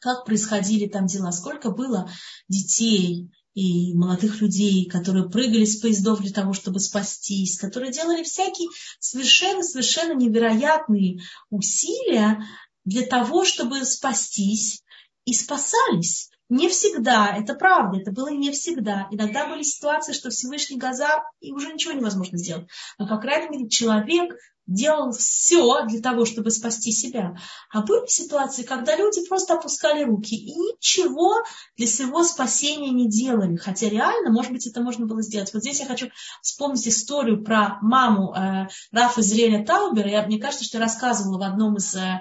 как 0.00 0.24
происходили 0.24 0.86
там 0.86 1.06
дела, 1.06 1.32
сколько 1.32 1.70
было 1.70 2.08
детей, 2.48 3.30
и 3.58 3.92
молодых 3.92 4.40
людей, 4.40 4.88
которые 4.88 5.28
прыгали 5.28 5.64
с 5.64 5.80
поездов 5.80 6.20
для 6.20 6.32
того, 6.32 6.52
чтобы 6.52 6.78
спастись, 6.78 7.58
которые 7.58 7.90
делали 7.90 8.22
всякие 8.22 8.68
совершенно-совершенно 9.00 10.12
невероятные 10.12 11.22
усилия 11.50 12.44
для 12.84 13.04
того, 13.04 13.44
чтобы 13.44 13.84
спастись 13.84 14.84
и 15.24 15.34
спасались. 15.34 16.30
Не 16.48 16.68
всегда, 16.68 17.36
это 17.36 17.54
правда, 17.54 17.98
это 17.98 18.12
было 18.12 18.28
не 18.28 18.52
всегда. 18.52 19.08
Иногда 19.10 19.48
были 19.48 19.64
ситуации, 19.64 20.12
что 20.12 20.30
Всевышний 20.30 20.78
Газар, 20.78 21.24
и 21.40 21.50
уже 21.52 21.72
ничего 21.72 21.94
невозможно 21.94 22.38
сделать. 22.38 22.68
Но, 22.96 23.08
по 23.08 23.18
крайней 23.18 23.48
мере, 23.48 23.68
человек 23.68 24.36
делал 24.68 25.10
все 25.12 25.84
для 25.86 26.00
того, 26.00 26.24
чтобы 26.24 26.50
спасти 26.50 26.92
себя. 26.92 27.36
А 27.70 27.82
были 27.82 28.06
ситуации, 28.06 28.62
когда 28.62 28.96
люди 28.96 29.26
просто 29.26 29.54
опускали 29.54 30.04
руки 30.04 30.36
и 30.36 30.54
ничего 30.54 31.42
для 31.76 31.86
своего 31.86 32.22
спасения 32.22 32.90
не 32.90 33.08
делали. 33.08 33.56
Хотя 33.56 33.88
реально, 33.88 34.30
может 34.30 34.52
быть, 34.52 34.66
это 34.66 34.80
можно 34.80 35.06
было 35.06 35.22
сделать. 35.22 35.52
Вот 35.52 35.62
здесь 35.62 35.80
я 35.80 35.86
хочу 35.86 36.08
вспомнить 36.42 36.86
историю 36.86 37.42
про 37.42 37.78
маму 37.82 38.32
э, 38.34 38.68
Рафа 38.92 39.20
Израиля 39.20 39.64
Таубера. 39.64 40.08
Я, 40.08 40.26
мне 40.26 40.38
кажется, 40.38 40.64
что 40.64 40.78
я 40.78 40.84
рассказывала 40.84 41.38
в 41.38 41.42
одном 41.42 41.76
из 41.76 41.88
Э, 41.98 42.20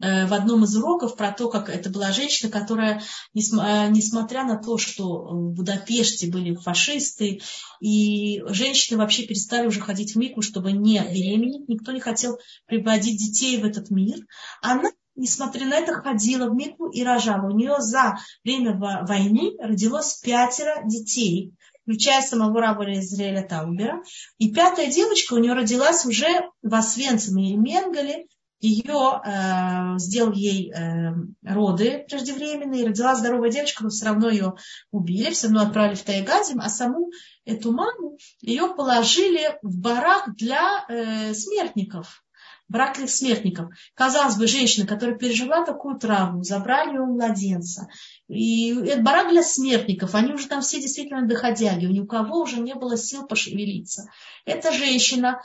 в 0.00 0.32
одном 0.32 0.64
из 0.64 0.74
уроков 0.76 1.16
про 1.16 1.30
то, 1.30 1.50
как 1.50 1.68
это 1.68 1.90
была 1.90 2.10
женщина, 2.12 2.50
которая, 2.50 2.98
э, 2.98 3.02
несмотря 3.34 4.44
на 4.44 4.56
то, 4.56 4.78
что 4.78 5.28
в 5.28 5.52
Будапеште 5.52 6.30
были 6.30 6.54
фашисты, 6.54 7.40
и 7.80 8.42
женщины 8.46 8.98
вообще 8.98 9.26
перестали 9.26 9.66
уже 9.66 9.80
ходить 9.80 10.14
в 10.14 10.18
Мику, 10.18 10.42
чтобы 10.42 10.72
не 10.72 10.98
беременеть, 11.00 11.68
никто 11.68 11.92
не 11.92 12.00
хотел 12.00 12.38
приводить 12.66 13.18
детей 13.18 13.60
в 13.60 13.64
этот 13.64 13.90
мир, 13.90 14.18
она 14.62 14.90
несмотря 15.16 15.66
на 15.66 15.74
это, 15.74 15.92
ходила 15.92 16.48
в 16.48 16.54
Мику 16.54 16.88
и 16.88 17.02
рожала. 17.04 17.46
У 17.46 17.56
нее 17.56 17.76
за 17.80 18.18
время 18.42 18.78
войны 18.78 19.52
родилось 19.58 20.14
пятеро 20.14 20.82
детей, 20.86 21.52
включая 21.82 22.22
самого 22.22 22.60
раба 22.60 22.90
Израиля 22.94 23.46
Таубера. 23.46 24.02
И 24.38 24.52
пятая 24.52 24.90
девочка 24.90 25.34
у 25.34 25.38
нее 25.38 25.52
родилась 25.52 26.06
уже 26.06 26.28
в 26.62 26.74
Освенциме 26.74 27.50
и 27.50 27.56
Менгале, 27.56 28.26
ее 28.60 29.20
э, 29.24 29.98
сделал 29.98 30.32
ей 30.32 30.72
э, 30.72 31.12
роды 31.42 32.04
преждевременные, 32.08 32.86
родила 32.86 33.14
здоровая 33.14 33.50
девочка, 33.50 33.82
но 33.82 33.88
все 33.88 34.06
равно 34.06 34.28
ее 34.28 34.54
убили, 34.90 35.30
все 35.30 35.46
равно 35.46 35.62
отправили 35.62 35.94
в 35.94 36.02
Тайгазим, 36.02 36.60
а 36.60 36.68
саму 36.68 37.10
эту 37.44 37.72
маму 37.72 38.18
ее 38.40 38.74
положили 38.74 39.58
в 39.62 39.78
барак 39.78 40.34
для 40.36 40.84
э, 40.88 41.32
смертников. 41.34 42.22
Брак 42.68 42.98
для 42.98 43.08
смертников. 43.08 43.70
Казалось 43.94 44.36
бы, 44.36 44.46
женщина, 44.46 44.86
которая 44.86 45.16
пережила 45.16 45.64
такую 45.64 45.98
травму, 45.98 46.44
забрали 46.44 46.90
ее 46.90 47.00
у 47.00 47.06
младенца. 47.06 47.88
И 48.28 48.72
это 48.72 49.02
барак 49.02 49.30
для 49.30 49.42
смертников. 49.42 50.14
Они 50.14 50.32
уже 50.32 50.46
там 50.46 50.60
все 50.60 50.80
действительно 50.80 51.26
доходяги. 51.26 51.86
У 51.86 51.90
ни 51.90 51.98
у 51.98 52.06
кого 52.06 52.42
уже 52.42 52.60
не 52.60 52.74
было 52.74 52.96
сил 52.96 53.26
пошевелиться. 53.26 54.08
Эта 54.44 54.70
женщина 54.70 55.40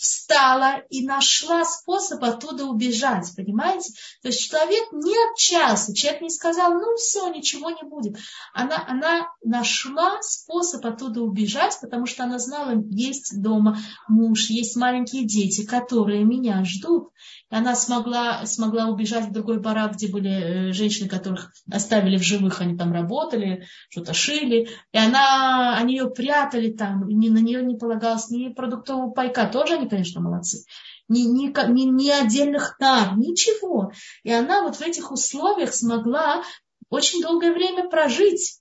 встала 0.00 0.82
и 0.88 1.06
нашла 1.06 1.64
способ 1.64 2.24
оттуда 2.24 2.64
убежать, 2.64 3.30
понимаете? 3.36 3.92
То 4.22 4.28
есть 4.28 4.48
человек 4.48 4.90
не 4.92 5.14
отчаялся, 5.30 5.94
человек 5.94 6.22
не 6.22 6.30
сказал, 6.30 6.72
ну 6.72 6.96
все, 6.96 7.28
ничего 7.28 7.70
не 7.70 7.82
будет. 7.82 8.16
Она, 8.54 8.82
она 8.88 9.28
нашла 9.44 10.22
способ 10.22 10.84
оттуда 10.86 11.20
убежать, 11.20 11.76
потому 11.82 12.06
что 12.06 12.24
она 12.24 12.38
знала, 12.38 12.82
есть 12.88 13.42
дома 13.42 13.78
муж, 14.08 14.48
есть 14.48 14.74
маленькие 14.76 15.26
дети, 15.26 15.66
которые 15.66 16.24
меня 16.24 16.64
ждут. 16.64 17.10
И 17.50 17.54
она 17.54 17.74
смогла, 17.74 18.46
смогла 18.46 18.86
убежать 18.86 19.26
в 19.26 19.32
другой 19.32 19.60
барак, 19.60 19.96
где 19.96 20.08
были 20.08 20.30
э, 20.30 20.72
женщины, 20.72 21.08
которых 21.08 21.52
оставили 21.70 22.16
в 22.16 22.22
живых, 22.22 22.62
они 22.62 22.76
там 22.76 22.92
работали, 22.92 23.66
что-то 23.90 24.14
шили. 24.14 24.68
И 24.92 24.98
она, 24.98 25.76
они 25.76 25.96
ее 25.96 26.08
прятали 26.08 26.70
там, 26.70 27.06
ни, 27.06 27.28
на 27.28 27.38
нее 27.38 27.62
не 27.62 27.76
полагалось 27.76 28.30
ни 28.30 28.48
продуктового 28.48 29.10
пайка, 29.10 29.46
тоже 29.46 29.74
они, 29.74 29.89
конечно, 29.90 30.20
молодцы. 30.20 30.64
Ни, 31.08 31.22
ни, 31.22 31.48
ни, 31.48 31.82
ни 31.90 32.08
отдельных 32.08 32.76
нар, 32.78 33.18
ничего. 33.18 33.92
И 34.22 34.32
она 34.32 34.62
вот 34.62 34.76
в 34.76 34.80
этих 34.80 35.10
условиях 35.10 35.74
смогла 35.74 36.42
очень 36.88 37.20
долгое 37.20 37.52
время 37.52 37.88
прожить. 37.88 38.60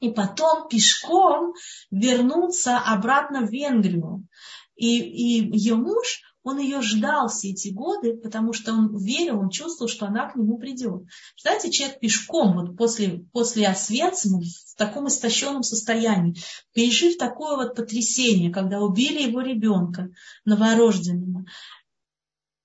И 0.00 0.10
потом 0.10 0.68
пешком 0.68 1.54
вернуться 1.90 2.78
обратно 2.78 3.46
в 3.46 3.50
Венгрию. 3.50 4.26
И, 4.74 4.98
и 4.98 5.56
ее 5.56 5.76
муж, 5.76 6.20
он 6.46 6.60
ее 6.60 6.80
ждал 6.80 7.26
все 7.26 7.50
эти 7.50 7.70
годы, 7.70 8.16
потому 8.16 8.52
что 8.52 8.72
он 8.72 8.96
верил, 8.96 9.40
он 9.40 9.50
чувствовал, 9.50 9.88
что 9.88 10.06
она 10.06 10.30
к 10.30 10.36
нему 10.36 10.58
придет. 10.58 11.02
Знаете, 11.36 11.72
человек 11.72 11.98
пешком 11.98 12.54
вот 12.54 12.76
после, 12.76 13.24
после 13.32 13.66
Освенцима 13.66 14.40
в 14.42 14.76
таком 14.76 15.08
истощенном 15.08 15.64
состоянии, 15.64 16.36
пережив 16.72 17.18
такое 17.18 17.56
вот 17.56 17.74
потрясение, 17.74 18.52
когда 18.52 18.78
убили 18.80 19.28
его 19.28 19.40
ребенка 19.40 20.10
новорожденного, 20.44 21.46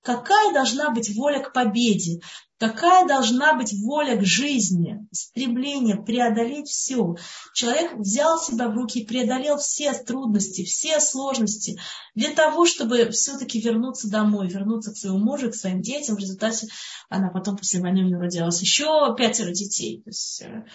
какая 0.01 0.53
должна 0.53 0.91
быть 0.91 1.15
воля 1.15 1.41
к 1.41 1.53
победе, 1.53 2.21
Какая 2.61 3.07
должна 3.07 3.55
быть 3.55 3.73
воля 3.73 4.15
к 4.15 4.23
жизни, 4.23 4.99
стремление 5.11 5.95
преодолеть 5.95 6.69
все. 6.69 7.15
Человек 7.55 7.95
взял 7.95 8.39
себя 8.39 8.69
в 8.69 8.75
руки 8.75 8.99
и 8.99 9.05
преодолел 9.05 9.57
все 9.57 9.93
трудности, 9.93 10.63
все 10.63 10.99
сложности 10.99 11.79
для 12.13 12.29
того, 12.29 12.67
чтобы 12.67 13.09
все-таки 13.09 13.59
вернуться 13.59 14.11
домой, 14.11 14.47
вернуться 14.47 14.91
к 14.91 14.97
своему 14.97 15.17
мужу, 15.17 15.49
к 15.49 15.55
своим 15.55 15.81
детям. 15.81 16.17
В 16.17 16.19
результате 16.19 16.67
она 17.09 17.29
потом 17.29 17.57
после 17.57 17.79
войны 17.79 18.01
у 18.01 18.05
нее 18.05 18.19
родилась 18.19 18.61
еще 18.61 19.15
пятеро 19.17 19.49
детей. 19.49 20.03
То 20.03 20.09
есть, 20.11 20.41
э, 20.43 20.65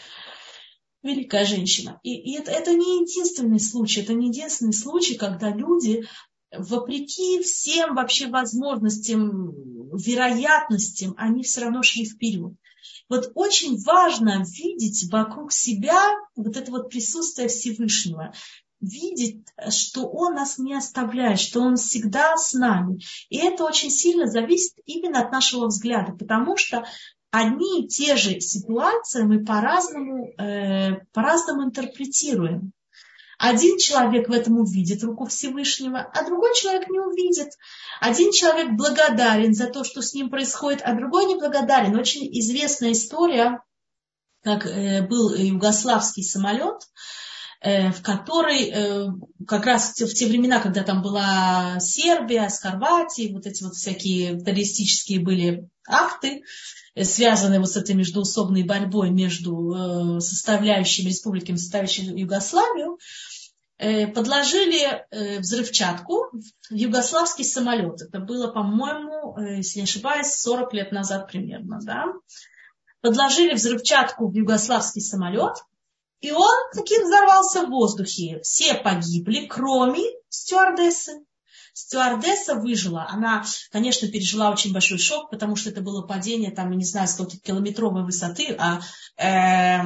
великая 1.04 1.44
женщина. 1.44 2.00
И, 2.02 2.16
и 2.16 2.36
это, 2.36 2.50
это 2.50 2.72
не 2.72 3.02
единственный 3.02 3.60
случай, 3.60 4.00
это 4.00 4.12
не 4.12 4.30
единственный 4.30 4.72
случай, 4.72 5.14
когда 5.14 5.50
люди 5.50 6.04
вопреки 6.52 7.42
всем 7.42 7.94
вообще 7.94 8.28
возможностям, 8.28 9.52
вероятностям, 9.96 11.14
они 11.16 11.42
все 11.42 11.62
равно 11.62 11.82
шли 11.82 12.04
вперед. 12.04 12.52
Вот 13.08 13.30
очень 13.34 13.80
важно 13.82 14.44
видеть 14.44 15.10
вокруг 15.10 15.52
себя 15.52 15.98
вот 16.34 16.56
это 16.56 16.70
вот 16.70 16.90
присутствие 16.90 17.48
Всевышнего, 17.48 18.32
видеть, 18.80 19.46
что 19.70 20.06
Он 20.08 20.34
нас 20.34 20.58
не 20.58 20.74
оставляет, 20.74 21.40
что 21.40 21.60
Он 21.60 21.76
всегда 21.76 22.36
с 22.36 22.52
нами. 22.52 23.00
И 23.28 23.38
это 23.38 23.64
очень 23.64 23.90
сильно 23.90 24.26
зависит 24.26 24.74
именно 24.84 25.20
от 25.20 25.32
нашего 25.32 25.66
взгляда, 25.66 26.12
потому 26.12 26.56
что 26.56 26.84
одни 27.30 27.84
и 27.84 27.88
те 27.88 28.16
же 28.16 28.40
ситуации 28.40 29.22
мы 29.22 29.44
по-разному, 29.44 30.32
э, 30.38 31.04
по-разному 31.12 31.64
интерпретируем. 31.64 32.72
Один 33.38 33.76
человек 33.78 34.28
в 34.28 34.32
этом 34.32 34.58
увидит 34.58 35.02
руку 35.02 35.26
Всевышнего, 35.26 36.00
а 36.00 36.24
другой 36.24 36.54
человек 36.54 36.88
не 36.88 36.98
увидит. 36.98 37.48
Один 38.00 38.32
человек 38.32 38.72
благодарен 38.72 39.54
за 39.54 39.66
то, 39.66 39.84
что 39.84 40.00
с 40.00 40.14
ним 40.14 40.30
происходит, 40.30 40.80
а 40.82 40.94
другой 40.94 41.26
не 41.26 41.36
благодарен. 41.36 41.96
Очень 41.96 42.28
известная 42.40 42.92
история, 42.92 43.60
как 44.42 44.64
э, 44.64 45.02
был 45.02 45.34
югославский 45.34 46.24
самолет, 46.24 46.80
э, 47.60 47.90
в 47.90 48.00
который 48.02 48.70
э, 48.70 49.06
как 49.46 49.66
раз 49.66 49.90
в 49.90 50.14
те 50.14 50.26
времена, 50.26 50.60
когда 50.60 50.82
там 50.82 51.02
была 51.02 51.78
Сербия 51.80 52.48
с 52.48 52.60
Хорватией, 52.60 53.34
вот 53.34 53.46
эти 53.46 53.62
вот 53.64 53.74
всякие 53.74 54.38
террористические 54.38 55.20
были 55.20 55.68
акты, 55.86 56.42
связанные 57.02 57.60
вот 57.60 57.70
с 57.70 57.76
этой 57.76 57.94
междуусобной 57.94 58.64
борьбой 58.64 59.10
между 59.10 60.18
составляющими 60.20 61.08
республиками, 61.08 61.56
составляющими 61.56 62.18
Югославию, 62.18 62.98
Э, 63.78 64.06
подложили 64.06 65.04
э, 65.10 65.38
взрывчатку 65.40 66.30
в 66.70 66.74
югославский 66.74 67.44
самолет. 67.44 68.00
Это 68.00 68.20
было, 68.20 68.50
по-моему, 68.50 69.36
э, 69.36 69.56
если 69.58 69.80
не 69.80 69.84
ошибаюсь, 69.84 70.28
40 70.28 70.72
лет 70.72 70.92
назад 70.92 71.28
примерно. 71.30 71.80
Да? 71.82 72.06
Подложили 73.02 73.52
взрывчатку 73.52 74.28
в 74.28 74.34
югославский 74.34 75.02
самолет, 75.02 75.56
и 76.20 76.32
он 76.32 76.54
таки 76.72 76.98
взорвался 77.02 77.66
в 77.66 77.70
воздухе. 77.70 78.40
Все 78.42 78.74
погибли, 78.74 79.46
кроме 79.46 80.04
стюардессы. 80.30 81.12
Стюардесса 81.76 82.54
выжила. 82.54 83.06
Она, 83.06 83.44
конечно, 83.70 84.08
пережила 84.08 84.50
очень 84.50 84.72
большой 84.72 84.96
шок, 84.96 85.28
потому 85.28 85.56
что 85.56 85.68
это 85.68 85.82
было 85.82 86.00
падение, 86.00 86.50
там, 86.50 86.70
не 86.72 86.86
знаю, 86.86 87.06
100-километровой 87.06 88.02
высоты, 88.02 88.56
а 88.58 88.80
э, 89.22 89.82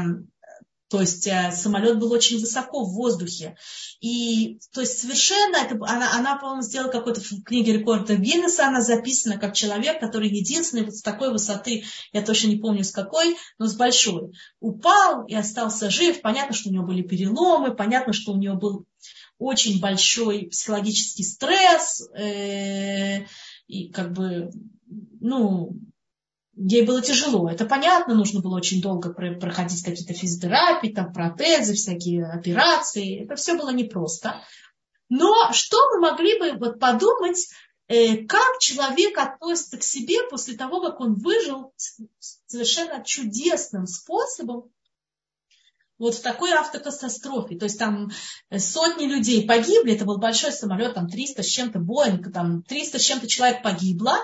то 0.89 1.01
есть 1.01 1.27
э, 1.27 1.51
самолет 1.51 1.99
был 1.99 2.13
очень 2.13 2.39
высоко 2.39 2.85
в 2.85 2.95
воздухе. 2.95 3.57
И 4.01 4.61
то 4.73 4.81
есть 4.81 5.01
совершенно 5.01 5.57
это, 5.57 5.75
она, 5.85 6.17
она 6.17 6.37
по-моему, 6.37 6.63
сделала 6.63 6.93
какой-то 6.93 7.21
в 7.23 7.43
книге 7.43 7.73
рекорда 7.73 8.15
Гиннесса, 8.15 8.69
она 8.69 8.83
записана 8.83 9.37
как 9.37 9.55
человек, 9.55 9.99
который 9.99 10.29
единственный 10.29 10.85
вот 10.85 10.95
с 10.95 11.03
такой 11.03 11.33
высоты, 11.33 11.83
я 12.13 12.23
точно 12.23 12.49
не 12.51 12.57
помню 12.59 12.85
с 12.85 12.93
какой, 12.93 13.37
но 13.59 13.67
с 13.67 13.75
большой, 13.75 14.31
упал 14.61 15.27
и 15.27 15.35
остался 15.35 15.91
жив. 15.91 16.21
Понятно, 16.21 16.55
что 16.55 16.69
у 16.69 16.73
него 16.73 16.87
были 16.87 17.03
переломы, 17.03 17.75
понятно, 17.75 18.13
что 18.13 18.31
у 18.31 18.37
него 18.37 18.55
был 18.55 18.87
очень 19.41 19.81
большой 19.81 20.47
психологический 20.47 21.25
стресс, 21.25 22.09
э, 22.15 23.25
и 23.67 23.91
как 23.91 24.13
бы, 24.13 24.51
ну, 25.21 25.73
ей 26.55 26.85
было 26.85 27.01
тяжело. 27.01 27.51
Это 27.51 27.65
понятно, 27.65 28.15
нужно 28.15 28.41
было 28.41 28.57
очень 28.57 28.83
долго 28.83 29.13
проходить 29.13 29.83
какие-то 29.83 30.13
физиотерапии, 30.13 30.93
там, 30.93 31.13
протезы, 31.13 31.73
всякие 31.73 32.27
операции. 32.27 33.25
Это 33.25 33.35
все 33.37 33.57
было 33.57 33.71
непросто. 33.71 34.43
Но 35.09 35.53
что 35.53 35.77
мы 35.95 36.01
могли 36.01 36.39
бы 36.39 36.53
вот 36.59 36.79
подумать, 36.79 37.49
э, 37.89 38.19
как 38.27 38.59
человек 38.61 39.17
относится 39.17 39.79
к 39.79 39.83
себе 39.83 40.23
после 40.29 40.55
того, 40.55 40.83
как 40.83 41.01
он 41.01 41.15
выжил 41.15 41.73
совершенно 42.47 43.03
чудесным 43.03 43.87
способом 43.87 44.71
вот 46.01 46.15
в 46.15 46.23
такой 46.23 46.53
автокатастрофе. 46.53 47.57
То 47.57 47.67
есть 47.67 47.79
там 47.79 48.11
э, 48.49 48.59
сотни 48.59 49.05
людей 49.05 49.47
погибли, 49.47 49.95
это 49.95 50.05
был 50.05 50.19
большой 50.19 50.51
самолет, 50.51 50.95
там 50.95 51.09
300 51.09 51.43
с 51.43 51.47
чем-то, 51.47 51.79
Боинг, 51.79 52.33
там 52.33 52.63
300 52.63 52.99
с 52.99 53.03
чем-то 53.03 53.29
человек 53.29 53.63
погибло, 53.63 54.17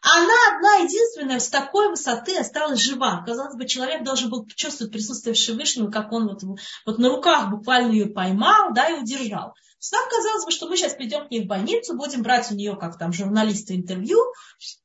она 0.00 0.34
одна 0.54 0.74
единственная 0.84 1.40
с 1.40 1.48
такой 1.48 1.88
высоты 1.88 2.38
осталась 2.38 2.80
жива. 2.80 3.22
Казалось 3.26 3.56
бы, 3.56 3.66
человек 3.66 4.04
должен 4.04 4.30
был 4.30 4.46
чувствовать 4.54 4.92
присутствие 4.92 5.34
Всевышнего, 5.34 5.90
как 5.90 6.12
он 6.12 6.28
вот, 6.28 6.42
вот 6.86 6.98
на 6.98 7.08
руках 7.08 7.50
буквально 7.50 7.92
ее 7.92 8.06
поймал, 8.06 8.72
да, 8.74 8.88
и 8.90 9.00
удержал. 9.00 9.54
Нам 9.92 10.08
казалось 10.08 10.44
бы, 10.44 10.50
что 10.50 10.68
мы 10.68 10.76
сейчас 10.76 10.94
придем 10.94 11.26
к 11.26 11.30
ней 11.30 11.44
в 11.44 11.46
больницу, 11.46 11.96
будем 11.96 12.22
брать 12.22 12.50
у 12.50 12.54
нее, 12.54 12.76
как 12.76 12.98
там 12.98 13.12
журналисты, 13.12 13.74
интервью, 13.74 14.18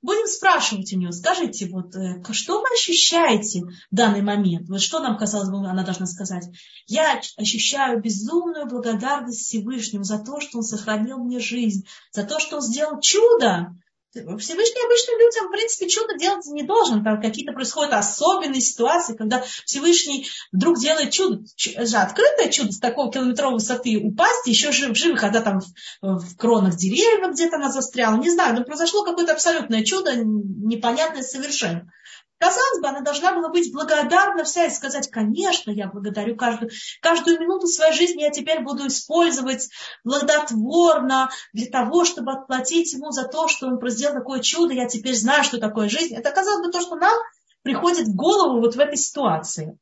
будем 0.01 0.27
спрашивать 0.27 0.91
у 0.93 0.97
нее, 0.97 1.11
скажите, 1.11 1.67
вот 1.67 1.95
э, 1.95 2.21
что 2.31 2.61
вы 2.61 2.67
ощущаете 2.73 3.61
в 3.91 3.95
данный 3.95 4.21
момент? 4.21 4.67
Вот 4.69 4.81
что 4.81 4.99
нам 4.99 5.17
казалось 5.17 5.49
бы, 5.49 5.57
она 5.57 5.83
должна 5.83 6.05
сказать? 6.05 6.45
Я 6.87 7.21
ощущаю 7.37 8.01
безумную 8.01 8.67
благодарность 8.67 9.41
Всевышнему 9.41 10.03
за 10.03 10.19
то, 10.19 10.39
что 10.39 10.59
он 10.59 10.63
сохранил 10.63 11.17
мне 11.17 11.39
жизнь, 11.39 11.87
за 12.11 12.23
то, 12.23 12.39
что 12.39 12.57
он 12.57 12.61
сделал 12.61 12.99
чудо. 12.99 13.73
Всевышний 14.11 14.85
обычным 14.85 15.19
людям, 15.19 15.47
в 15.47 15.51
принципе, 15.51 15.87
чудо 15.87 16.17
делать 16.17 16.45
не 16.47 16.63
должен. 16.63 17.03
Там 17.03 17.21
какие-то 17.21 17.53
происходят 17.53 17.93
особенные 17.93 18.61
ситуации, 18.61 19.15
когда 19.15 19.43
Всевышний 19.65 20.27
вдруг 20.51 20.79
делает 20.79 21.11
чудо. 21.11 21.43
Же 21.57 21.97
открытое 21.97 22.49
чудо 22.49 22.71
с 22.71 22.79
такой 22.79 23.11
километровой 23.11 23.55
высоты 23.55 23.99
упасть, 23.99 24.47
еще 24.47 24.71
жив, 24.71 24.97
живы, 24.97 25.17
когда 25.17 25.41
там 25.41 25.59
в, 26.01 26.17
в 26.19 26.37
кронах 26.37 26.75
деревьев 26.75 27.31
где-то 27.31 27.57
она 27.57 27.71
застряла. 27.71 28.17
Не 28.17 28.31
знаю, 28.31 28.55
но 28.55 28.63
произошло 28.63 29.03
какое-то 29.03 29.33
абсолютное 29.33 29.83
чудо, 29.83 30.15
непонятное 30.15 31.23
совершенно. 31.23 31.91
Казалось 32.39 32.79
бы, 32.79 32.87
она 32.87 33.01
должна 33.01 33.33
была 33.33 33.49
быть 33.49 33.73
благодарна 33.73 34.45
вся 34.45 34.65
и 34.65 34.69
сказать, 34.69 35.11
конечно, 35.11 35.71
я 35.71 35.87
благодарю 35.87 36.37
каждую, 36.37 36.71
каждую 37.01 37.37
минуту 37.37 37.67
своей 37.67 37.91
жизни 37.91 38.21
я 38.21 38.29
теперь 38.29 38.61
буду 38.61 38.87
использовать 38.87 39.69
благотворно 40.05 41.29
для 41.51 41.67
того, 41.67 42.05
чтобы 42.05 42.31
отплатить 42.31 42.93
ему 42.93 43.11
за 43.11 43.27
то, 43.27 43.49
что 43.49 43.67
он 43.67 43.77
сделал 43.89 44.15
такое 44.15 44.39
чудо, 44.39 44.73
я 44.73 44.87
теперь 44.87 45.15
знаю, 45.15 45.43
что 45.43 45.57
такое 45.57 45.89
жизнь. 45.89 46.15
Это, 46.15 46.31
казалось 46.31 46.65
бы, 46.65 46.71
то, 46.71 46.79
что 46.79 46.95
нам 46.95 47.17
приходит 47.61 48.07
в 48.07 48.15
голову 48.15 48.61
вот 48.61 48.75
в 48.75 48.79
этой 48.79 48.97
ситуации. 48.97 49.77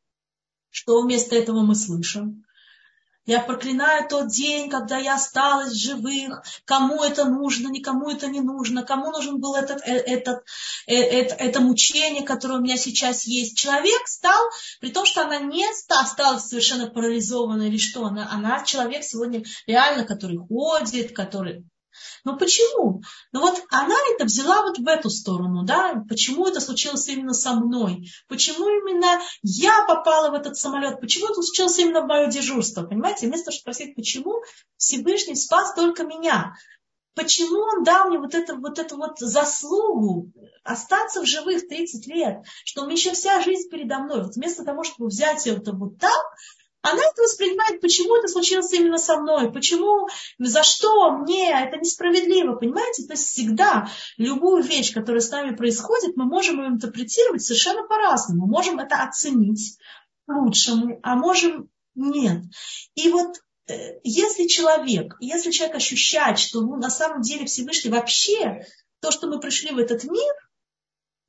Что 0.71 1.01
вместо 1.01 1.35
этого 1.35 1.61
мы 1.61 1.75
слышим? 1.75 2.43
Я 3.27 3.41
проклинаю 3.41 4.07
тот 4.07 4.29
день, 4.29 4.69
когда 4.69 4.97
я 4.97 5.15
осталась 5.15 5.73
живых, 5.73 6.43
кому 6.63 7.03
это 7.03 7.25
нужно, 7.25 7.67
никому 7.67 8.09
это 8.09 8.27
не 8.27 8.39
нужно, 8.39 8.83
кому 8.83 9.11
нужен 9.11 9.41
был 9.41 9.55
этот, 9.55 9.81
э, 9.85 9.95
этот, 9.97 10.45
э, 10.87 10.95
это, 10.95 11.35
это 11.35 11.59
мучение, 11.59 12.23
которое 12.23 12.59
у 12.59 12.61
меня 12.61 12.77
сейчас 12.77 13.25
есть. 13.25 13.57
Человек 13.57 14.07
стал, 14.07 14.41
при 14.79 14.91
том, 14.91 15.05
что 15.05 15.23
она 15.23 15.39
не 15.39 15.65
осталась 15.67 16.45
совершенно 16.45 16.87
парализованной 16.87 17.67
или 17.67 17.77
что, 17.77 18.05
она, 18.05 18.31
она 18.31 18.63
человек 18.63 19.03
сегодня 19.03 19.43
реально, 19.67 20.05
который 20.05 20.37
ходит, 20.37 21.13
который 21.13 21.65
но 22.23 22.37
почему? 22.37 23.01
Ну 23.31 23.41
вот 23.41 23.61
она 23.69 23.95
это 24.13 24.25
взяла 24.25 24.63
вот 24.63 24.77
в 24.77 24.87
эту 24.87 25.09
сторону, 25.09 25.63
да, 25.63 26.03
почему 26.07 26.47
это 26.47 26.59
случилось 26.59 27.07
именно 27.07 27.33
со 27.33 27.53
мной, 27.53 28.09
почему 28.27 28.67
именно 28.67 29.21
я 29.43 29.85
попала 29.85 30.31
в 30.31 30.33
этот 30.33 30.57
самолет, 30.57 30.99
почему 30.99 31.25
это 31.27 31.41
случилось 31.41 31.77
именно 31.79 32.01
в 32.01 32.07
мое 32.07 32.27
дежурство, 32.27 32.83
понимаете, 32.83 33.27
вместо 33.27 33.45
того, 33.45 33.55
чтобы 33.55 33.73
спросить, 33.73 33.95
почему 33.95 34.41
Всевышний 34.77 35.35
спас 35.35 35.73
только 35.73 36.03
меня, 36.03 36.53
почему 37.17 37.59
он 37.61 37.83
дал 37.83 38.09
мне 38.09 38.19
вот, 38.19 38.35
это, 38.35 38.55
вот 38.55 38.77
эту 38.77 38.95
вот 38.95 39.19
заслугу 39.19 40.31
остаться 40.63 41.21
в 41.21 41.25
живых 41.25 41.67
30 41.67 42.07
лет, 42.07 42.43
что 42.63 42.81
у 42.81 42.85
меня 42.85 42.93
еще 42.93 43.13
вся 43.13 43.41
жизнь 43.41 43.69
передо 43.69 43.99
мной. 43.99 44.23
Вот 44.23 44.35
вместо 44.35 44.63
того, 44.63 44.83
чтобы 44.83 45.07
взять 45.07 45.47
это 45.47 45.71
вот 45.71 45.97
так, 45.97 46.23
она 46.91 47.01
это 47.03 47.21
воспринимает, 47.21 47.81
почему 47.81 48.15
это 48.15 48.27
случилось 48.27 48.71
именно 48.73 48.97
со 48.97 49.17
мной, 49.17 49.51
почему, 49.51 50.07
за 50.39 50.63
что 50.63 51.11
мне, 51.11 51.51
это 51.51 51.77
несправедливо, 51.77 52.55
понимаете? 52.55 53.03
То 53.03 53.13
есть 53.13 53.27
всегда 53.27 53.89
любую 54.17 54.63
вещь, 54.63 54.93
которая 54.93 55.21
с 55.21 55.31
нами 55.31 55.55
происходит, 55.55 56.15
мы 56.15 56.25
можем 56.25 56.61
ее 56.61 56.67
интерпретировать 56.67 57.43
совершенно 57.43 57.83
по-разному. 57.87 58.47
Можем 58.47 58.79
это 58.79 59.03
оценить 59.03 59.77
лучшему, 60.27 60.99
а 61.03 61.15
можем 61.15 61.69
нет. 61.95 62.43
И 62.95 63.09
вот 63.09 63.37
э, 63.67 63.99
если 64.03 64.47
человек, 64.47 65.15
если 65.19 65.51
человек 65.51 65.77
ощущает, 65.77 66.39
что 66.39 66.61
ну, 66.61 66.75
на 66.75 66.89
самом 66.89 67.21
деле 67.21 67.45
Всевышний 67.45 67.91
вообще, 67.91 68.65
то, 68.99 69.11
что 69.11 69.27
мы 69.27 69.39
пришли 69.39 69.71
в 69.71 69.77
этот 69.77 70.03
мир, 70.03 70.33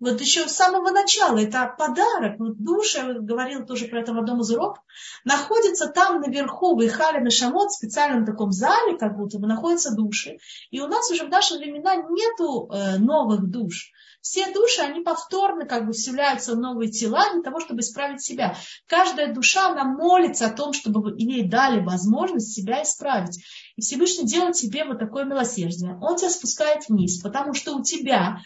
вот 0.00 0.20
еще 0.20 0.48
с 0.48 0.52
самого 0.52 0.90
начала, 0.90 1.38
это 1.38 1.74
подарок. 1.76 2.38
Вот 2.38 2.56
душа, 2.58 3.14
говорила 3.14 3.64
тоже 3.64 3.86
про 3.86 4.00
это 4.00 4.12
в 4.12 4.18
одном 4.18 4.40
из 4.40 4.50
уроков, 4.50 4.84
находится 5.24 5.88
там 5.88 6.20
наверху, 6.20 6.76
в 6.76 6.86
Ихале 6.86 7.20
Нашамот, 7.20 7.70
в 7.70 7.74
специальном 7.74 8.24
таком 8.24 8.52
зале, 8.52 8.96
как 8.96 9.16
будто 9.16 9.38
бы 9.38 9.48
находятся 9.48 9.94
души. 9.94 10.38
И 10.70 10.80
у 10.80 10.86
нас 10.86 11.10
уже 11.10 11.24
в 11.24 11.30
наши 11.30 11.56
времена 11.56 11.96
нету 11.96 12.70
э, 12.70 12.98
новых 12.98 13.50
душ. 13.50 13.92
Все 14.20 14.52
души, 14.52 14.82
они 14.82 15.00
повторно 15.00 15.64
как 15.64 15.86
бы 15.86 15.92
вселяются 15.92 16.52
в 16.52 16.58
новые 16.58 16.90
тела 16.90 17.32
для 17.32 17.42
того, 17.42 17.60
чтобы 17.60 17.80
исправить 17.80 18.20
себя. 18.20 18.56
Каждая 18.86 19.32
душа, 19.32 19.70
она 19.70 19.84
молится 19.84 20.46
о 20.46 20.52
том, 20.52 20.72
чтобы 20.72 21.14
ей 21.16 21.48
дали 21.48 21.80
возможность 21.80 22.52
себя 22.52 22.82
исправить. 22.82 23.42
И 23.76 23.80
Всевышний 23.80 24.26
делает 24.26 24.56
тебе 24.56 24.84
вот 24.84 24.98
такое 24.98 25.24
милосердие. 25.24 25.96
Он 26.02 26.16
тебя 26.16 26.30
спускает 26.30 26.88
вниз, 26.88 27.20
потому 27.22 27.54
что 27.54 27.76
у 27.76 27.82
тебя 27.82 28.40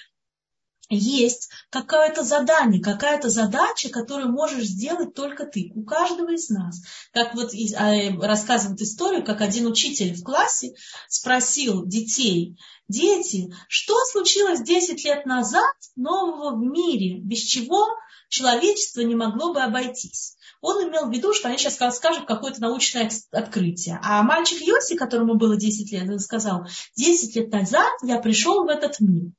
есть 0.89 1.49
какое-то 1.71 2.23
задание, 2.23 2.83
какая-то 2.83 3.29
задача, 3.29 3.89
которую 3.89 4.31
можешь 4.31 4.65
сделать 4.65 5.15
только 5.15 5.47
ты, 5.47 5.73
у 5.75 5.85
каждого 5.85 6.33
из 6.33 6.51
нас. 6.51 6.83
Как 7.13 7.35
вот 7.35 7.53
а, 7.77 8.11
рассказывает 8.21 8.81
историю, 8.81 9.25
как 9.25 9.41
один 9.41 9.67
учитель 9.67 10.15
в 10.15 10.23
классе 10.23 10.75
спросил 11.09 11.87
детей, 11.87 12.59
дети, 12.89 13.53
что 13.69 13.95
случилось 14.11 14.63
10 14.63 15.05
лет 15.05 15.27
назад 15.27 15.75
нового 15.97 16.57
в 16.57 16.61
мире, 16.61 17.19
без 17.21 17.41
чего 17.41 17.89
человечество 18.29 19.01
не 19.03 19.15
могло 19.15 19.53
бы 19.53 19.63
обойтись. 19.63 20.37
Он 20.61 20.89
имел 20.89 21.07
в 21.09 21.13
виду, 21.13 21.35
что 21.35 21.49
они 21.49 21.59
сейчас 21.59 21.97
скажут 21.97 22.27
какое-то 22.27 22.61
научное 22.61 23.11
открытие. 23.33 23.99
А 24.03 24.23
мальчик 24.23 24.61
Йоси, 24.61 24.97
которому 24.97 25.35
было 25.35 25.57
10 25.57 25.91
лет, 25.93 26.09
он 26.09 26.21
сказал, 26.21 26.67
10 26.97 27.35
лет 27.35 27.53
назад 27.53 27.91
я 28.05 28.19
пришел 28.19 28.65
в 28.65 28.69
этот 28.69 29.01
мир. 29.01 29.33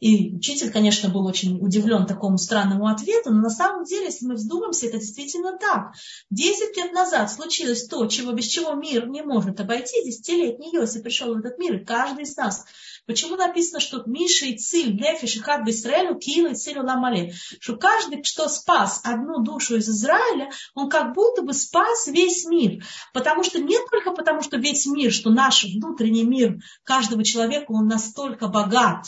И 0.00 0.36
учитель, 0.36 0.70
конечно, 0.70 1.08
был 1.08 1.26
очень 1.26 1.58
удивлен 1.60 2.06
такому 2.06 2.38
странному 2.38 2.86
ответу, 2.86 3.30
но 3.30 3.40
на 3.40 3.50
самом 3.50 3.84
деле, 3.84 4.06
если 4.06 4.26
мы 4.26 4.34
вздумаемся, 4.34 4.86
это 4.86 4.98
действительно 4.98 5.58
так. 5.58 5.92
Десять 6.30 6.76
лет 6.76 6.92
назад 6.92 7.32
случилось 7.32 7.86
то, 7.88 8.06
чего, 8.06 8.32
без 8.32 8.46
чего 8.46 8.74
мир 8.74 9.08
не 9.08 9.22
может 9.22 9.58
обойти. 9.60 10.04
Десятилетний 10.04 10.70
Йосиф 10.72 11.02
пришел 11.02 11.34
в 11.34 11.38
этот 11.38 11.58
мир, 11.58 11.74
и 11.74 11.84
каждый 11.84 12.22
из 12.22 12.36
нас. 12.36 12.64
Почему 13.06 13.36
написано, 13.36 13.80
что 13.80 14.02
Миша 14.06 14.46
и 14.46 14.56
Циль, 14.56 14.94
Нефиш 14.94 15.36
и 15.36 15.40
Хад 15.40 15.64
Бисраэлю, 15.64 16.16
Киил 16.16 16.46
и 16.46 16.54
Циль 16.54 16.78
Ламале? 16.78 17.32
Что 17.58 17.76
каждый, 17.76 18.22
кто 18.22 18.48
спас 18.48 19.00
одну 19.02 19.42
душу 19.42 19.76
из 19.76 19.88
Израиля, 19.88 20.50
он 20.74 20.88
как 20.88 21.14
будто 21.14 21.42
бы 21.42 21.54
спас 21.54 22.06
весь 22.06 22.44
мир. 22.44 22.84
Потому 23.12 23.42
что 23.42 23.58
не 23.58 23.78
только 23.90 24.12
потому, 24.12 24.42
что 24.42 24.58
весь 24.58 24.86
мир, 24.86 25.10
что 25.10 25.30
наш 25.30 25.64
внутренний 25.64 26.24
мир 26.24 26.58
каждого 26.84 27.24
человека, 27.24 27.72
он 27.72 27.88
настолько 27.88 28.48
богат, 28.48 29.06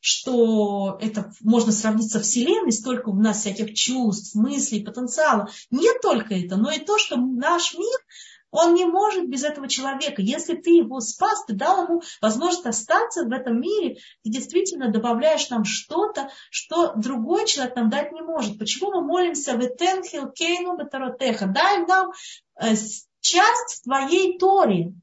что 0.00 0.98
это 1.00 1.32
можно 1.40 1.72
сравнить 1.72 2.10
со 2.10 2.20
Вселенной, 2.20 2.72
столько 2.72 3.10
у 3.10 3.14
нас 3.14 3.40
всяких 3.40 3.74
чувств, 3.74 4.34
мыслей, 4.34 4.84
потенциала. 4.84 5.48
Не 5.70 5.92
только 6.00 6.34
это, 6.34 6.56
но 6.56 6.70
и 6.70 6.80
то, 6.80 6.98
что 6.98 7.16
наш 7.16 7.74
мир, 7.74 7.98
он 8.50 8.74
не 8.74 8.84
может 8.84 9.28
без 9.28 9.44
этого 9.44 9.68
человека. 9.68 10.22
Если 10.22 10.56
ты 10.56 10.70
его 10.70 11.00
спас, 11.00 11.44
ты 11.46 11.54
дал 11.54 11.84
ему 11.84 12.02
возможность 12.20 12.66
остаться 12.66 13.24
в 13.24 13.32
этом 13.32 13.60
мире, 13.60 13.98
ты 14.24 14.30
действительно 14.30 14.90
добавляешь 14.90 15.48
нам 15.50 15.64
что-то, 15.64 16.30
что 16.50 16.94
другой 16.96 17.46
человек 17.46 17.76
нам 17.76 17.90
дать 17.90 18.12
не 18.12 18.22
может. 18.22 18.58
Почему 18.58 18.90
мы 18.90 19.02
молимся 19.02 19.56
в 19.56 19.60
Этенхил 19.60 20.30
Кейну 20.30 20.76
Батаротеха? 20.76 21.46
Дай 21.46 21.86
нам 21.86 22.10
э, 22.60 22.74
часть 23.20 23.84
твоей 23.84 24.38
Торе 24.38 24.94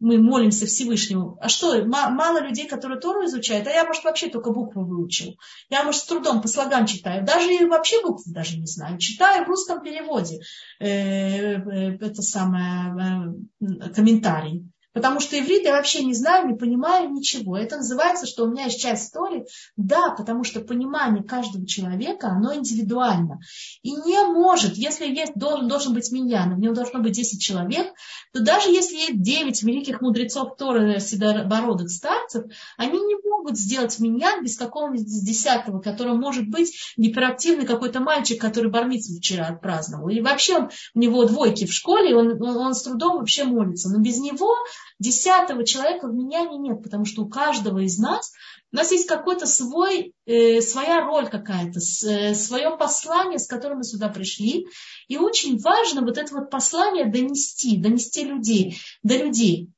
мы 0.00 0.18
молимся 0.18 0.66
Всевышнему. 0.66 1.38
А 1.40 1.48
что, 1.48 1.84
мало 1.84 2.40
людей, 2.40 2.66
которые 2.66 2.98
Тору 2.98 3.24
изучают, 3.26 3.68
а 3.68 3.70
я, 3.70 3.84
может, 3.84 4.02
вообще 4.02 4.28
только 4.28 4.50
буквы 4.50 4.84
выучил. 4.84 5.38
Я, 5.68 5.84
может, 5.84 6.00
с 6.00 6.06
трудом 6.06 6.40
по 6.40 6.48
слогам 6.48 6.86
читаю. 6.86 7.24
Даже 7.24 7.52
и 7.52 7.64
вообще 7.66 8.02
буквы 8.02 8.32
даже 8.32 8.58
не 8.58 8.66
знаю. 8.66 8.98
Читаю 8.98 9.44
в 9.44 9.48
русском 9.48 9.82
переводе. 9.82 10.40
Э, 10.80 10.86
э, 10.88 11.96
это 12.00 12.22
самое, 12.22 13.34
э, 13.60 13.90
комментарий. 13.90 14.64
Потому 14.92 15.20
что 15.20 15.38
иврит 15.38 15.64
я 15.64 15.72
вообще 15.72 16.04
не 16.04 16.14
знаю, 16.14 16.48
не 16.48 16.54
понимаю 16.54 17.10
ничего. 17.10 17.56
Это 17.56 17.76
называется, 17.76 18.26
что 18.26 18.44
у 18.44 18.48
меня 18.48 18.64
есть 18.64 18.80
часть 18.80 19.06
истории. 19.08 19.46
Да, 19.76 20.10
потому 20.10 20.42
что 20.42 20.60
понимание 20.60 21.22
каждого 21.22 21.66
человека, 21.66 22.28
оно 22.28 22.54
индивидуально. 22.54 23.40
И 23.82 23.92
не 23.92 24.22
может, 24.24 24.74
если 24.74 25.06
есть, 25.06 25.34
должен, 25.36 25.68
должен 25.68 25.94
быть 25.94 26.10
миньян, 26.10 26.54
в 26.54 26.58
нем 26.58 26.74
должно 26.74 27.00
быть 27.00 27.12
10 27.12 27.40
человек, 27.40 27.92
то 28.32 28.42
даже 28.42 28.70
если 28.70 28.96
есть 28.96 29.22
9 29.22 29.62
великих 29.62 30.00
мудрецов 30.00 30.56
Торы, 30.56 30.98
седобородых 30.98 31.90
старцев, 31.90 32.44
они 32.76 32.98
не 32.98 33.16
могут 33.40 33.58
сделать 33.58 33.98
миньян 34.00 34.42
без 34.42 34.56
какого-нибудь 34.56 35.06
десятого, 35.24 35.80
который 35.80 36.14
может 36.14 36.48
быть 36.48 36.72
гиперактивный 36.96 37.66
какой-то 37.66 38.00
мальчик, 38.00 38.40
который 38.40 38.70
бармицу 38.70 39.16
вчера 39.16 39.46
отпраздновал. 39.46 40.08
Или 40.08 40.20
вообще 40.20 40.68
у 40.94 40.98
него 40.98 41.24
двойки 41.24 41.66
в 41.66 41.72
школе, 41.72 42.16
он, 42.16 42.42
он, 42.42 42.56
он 42.56 42.74
с 42.74 42.82
трудом 42.82 43.18
вообще 43.18 43.44
молится. 43.44 43.88
Но 43.90 44.00
без 44.00 44.18
него 44.18 44.54
десятого 44.98 45.64
человека 45.64 46.08
в 46.08 46.14
менянии 46.14 46.58
нет, 46.58 46.82
потому 46.82 47.04
что 47.04 47.22
у 47.22 47.28
каждого 47.28 47.78
из 47.78 47.98
нас 47.98 48.32
у 48.72 48.76
нас 48.76 48.92
есть 48.92 49.08
какой-то 49.08 49.46
свой, 49.46 50.14
э, 50.26 50.60
своя 50.60 51.04
роль 51.04 51.28
какая-то, 51.28 51.80
э, 51.80 52.34
свое 52.34 52.76
послание, 52.76 53.38
с 53.38 53.48
которым 53.48 53.78
мы 53.78 53.84
сюда 53.84 54.08
пришли. 54.08 54.66
И 55.08 55.16
очень 55.18 55.58
важно 55.58 56.02
вот 56.02 56.18
это 56.18 56.32
вот 56.34 56.50
послание 56.50 57.10
донести, 57.10 57.78
донести 57.78 58.24
людей, 58.24 58.80
до 59.02 59.16
людей. 59.16 59.70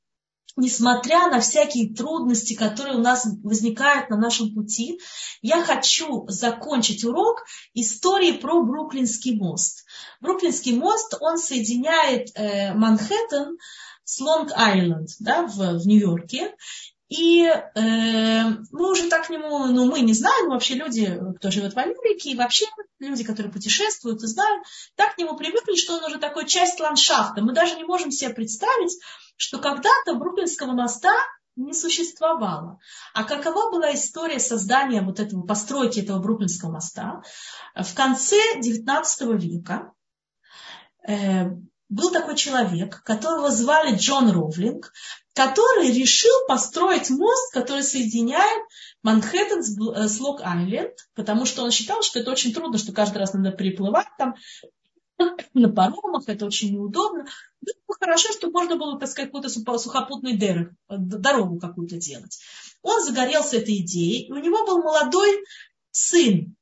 Несмотря 0.54 1.28
на 1.28 1.40
всякие 1.40 1.94
трудности, 1.94 2.52
которые 2.52 2.98
у 2.98 3.00
нас 3.00 3.26
возникают 3.42 4.10
на 4.10 4.18
нашем 4.18 4.54
пути, 4.54 5.00
я 5.40 5.64
хочу 5.64 6.26
закончить 6.28 7.04
урок 7.04 7.44
историей 7.72 8.34
про 8.34 8.62
Бруклинский 8.62 9.34
мост. 9.38 9.86
Бруклинский 10.20 10.76
мост, 10.76 11.14
он 11.20 11.38
соединяет 11.38 12.28
э, 12.34 12.74
Манхэттен 12.74 13.56
с 14.12 14.20
Лонг-Айленд 14.20 15.08
да, 15.20 15.46
в, 15.46 15.56
в 15.56 15.86
Нью-Йорке. 15.86 16.54
И 17.08 17.44
э, 17.44 18.42
мы 18.70 18.90
уже 18.90 19.08
так 19.08 19.26
к 19.26 19.30
нему, 19.30 19.66
ну 19.66 19.90
мы 19.90 20.00
не 20.00 20.14
знаем, 20.14 20.48
вообще 20.48 20.74
люди, 20.74 21.20
кто 21.36 21.50
живет 21.50 21.74
в 21.74 21.78
Америке, 21.78 22.30
и 22.30 22.36
вообще 22.36 22.64
люди, 23.00 23.22
которые 23.22 23.52
путешествуют 23.52 24.22
и 24.22 24.26
знают, 24.26 24.64
так 24.96 25.14
к 25.14 25.18
нему 25.18 25.36
привыкли, 25.36 25.76
что 25.76 25.96
он 25.96 26.04
уже 26.04 26.18
такой 26.18 26.46
часть 26.46 26.80
ландшафта. 26.80 27.42
Мы 27.42 27.52
даже 27.52 27.76
не 27.76 27.84
можем 27.84 28.10
себе 28.10 28.32
представить, 28.32 28.98
что 29.36 29.58
когда-то 29.58 30.14
Бруклинского 30.14 30.72
моста 30.72 31.12
не 31.54 31.74
существовало. 31.74 32.78
А 33.12 33.24
какова 33.24 33.70
была 33.70 33.94
история 33.94 34.38
создания 34.38 35.02
вот 35.02 35.20
этого, 35.20 35.46
постройки 35.46 36.00
этого 36.00 36.18
Бруклинского 36.18 36.70
моста? 36.70 37.22
В 37.74 37.94
конце 37.94 38.38
XIX 38.58 39.38
века 39.38 39.92
э, 41.06 41.50
был 41.92 42.10
такой 42.10 42.36
человек, 42.36 43.02
которого 43.02 43.50
звали 43.50 43.96
Джон 43.96 44.30
Ровлинг, 44.30 44.92
который 45.34 45.92
решил 45.92 46.32
построить 46.48 47.10
мост, 47.10 47.52
который 47.52 47.82
соединяет 47.82 48.62
Манхэттен 49.02 49.62
с 49.62 49.78
э, 49.78 50.22
Лок-Айленд, 50.22 50.94
потому 51.14 51.44
что 51.44 51.62
он 51.62 51.70
считал, 51.70 52.02
что 52.02 52.20
это 52.20 52.30
очень 52.30 52.54
трудно, 52.54 52.78
что 52.78 52.92
каждый 52.92 53.18
раз 53.18 53.34
надо 53.34 53.52
переплывать 53.52 54.08
там 54.16 54.36
на 55.54 55.68
паромах, 55.68 56.24
это 56.28 56.46
очень 56.46 56.72
неудобно. 56.72 57.24
Было 57.60 57.74
ну, 57.88 57.94
хорошо, 58.00 58.32
что 58.32 58.50
можно 58.50 58.76
было, 58.76 58.98
так 58.98 59.10
сказать, 59.10 59.30
какую-то 59.30 59.78
сухопутную 59.78 60.70
дорогу 60.88 61.60
какую-то 61.60 61.98
делать. 61.98 62.40
Он 62.80 63.04
загорелся 63.04 63.58
этой 63.58 63.78
идеей, 63.78 64.28
и 64.28 64.32
у 64.32 64.36
него 64.36 64.64
был 64.64 64.82
молодой 64.82 65.44
сын, 65.90 66.56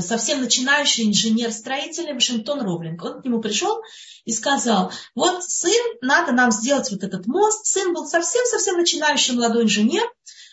совсем 0.00 0.40
начинающий 0.40 1.08
инженер-строитель 1.08 2.12
Вашингтон 2.14 2.60
Ровлинг. 2.62 3.02
Он 3.04 3.20
к 3.20 3.24
нему 3.24 3.40
пришел 3.40 3.80
и 4.24 4.32
сказал, 4.32 4.92
вот 5.14 5.44
сын, 5.44 5.98
надо 6.00 6.32
нам 6.32 6.50
сделать 6.50 6.90
вот 6.90 7.02
этот 7.02 7.26
мост. 7.26 7.66
Сын 7.66 7.92
был 7.92 8.06
совсем-совсем 8.06 8.76
начинающий 8.76 9.34
молодой 9.34 9.64
инженер. 9.64 10.04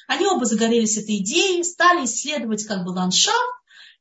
Они 0.07 0.25
оба 0.27 0.45
загорелись 0.45 0.97
этой 0.97 1.17
идеей, 1.17 1.63
стали 1.63 2.05
исследовать 2.05 2.65
как 2.65 2.83
бы 2.83 2.89
ландшафт. 2.89 3.37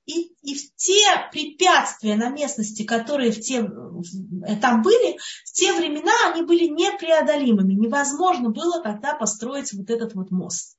И, 0.06 0.32
и 0.42 0.54
те 0.76 1.02
препятствия 1.32 2.16
на 2.16 2.28
местности, 2.28 2.82
которые 2.82 3.32
в 3.32 3.40
те, 3.40 3.62
в, 3.62 4.60
там 4.60 4.82
были, 4.82 5.16
в 5.46 5.52
те 5.52 5.72
времена 5.72 6.12
они 6.26 6.42
были 6.42 6.66
непреодолимыми. 6.66 7.72
Невозможно 7.72 8.50
было 8.50 8.82
тогда 8.82 9.14
построить 9.14 9.72
вот 9.72 9.88
этот 9.88 10.14
вот 10.14 10.30
мост. 10.30 10.76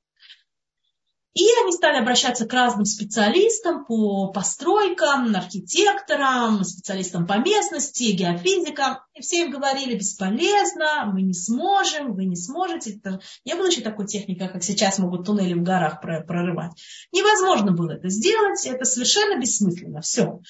И 1.36 1.46
они 1.62 1.72
стали 1.72 1.98
обращаться 1.98 2.46
к 2.46 2.52
разным 2.54 2.86
специалистам 2.86 3.84
по 3.84 4.28
постройкам, 4.28 5.36
архитекторам, 5.36 6.64
специалистам 6.64 7.26
по 7.26 7.34
местности, 7.34 8.12
геофизикам. 8.12 9.00
И 9.12 9.20
все 9.20 9.42
им 9.42 9.50
говорили, 9.50 9.98
бесполезно, 9.98 11.10
мы 11.12 11.20
не 11.20 11.34
сможем, 11.34 12.14
вы 12.14 12.24
не 12.24 12.36
сможете. 12.36 12.94
Это 12.94 13.20
не 13.44 13.54
было 13.54 13.66
еще 13.66 13.82
такой 13.82 14.06
техники, 14.06 14.48
как 14.50 14.64
сейчас 14.64 14.98
могут 14.98 15.26
туннели 15.26 15.52
в 15.52 15.62
горах 15.62 16.00
прорывать. 16.00 16.72
Невозможно 17.12 17.72
было 17.72 17.90
это 17.90 18.08
сделать, 18.08 18.64
это 18.64 18.86
совершенно 18.86 19.38
бессмысленно, 19.38 20.00
все. 20.00 20.40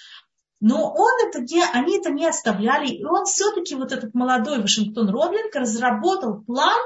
Но 0.61 0.95
он 0.95 1.11
это 1.26 1.41
не, 1.41 1.64
они 1.64 1.99
это 1.99 2.12
не 2.12 2.28
оставляли, 2.28 2.87
и 2.87 3.05
он 3.05 3.24
все-таки, 3.24 3.74
вот 3.74 3.91
этот 3.91 4.14
молодой 4.14 4.62
Вашингтон 4.62 5.11
Роблинг, 5.11 5.53
разработал 5.53 6.45
план, 6.45 6.78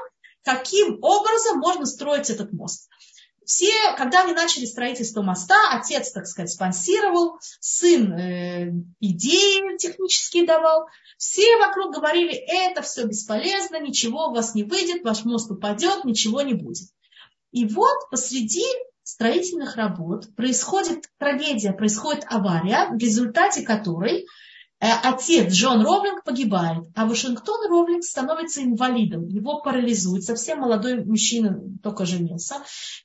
каким 0.43 0.99
образом 1.03 1.59
можно 1.59 1.85
строить 1.85 2.31
этот 2.31 2.55
мост 2.55 2.89
все, 3.45 3.73
когда 3.97 4.23
они 4.23 4.33
начали 4.33 4.65
строительство 4.65 5.23
моста, 5.23 5.57
отец, 5.73 6.13
так 6.13 6.27
сказать, 6.27 6.53
спонсировал, 6.53 7.39
сын 7.61 8.13
э, 8.13 8.73
идеи 9.01 9.77
технические 9.77 10.47
давал, 10.47 10.87
все 11.19 11.57
вокруг 11.59 11.95
говорили, 11.95 12.33
это 12.33 12.83
все 12.83 13.05
бесполезно, 13.05 13.81
ничего 13.81 14.29
у 14.29 14.35
вас 14.35 14.55
не 14.55 14.65
выйдет, 14.65 15.03
ваш 15.05 15.25
мост 15.25 15.51
упадет, 15.51 16.05
ничего 16.05 16.43
не 16.43 16.55
будет. 16.55 16.89
И 17.51 17.67
вот 17.67 18.11
посреди 18.11 18.65
строительных 19.03 19.77
работ 19.77 20.35
происходит 20.37 21.05
трагедия, 21.19 21.73
происходит 21.73 22.25
авария, 22.29 22.89
в 22.91 22.99
результате 22.99 23.63
которой 23.63 24.27
отец 24.81 25.53
Джон 25.53 25.83
Ровлинг 25.83 26.25
погибает, 26.25 26.85
а 26.95 27.07
Вашингтон 27.07 27.69
Ровлинг 27.69 28.03
становится 28.03 28.63
инвалидом. 28.63 29.29
Его 29.29 29.61
парализует, 29.61 30.25
совсем 30.25 30.61
молодой 30.61 31.05
мужчина 31.05 31.61
только 31.83 32.07
женился. 32.07 32.57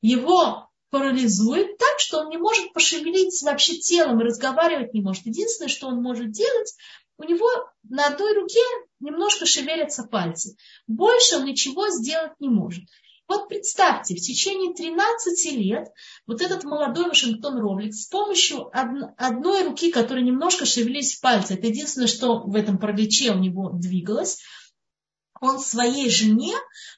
Его 0.01 0.69
парализует 0.89 1.78
так, 1.78 1.99
что 1.99 2.19
он 2.19 2.30
не 2.30 2.38
может 2.38 2.71
пошевелить 2.71 3.41
вообще 3.43 3.78
телом 3.78 4.21
и 4.21 4.23
разговаривать 4.23 4.93
не 4.93 5.01
может. 5.01 5.26
Единственное, 5.26 5.69
что 5.69 5.88
он 5.88 6.01
может 6.01 6.32
делать, 6.32 6.73
у 7.17 7.23
него 7.23 7.47
на 7.84 8.07
одной 8.07 8.34
руке 8.36 8.61
немножко 8.99 9.45
шевелятся 9.45 10.03
пальцы. 10.03 10.55
Больше 10.88 11.38
он 11.38 11.45
ничего 11.45 11.89
сделать 11.89 12.34
не 12.39 12.49
может. 12.49 12.84
Вот 13.28 13.47
представьте, 13.47 14.15
в 14.15 14.21
течение 14.21 14.73
13 14.73 15.51
лет 15.53 15.88
вот 16.28 16.41
этот 16.41 16.63
молодой 16.63 17.07
Вашингтон 17.07 17.57
Ровлик 17.57 17.93
с 17.93 18.07
помощью 18.07 18.69
одной 18.71 19.63
руки, 19.63 19.91
которая 19.91 20.23
немножко 20.23 20.65
шевелились 20.65 21.19
пальцы, 21.19 21.55
это 21.55 21.67
единственное, 21.67 22.07
что 22.07 22.41
в 22.41 22.55
этом 22.55 22.78
параличе 22.78 23.32
у 23.32 23.39
него 23.39 23.71
двигалось, 23.71 24.39
он 25.41 25.59
своей 25.59 26.09
жене 26.09 26.53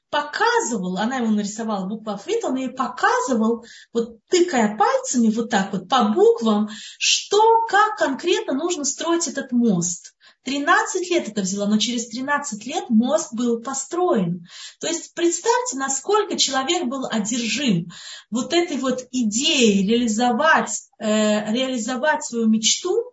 показывал, 0.10 0.98
она 0.98 1.18
ему 1.18 1.32
нарисовала 1.32 1.88
букву 1.88 2.12
алфавит, 2.12 2.44
он 2.44 2.56
ей 2.56 2.70
показывал, 2.70 3.66
вот 3.94 4.20
тыкая 4.30 4.78
пальцами 4.78 5.30
вот 5.30 5.50
так 5.50 5.74
вот 5.74 5.90
по 5.90 6.10
буквам, 6.10 6.70
что, 7.00 7.66
как 7.68 7.98
конкретно 7.98 8.54
нужно 8.54 8.84
строить 8.86 9.28
этот 9.28 9.52
мост. 9.52 10.14
13 10.48 11.12
лет 11.12 11.28
это 11.28 11.42
взяло, 11.42 11.68
но 11.68 11.78
через 11.78 12.08
13 12.08 12.66
лет 12.66 12.90
мост 12.90 13.34
был 13.34 13.62
построен. 13.62 14.48
То 14.80 14.88
есть 14.88 15.14
представьте, 15.14 15.78
насколько 15.78 16.38
человек 16.38 16.86
был 16.86 17.06
одержим 17.06 17.90
вот 18.32 18.54
этой 18.54 18.78
вот 18.78 19.06
идеей 19.12 19.86
реализовать, 19.86 20.72
э, 21.00 21.52
реализовать 21.52 22.24
свою 22.24 22.48
мечту, 22.48 23.12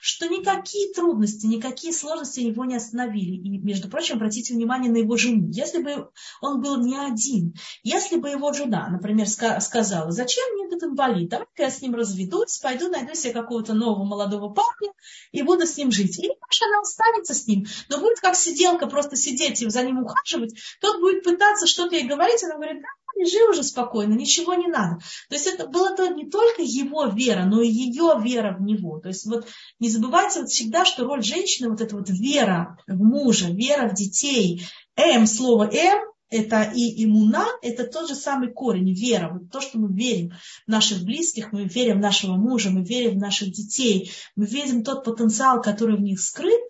что 0.00 0.28
никакие 0.28 0.92
трудности, 0.92 1.46
никакие 1.46 1.92
сложности 1.92 2.40
его 2.40 2.64
не 2.64 2.76
остановили. 2.76 3.36
И, 3.36 3.58
между 3.58 3.88
прочим, 3.88 4.16
обратите 4.16 4.54
внимание 4.54 4.90
на 4.90 4.98
его 4.98 5.16
жену. 5.16 5.48
Если 5.50 5.82
бы 5.82 6.08
он 6.40 6.60
был 6.60 6.82
не 6.82 6.96
один, 6.96 7.54
если 7.82 8.16
бы 8.16 8.30
его 8.30 8.52
жена, 8.52 8.88
например, 8.88 9.28
сказала, 9.28 10.10
зачем 10.10 10.44
мне 10.54 10.66
этот 10.66 10.82
инвалид, 10.84 11.28
давай-ка 11.28 11.64
я 11.64 11.70
с 11.70 11.82
ним 11.82 11.94
разведусь, 11.94 12.58
пойду 12.58 12.88
найду 12.88 13.14
себе 13.14 13.32
какого-то 13.32 13.74
нового 13.74 14.04
молодого 14.04 14.52
парня 14.52 14.92
и 15.32 15.42
буду 15.42 15.66
с 15.66 15.76
ним 15.76 15.90
жить. 15.90 16.18
Или, 16.18 16.34
конечно, 16.40 16.66
она 16.68 16.80
останется 16.80 17.34
с 17.34 17.46
ним, 17.46 17.66
но 17.88 17.98
будет 17.98 18.20
как 18.20 18.36
сиделка 18.36 18.86
просто 18.86 19.16
сидеть 19.16 19.62
и 19.62 19.68
за 19.68 19.82
ним 19.82 20.02
ухаживать, 20.02 20.54
тот 20.80 21.00
будет 21.00 21.24
пытаться 21.24 21.66
что-то 21.66 21.96
ей 21.96 22.06
говорить, 22.06 22.42
она 22.42 22.56
говорит, 22.56 22.82
да, 22.82 22.88
лежи 23.16 23.42
уже 23.48 23.62
спокойно, 23.62 24.14
ничего 24.14 24.54
не 24.54 24.68
надо. 24.68 25.00
То 25.28 25.34
есть 25.34 25.46
это 25.46 25.66
было 25.66 25.94
то 25.96 26.06
не 26.08 26.28
только 26.28 26.62
его 26.62 27.06
вера, 27.06 27.44
но 27.44 27.60
и 27.60 27.68
ее 27.68 28.18
вера 28.22 28.56
в 28.56 28.62
него. 28.62 28.98
То 29.00 29.08
есть 29.08 29.26
вот 29.26 29.46
не 29.78 29.90
забывайте 29.90 30.40
вот 30.40 30.50
всегда, 30.50 30.84
что 30.84 31.04
роль 31.04 31.22
женщины, 31.22 31.68
вот 31.68 31.80
эта 31.80 31.96
вот 31.96 32.08
вера 32.08 32.78
в 32.86 33.02
мужа, 33.02 33.48
вера 33.50 33.88
в 33.88 33.94
детей, 33.94 34.66
М, 34.96 35.26
слово 35.26 35.70
М, 35.72 36.10
это 36.30 36.62
и 36.74 37.04
иммуна, 37.04 37.46
это 37.60 37.84
тот 37.84 38.08
же 38.08 38.14
самый 38.14 38.52
корень, 38.52 38.94
вера. 38.94 39.32
Вот 39.32 39.50
то, 39.50 39.60
что 39.60 39.78
мы 39.78 39.92
верим 39.92 40.32
в 40.66 40.70
наших 40.70 41.02
близких, 41.02 41.52
мы 41.52 41.64
верим 41.64 41.98
в 41.98 42.02
нашего 42.02 42.36
мужа, 42.36 42.70
мы 42.70 42.84
верим 42.84 43.18
в 43.18 43.20
наших 43.20 43.50
детей, 43.50 44.12
мы 44.36 44.46
видим 44.46 44.84
тот 44.84 45.04
потенциал, 45.04 45.60
который 45.60 45.96
в 45.96 46.00
них 46.00 46.20
скрыт, 46.20 46.60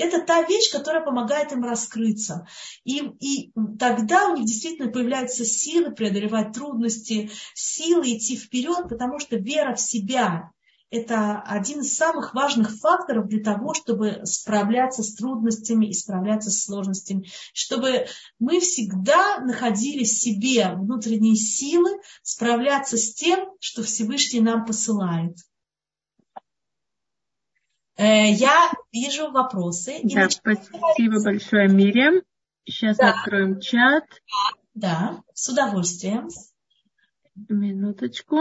это 0.00 0.24
та 0.24 0.42
вещь, 0.42 0.72
которая 0.72 1.04
помогает 1.04 1.52
им 1.52 1.62
раскрыться. 1.62 2.46
И, 2.84 2.98
и 3.20 3.52
тогда 3.78 4.28
у 4.28 4.36
них 4.36 4.46
действительно 4.46 4.90
появляются 4.90 5.44
силы 5.44 5.92
преодолевать 5.92 6.52
трудности, 6.52 7.30
силы 7.54 8.16
идти 8.16 8.36
вперед, 8.36 8.88
потому 8.88 9.18
что 9.18 9.36
вера 9.36 9.74
в 9.74 9.80
себя, 9.80 10.50
это 10.90 11.40
один 11.42 11.80
из 11.80 11.96
самых 11.96 12.34
важных 12.34 12.76
факторов 12.78 13.28
для 13.28 13.42
того, 13.42 13.74
чтобы 13.74 14.22
справляться 14.24 15.02
с 15.02 15.14
трудностями 15.14 15.86
и 15.86 15.92
справляться 15.92 16.50
с 16.50 16.64
сложностями, 16.64 17.28
чтобы 17.52 18.06
мы 18.40 18.58
всегда 18.58 19.38
находили 19.38 20.02
в 20.02 20.08
себе 20.08 20.72
внутренние 20.74 21.36
силы 21.36 21.90
справляться 22.22 22.96
с 22.96 23.14
тем, 23.14 23.50
что 23.60 23.84
Всевышний 23.84 24.40
нам 24.40 24.64
посылает. 24.64 25.36
Э, 28.00 28.30
я 28.30 28.72
вижу 28.92 29.30
вопросы. 29.30 30.00
Да, 30.04 30.30
спасибо 30.30 31.22
большое, 31.22 31.68
Мириам. 31.68 32.22
Сейчас 32.64 32.96
да. 32.96 33.10
откроем 33.10 33.60
чат. 33.60 34.04
Да, 34.72 35.22
с 35.34 35.50
удовольствием. 35.50 36.30
Минуточку. 37.50 38.38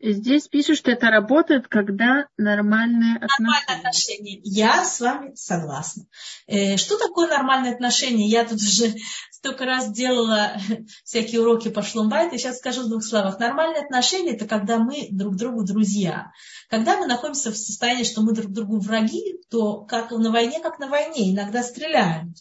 Здесь 0.00 0.46
пишут, 0.46 0.78
что 0.78 0.92
это 0.92 1.08
работает, 1.08 1.66
когда 1.66 2.28
нормальные 2.36 3.16
отношения. 3.16 3.48
Нормальные 3.48 3.76
отношения. 3.78 4.40
Я 4.44 4.84
с 4.84 5.00
вами 5.00 5.34
согласна. 5.34 6.04
Э, 6.46 6.76
что 6.76 6.96
такое 6.98 7.28
нормальные 7.28 7.74
отношения? 7.74 8.28
Я 8.28 8.44
тут 8.44 8.60
уже 8.60 8.94
столько 9.32 9.64
раз 9.64 9.90
делала 9.90 10.52
всякие 11.04 11.40
уроки 11.40 11.68
по 11.68 11.82
шлумбайту, 11.82 12.36
и 12.36 12.38
сейчас 12.38 12.58
скажу 12.58 12.82
в 12.82 12.88
двух 12.88 13.02
словах. 13.02 13.40
Нормальные 13.40 13.82
отношения– 13.82 14.32
это 14.36 14.46
когда 14.46 14.78
мы 14.78 15.08
друг 15.10 15.34
другу 15.34 15.64
друзья. 15.64 16.30
Когда 16.70 16.96
мы 16.96 17.06
находимся 17.06 17.50
в 17.50 17.56
состоянии, 17.56 18.04
что 18.04 18.22
мы 18.22 18.34
друг 18.34 18.52
другу 18.52 18.78
враги, 18.78 19.40
то 19.50 19.80
как 19.82 20.12
на 20.12 20.30
войне, 20.30 20.60
как 20.60 20.78
на 20.78 20.86
войне, 20.86 21.32
иногда 21.34 21.64
стреляют. 21.64 22.36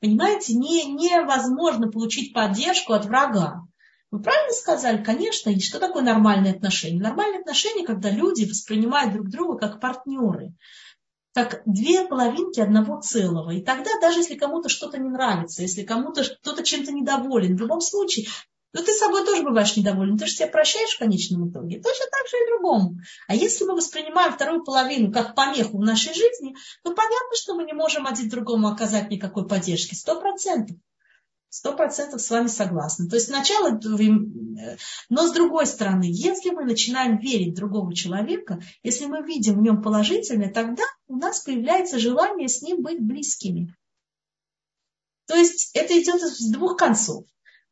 Понимаете, 0.00 0.54
не, 0.54 0.86
невозможно 0.86 1.88
получить 1.88 2.32
поддержку 2.32 2.92
от 2.92 3.04
врага. 3.04 3.61
Вы 4.12 4.20
правильно 4.20 4.52
сказали? 4.52 5.02
Конечно. 5.02 5.48
И 5.48 5.58
что 5.58 5.80
такое 5.80 6.02
нормальные 6.02 6.52
отношения? 6.52 7.00
Нормальные 7.00 7.40
отношения, 7.40 7.84
когда 7.84 8.10
люди 8.10 8.44
воспринимают 8.44 9.14
друг 9.14 9.30
друга 9.30 9.58
как 9.58 9.80
партнеры, 9.80 10.52
как 11.32 11.62
две 11.64 12.06
половинки 12.06 12.60
одного 12.60 13.00
целого. 13.00 13.52
И 13.52 13.62
тогда, 13.62 13.90
даже 14.02 14.18
если 14.18 14.36
кому-то 14.36 14.68
что-то 14.68 14.98
не 14.98 15.08
нравится, 15.08 15.62
если 15.62 15.82
кому-то 15.82 16.24
кто-то 16.24 16.62
чем-то 16.62 16.92
недоволен, 16.92 17.56
в 17.56 17.60
любом 17.60 17.80
случае, 17.80 18.26
ну 18.74 18.82
ты 18.82 18.92
собой 18.92 19.24
тоже 19.24 19.42
бываешь 19.42 19.78
недоволен, 19.78 20.18
ты 20.18 20.26
же 20.26 20.32
себя 20.32 20.48
прощаешь 20.48 20.94
в 20.94 20.98
конечном 20.98 21.48
итоге. 21.48 21.80
Точно 21.80 22.04
так 22.10 22.28
же 22.28 22.36
и 22.36 22.48
другому. 22.48 22.96
А 23.28 23.34
если 23.34 23.64
мы 23.64 23.74
воспринимаем 23.74 24.34
вторую 24.34 24.62
половину 24.62 25.10
как 25.10 25.34
помеху 25.34 25.78
в 25.78 25.84
нашей 25.84 26.12
жизни, 26.12 26.54
то 26.84 26.90
понятно, 26.90 27.34
что 27.34 27.54
мы 27.54 27.64
не 27.64 27.72
можем 27.72 28.06
один 28.06 28.28
другому 28.28 28.68
оказать 28.68 29.10
никакой 29.10 29.48
поддержки. 29.48 29.94
Сто 29.94 30.20
процентов. 30.20 30.76
Сто 31.54 31.76
процентов 31.76 32.22
с 32.22 32.30
вами 32.30 32.46
согласна. 32.46 33.10
То 33.10 33.16
есть 33.16 33.28
сначала, 33.28 33.78
но 35.10 35.26
с 35.26 35.32
другой 35.32 35.66
стороны, 35.66 36.04
если 36.08 36.48
мы 36.48 36.64
начинаем 36.64 37.18
верить 37.18 37.52
в 37.52 37.56
другого 37.56 37.94
человека, 37.94 38.62
если 38.82 39.04
мы 39.04 39.22
видим 39.22 39.58
в 39.58 39.62
нем 39.62 39.82
положительное, 39.82 40.50
тогда 40.50 40.84
у 41.08 41.16
нас 41.16 41.40
появляется 41.40 41.98
желание 41.98 42.48
с 42.48 42.62
ним 42.62 42.80
быть 42.80 43.02
близкими. 43.02 43.76
То 45.26 45.34
есть 45.34 45.72
это 45.74 45.92
идет 46.00 46.22
с 46.22 46.50
двух 46.50 46.78
концов. 46.78 47.26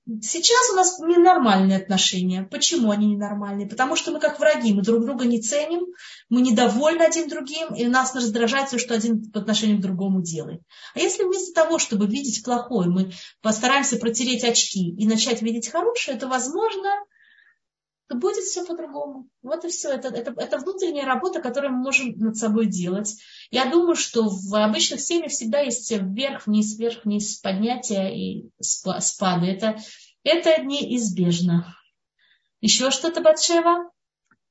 Сейчас 0.06 0.70
у 0.70 0.76
нас 0.76 0.98
ненормальные 0.98 1.78
отношения. 1.78 2.42
Почему 2.42 2.90
они 2.90 3.06
ненормальные? 3.06 3.68
Потому 3.68 3.96
что 3.96 4.10
мы 4.10 4.18
как 4.18 4.40
враги, 4.40 4.72
мы 4.72 4.82
друг 4.82 5.04
друга 5.04 5.24
не 5.24 5.40
ценим, 5.40 5.86
мы 6.28 6.40
недовольны 6.40 7.02
один 7.02 7.28
другим, 7.28 7.74
и 7.74 7.86
нас 7.86 8.14
раздражает 8.14 8.68
все, 8.68 8.78
что 8.78 8.94
один 8.94 9.30
по 9.30 9.40
отношению 9.40 9.78
к 9.78 9.82
другому 9.82 10.22
делает. 10.22 10.62
А 10.94 10.98
если 10.98 11.24
вместо 11.24 11.52
того, 11.52 11.78
чтобы 11.78 12.06
видеть 12.06 12.42
плохое, 12.42 12.88
мы 12.88 13.12
постараемся 13.42 13.98
протереть 13.98 14.42
очки 14.42 14.90
и 14.90 15.06
начать 15.06 15.42
видеть 15.42 15.68
хорошее, 15.68 16.18
то, 16.18 16.28
возможно, 16.28 16.90
то 18.10 18.16
будет 18.16 18.42
все 18.42 18.64
по-другому. 18.64 19.28
Вот 19.40 19.64
и 19.64 19.68
все. 19.68 19.90
Это, 19.90 20.08
это, 20.08 20.34
это 20.36 20.58
внутренняя 20.58 21.06
работа, 21.06 21.40
которую 21.40 21.74
мы 21.74 21.78
можем 21.78 22.18
над 22.18 22.36
собой 22.36 22.66
делать. 22.66 23.16
Я 23.52 23.70
думаю, 23.70 23.94
что 23.94 24.28
в 24.28 24.52
обычных 24.52 25.00
семьях 25.00 25.30
всегда 25.30 25.60
есть 25.60 25.88
вверх-вниз, 25.92 26.76
вверх-вниз, 26.76 27.36
поднятие 27.36 28.18
и 28.18 28.50
спады. 28.60 29.46
Это, 29.46 29.78
это 30.24 30.60
неизбежно. 30.60 31.72
Еще 32.60 32.90
что-то, 32.90 33.20
Батшева? 33.20 33.92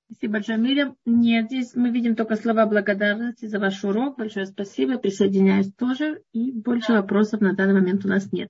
Спасибо, 0.10 0.40
Джамиля. 0.40 0.96
Нет, 1.06 1.48
здесь 1.48 1.76
мы 1.76 1.90
видим 1.90 2.16
только 2.16 2.38
слова 2.38 2.66
благодарности 2.66 3.46
за 3.46 3.60
ваш 3.60 3.84
урок. 3.84 4.18
Большое 4.18 4.46
спасибо. 4.46 4.98
Присоединяюсь 4.98 5.74
тоже. 5.74 6.24
И 6.32 6.54
больше 6.54 6.94
вопросов 6.94 7.42
на 7.42 7.54
данный 7.54 7.74
момент 7.74 8.06
у 8.06 8.08
нас 8.08 8.32
нет. 8.32 8.50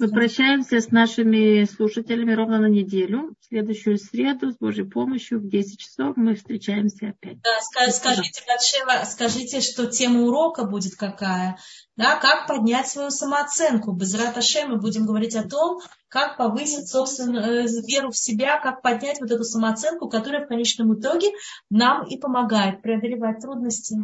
Мы 0.00 0.08
прощаемся 0.08 0.80
с 0.80 0.90
нашими 0.90 1.64
слушателями 1.64 2.32
ровно 2.32 2.58
на 2.58 2.68
неделю. 2.68 3.34
В 3.40 3.46
следующую 3.48 3.98
среду 3.98 4.52
с 4.52 4.56
Божьей 4.56 4.84
помощью 4.84 5.40
в 5.40 5.48
10 5.48 5.78
часов 5.78 6.16
мы 6.16 6.36
встречаемся 6.36 7.08
опять. 7.08 7.38
Да, 7.42 7.90
скажите, 7.90 8.42
Батшева, 8.46 9.04
скажите, 9.04 9.60
что 9.60 9.86
тема 9.86 10.22
урока 10.22 10.64
будет 10.64 10.94
какая? 10.94 11.58
Да, 11.96 12.16
как 12.16 12.46
поднять 12.46 12.86
свою 12.86 13.10
самооценку. 13.10 13.92
Без 13.92 14.14
Раташе 14.14 14.66
мы 14.66 14.76
будем 14.78 15.04
говорить 15.04 15.34
о 15.34 15.48
том, 15.48 15.80
как 16.08 16.36
повысить 16.36 16.88
собственную 16.88 17.64
э, 17.64 17.68
веру 17.86 18.10
в 18.10 18.16
себя, 18.16 18.60
как 18.60 18.82
поднять 18.82 19.20
вот 19.20 19.30
эту 19.30 19.42
самооценку, 19.42 20.08
которая 20.08 20.44
в 20.44 20.48
конечном 20.48 20.94
итоге 20.94 21.28
нам 21.70 22.06
и 22.06 22.16
помогает 22.16 22.82
преодолевать 22.82 23.40
трудности. 23.40 23.96